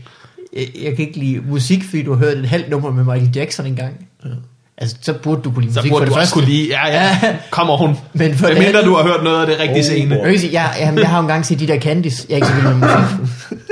[0.83, 3.65] jeg kan ikke lide musik, fordi du har hørt et halvt nummer med Michael Jackson
[3.65, 3.93] engang.
[4.25, 4.29] Ja.
[4.77, 6.33] Altså, så burde du kunne lide Så musik burde for du det også første.
[6.33, 7.35] kunne lide, ja, ja, Ja.
[7.51, 7.95] kommer hun.
[8.13, 10.15] Men for Men det mindre du har hørt noget af det rigtige Oh, scene.
[10.15, 12.25] Jeg, sige, jeg, jeg, jeg har jo engang set de der Candice.
[12.29, 13.59] Jeg er ikke så vild med musik.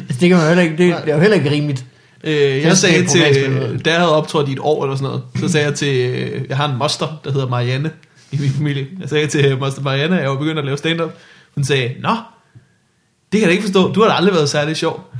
[0.00, 1.84] Altså, det kan man heller ikke, det, det er jo heller ikke rimeligt.
[2.24, 3.20] Øh, er jeg sagde til,
[3.84, 6.42] da jeg havde optrådt i et år eller sådan noget, så sagde jeg til, øh,
[6.48, 7.90] jeg har en moster, der hedder Marianne
[8.32, 8.86] i min familie.
[9.00, 11.10] Jeg sagde til moster Marianne, at jeg var begyndt at lave stand-up.
[11.54, 12.10] Hun sagde, nå,
[13.32, 15.10] det kan jeg da ikke forstå, du har da aldrig været særlig sjov.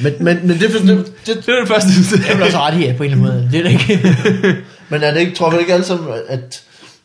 [0.00, 2.84] Men, men, men det, det, det, Det var det første, Det er også ret i,
[2.84, 3.48] ja, på en eller anden måde.
[3.52, 4.56] Det er da ikke...
[4.88, 6.62] Men er det ikke, tror du ikke alle sammen, at et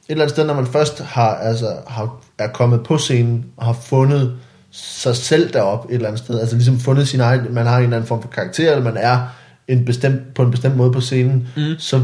[0.10, 3.78] eller andet sted, når man først har, altså, har, er kommet på scenen og har
[3.86, 4.36] fundet
[4.74, 7.84] sig selv derop et eller andet sted, altså ligesom fundet sin egen, man har en
[7.84, 9.20] eller anden form for karakter, eller man er
[9.68, 11.76] en bestemt, på en bestemt måde på scenen, mm.
[11.80, 12.02] så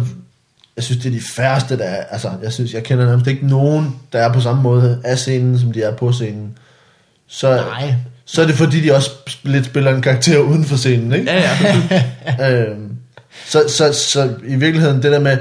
[0.75, 3.47] jeg synes, det er de færreste, der er, altså jeg synes, jeg kender nærmest ikke
[3.47, 6.57] nogen, der er på samme måde af scenen, som de er på scenen.
[7.27, 7.93] Så, Nej.
[8.25, 9.11] så er det fordi, de også
[9.43, 11.31] lidt spiller en karakter uden for scenen, ikke?
[11.31, 11.57] Ja,
[12.39, 12.51] ja.
[12.69, 12.95] øhm,
[13.45, 15.37] så, så, så i virkeligheden det der med,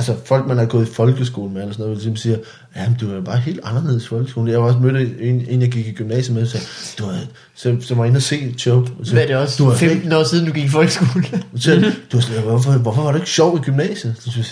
[0.00, 2.36] altså folk, man har gået i folkeskole med, eller sådan noget, ligesom siger,
[2.76, 4.48] ja, men du er bare helt anderledes i folkeskolen.
[4.48, 6.66] Jeg har også mødt en, en jeg gik i gymnasiet med, og sagde,
[6.98, 7.16] du er,
[7.54, 8.86] så, så var inde og se et show.
[9.04, 9.64] Så, Hvad er det også?
[9.64, 11.24] Du er 15 år siden, du gik i folkeskole.
[11.60, 14.14] så, du var sådan, hvorfor, hvorfor var du ikke sjov i gymnasiet?
[14.18, 14.44] Så, jeg,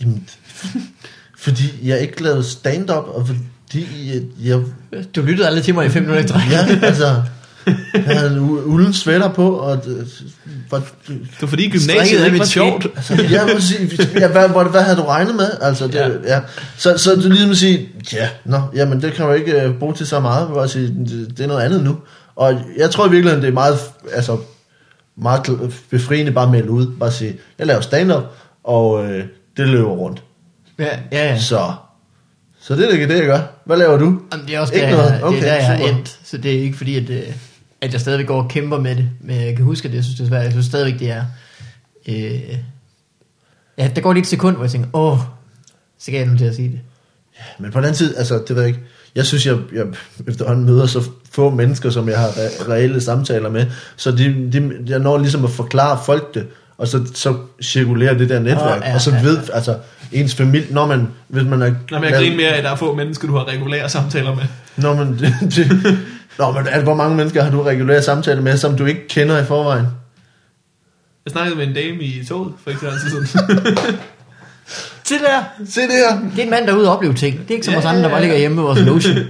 [0.00, 0.28] Jamen,
[1.38, 4.60] fordi jeg ikke lavede stand-up, og fordi jeg, jeg
[5.16, 6.50] Du lyttede aldrig til mig i 5 minutter i træk.
[6.50, 7.22] ja, altså,
[7.94, 10.08] jeg havde en ulden sweater på, og det,
[10.70, 12.86] var, Det var fordi gymnasiet er var sjovt.
[12.96, 15.50] Altså, jeg må sige, ja, hvad, hvad, hvad havde du regnet med?
[15.60, 16.08] Altså, det, ja.
[16.08, 16.34] Ja.
[16.34, 16.40] Ja.
[16.76, 20.06] Så, så du ligesom sige, ja, nå, jamen det kan du ikke uh, bruge til
[20.06, 21.96] så meget, bare sige, det, det er noget andet nu.
[22.36, 23.78] Og jeg tror i virkeligheden, det er meget,
[24.14, 24.38] altså,
[25.18, 28.22] meget befriende bare at melde ud, bare sige, jeg laver stand-up,
[28.64, 29.24] og øh,
[29.56, 30.22] det løber rundt.
[30.78, 31.38] Ja, ja, ja.
[31.38, 31.72] Så,
[32.60, 33.40] så det er det, jeg gør.
[33.66, 34.18] Hvad laver du?
[34.32, 35.10] Jamen, det er også Ikke der, noget?
[35.10, 35.88] jeg, det Okay, er der, jeg har super.
[35.90, 36.18] endt.
[36.24, 37.22] Så det er ikke fordi, at, øh,
[37.80, 39.08] at jeg stadigvæk går og kæmper med det.
[39.20, 40.44] Men jeg kan huske, at jeg synes, det er svært.
[40.44, 41.24] Jeg synes stadigvæk, det er...
[42.08, 42.58] Øh,
[43.78, 45.18] ja, der går lige et sekund, hvor jeg tænker, åh,
[45.98, 46.80] så kan jeg nu til at sige det.
[47.58, 48.80] Men på den anden side, altså, det ved jeg ikke.
[49.14, 49.84] Jeg synes, jeg, jeg
[50.28, 51.02] efterhånden møder så
[51.32, 53.66] få mennesker, som jeg har re- reelle samtaler med,
[53.96, 56.46] så de, de, jeg når ligesom at forklare folk det,
[56.78, 59.54] og så, så cirkulerer det der netværk, Åh, ja, og så ja, ved, ja.
[59.54, 59.78] altså,
[60.12, 61.74] ens familie, når man, hvis man er...
[61.90, 64.34] Nå, men jeg griner mere af, at der er få mennesker, du har regulære samtaler
[64.34, 64.44] med.
[64.76, 65.98] Når man, det, det,
[66.38, 69.42] Nå, men altså, hvor mange mennesker har du regulære samtaler med, som du ikke kender
[69.42, 69.86] i forvejen?
[71.24, 73.46] Jeg snakkede med en dame i toget, for ikke så lang tid siden.
[75.04, 75.64] Se der!
[75.68, 76.20] Se det her!
[76.30, 77.38] Det er en mand, der er ude og opleve ting.
[77.38, 79.14] Det er ikke som Ja, os andre, der bare ligger hjemme med vores lotion.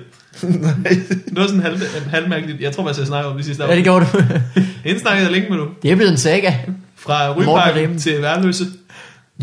[1.29, 2.61] det var sådan halv, halvmærkeligt.
[2.61, 4.23] Jeg tror faktisk, jeg snakkede om det sidste Ja, det gjorde du.
[4.85, 5.65] Hende snakkede jeg længe med nu.
[5.83, 6.53] Det er blevet en saga.
[6.97, 7.35] Fra
[7.73, 7.99] derhjemme.
[7.99, 8.65] til Værløse.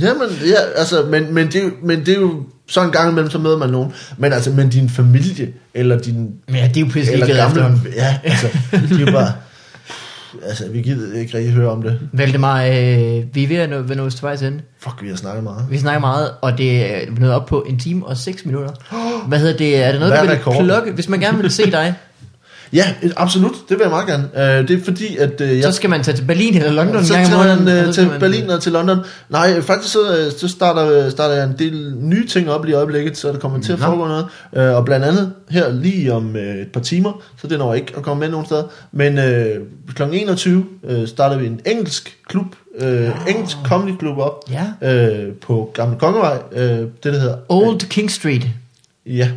[0.01, 3.37] Jamen, ja, altså, men, men, det, men det er jo sådan en gang imellem, så
[3.37, 3.93] møder man nogen.
[4.17, 7.45] Men altså, men din familie, eller din Men ja, det er jo pisse Eller gamle,
[7.47, 7.81] efterhånden.
[7.95, 8.47] ja, altså,
[8.89, 9.33] de er bare,
[10.47, 11.99] altså, vi gider ikke rigtig høre om det.
[12.13, 12.71] Valdemar, øh,
[13.33, 14.59] vi er ved at nå, ved nå til vejs ende.
[14.79, 15.65] Fuck, vi har snakket meget.
[15.69, 18.71] Vi snakker meget, og det er nået op på en time og 6 minutter.
[19.27, 19.83] Hvad hedder det?
[19.83, 20.65] Er det noget, Hvad du vil rekorden?
[20.65, 20.91] plukke?
[20.91, 21.93] Hvis man gerne vil se dig,
[22.73, 24.23] Ja, absolut, det vil jeg meget gerne.
[24.61, 25.63] Uh, det er fordi, at uh, jeg...
[25.63, 27.65] så skal man tage til Berlin eller London en så måneden.
[27.65, 28.97] man så til skal man- Berlin og til London.
[29.29, 32.75] Nej, faktisk så, øh, så starter, starter jeg en del nye ting op lige i
[32.75, 34.25] øjeblikket, så der kommer til at foregå noget.
[34.71, 37.93] Uh, og blandt andet her lige om uh, et par timer, så det når ikke
[37.97, 38.63] at komme med nogen steder.
[38.91, 40.03] Men uh, kl.
[40.13, 42.45] 21 uh, starter vi en engelsk klub,
[42.81, 42.87] uh,
[43.29, 44.39] engelsk comedy klub op
[44.81, 45.07] Ja.
[45.27, 46.37] uh, på Gamle Kongevej.
[46.51, 48.43] Uh, det der hedder Old King Street.
[49.05, 49.29] Ja.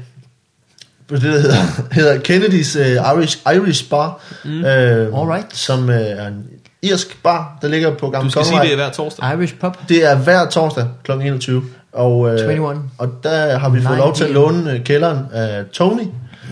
[1.10, 1.56] Det der hedder,
[1.92, 4.20] hedder Kennedy's uh, Irish, Irish Bar.
[4.44, 4.50] Mm.
[4.60, 5.56] Uh, Alright.
[5.56, 6.44] Som uh, er en
[6.82, 8.64] irsk bar, der ligger på Gamle Du skal sige, Kongevej.
[8.64, 9.32] det er hver torsdag.
[9.38, 9.76] Irish Pub.
[9.88, 11.12] Det er hver torsdag kl.
[11.12, 11.62] 21.
[11.92, 12.82] Og, uh, 21.
[12.98, 16.02] og der har vi fået lov til at låne uh, kælderen af Tony.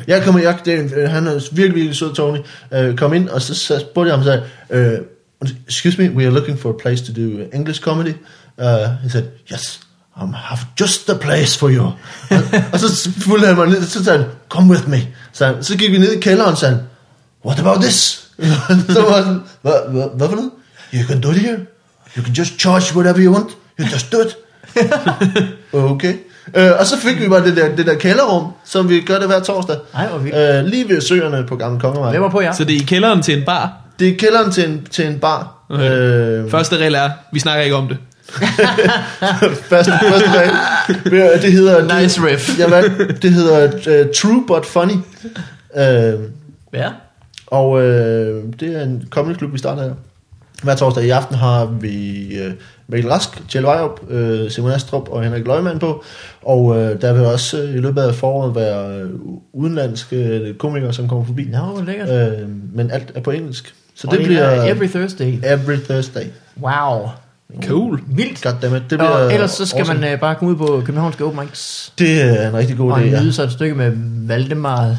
[0.07, 2.39] Jeg kommer, jeg, det, er- han er virkelig, virkelig sød, Tony.
[2.89, 4.41] Uh, kom ind, og så, så spurgte jeg ham, så
[4.71, 5.01] sagde,
[5.43, 8.13] uh, excuse me, we are looking for a place to do English comedy.
[8.59, 8.65] Uh,
[9.03, 9.81] he said, yes,
[10.17, 11.85] I have just the place for you.
[12.31, 12.43] og,
[12.73, 15.01] og så fulgte han mig ned, så sagde han, come with me.
[15.33, 16.85] Så, så gik vi ned i kælderen, og sagde han,
[17.47, 18.29] what about this?
[18.89, 20.51] så var sådan, hvad, hvad, hvad for noget?
[20.95, 21.59] You can do it here.
[22.17, 23.51] You can just charge whatever you want.
[23.81, 24.37] You just do it.
[25.73, 26.15] okay.
[26.55, 29.27] Øh, og så fik vi bare det der, det der kælderrum, som vi gør det
[29.27, 29.77] hver torsdag.
[29.95, 30.37] Ej, hvor vildt.
[30.37, 32.11] Øh, lige ved søerne på Gamle Kongevej.
[32.11, 32.53] Hvem var på jer?
[32.53, 33.73] Så det er i kælderen til en bar.
[33.99, 35.65] Det er kælderen til en, til en bar.
[35.71, 35.91] Okay.
[35.91, 37.97] Øh, Første regel er, vi snakker ikke om det.
[39.71, 40.51] første, første dag.
[41.43, 42.01] Det hedder...
[42.01, 42.57] Nice riff.
[42.57, 42.83] Det, ja,
[43.23, 44.95] det hedder uh, True But Funny.
[45.77, 46.21] Øh,
[46.75, 46.89] Ja.
[47.47, 49.93] og øh, det er en comedy klub, vi starter her.
[50.63, 52.53] Hver torsdag i aften har vi øh,
[52.89, 56.05] Mikkel Rask, Kjell Vejrup, øh, Simon Astrup og Henrik Løgman på.
[56.43, 59.09] Og øh, der vil også øh, i løbet af foråret være
[59.53, 61.45] udenlandske komikere, som kommer forbi.
[61.53, 62.33] Nå, hvor lækkert.
[62.33, 63.75] Øh, men alt er på engelsk.
[63.95, 65.39] Så det det bliver er every Thursday.
[65.45, 66.25] every Thursday.
[66.63, 67.09] Wow.
[67.67, 68.01] Cool.
[68.07, 68.43] Vildt.
[68.43, 70.01] Goddammit, det bliver Og ellers så skal awesome.
[70.01, 72.99] man øh, bare komme ud på Københavnske Open Mics Det er en rigtig god og
[73.01, 73.21] idé, ja.
[73.23, 73.93] nyde sig et stykke med
[74.29, 74.97] Valdemar.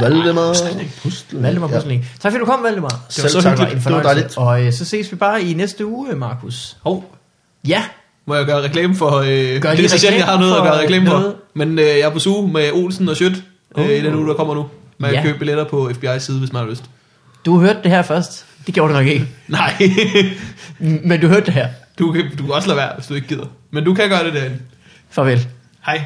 [0.00, 0.54] Valdemar
[1.02, 1.42] Pustel.
[1.42, 1.74] Valdemar Ja.
[1.74, 2.06] Pusling.
[2.20, 2.88] Tak fordi du kom, Valdemar.
[2.88, 3.58] Det var Selv så tak.
[3.58, 3.84] hyggeligt.
[3.84, 4.38] Det var dejligt.
[4.38, 6.76] Og øh, så ses vi bare i næste uge, Markus.
[6.82, 7.14] Hov,
[7.68, 7.82] Ja.
[8.26, 9.10] må jeg gøre reklame for...
[9.18, 11.12] Øh, Gør det er så sjældent, jeg har noget at gøre for reklame for.
[11.18, 11.34] noget.
[11.54, 13.42] Men øh, jeg er på suge med Olsen og Schødt
[13.78, 14.66] øh, i den uge, der kommer nu.
[14.98, 15.22] Man kan Ja.
[15.26, 16.84] købe billetter på FBI's side, hvis man har lyst.
[17.46, 18.44] Du har hørt det her først.
[18.66, 19.26] Det gjorde du nok ikke.
[19.48, 19.74] Nej,
[20.78, 21.68] Men du hørte det her.
[21.98, 23.46] du kan, du kan også lade være, hvis du ikke gider.
[23.70, 24.58] Men du kan gøre det derinde.
[25.10, 25.46] Farvel.
[25.86, 26.04] Hej.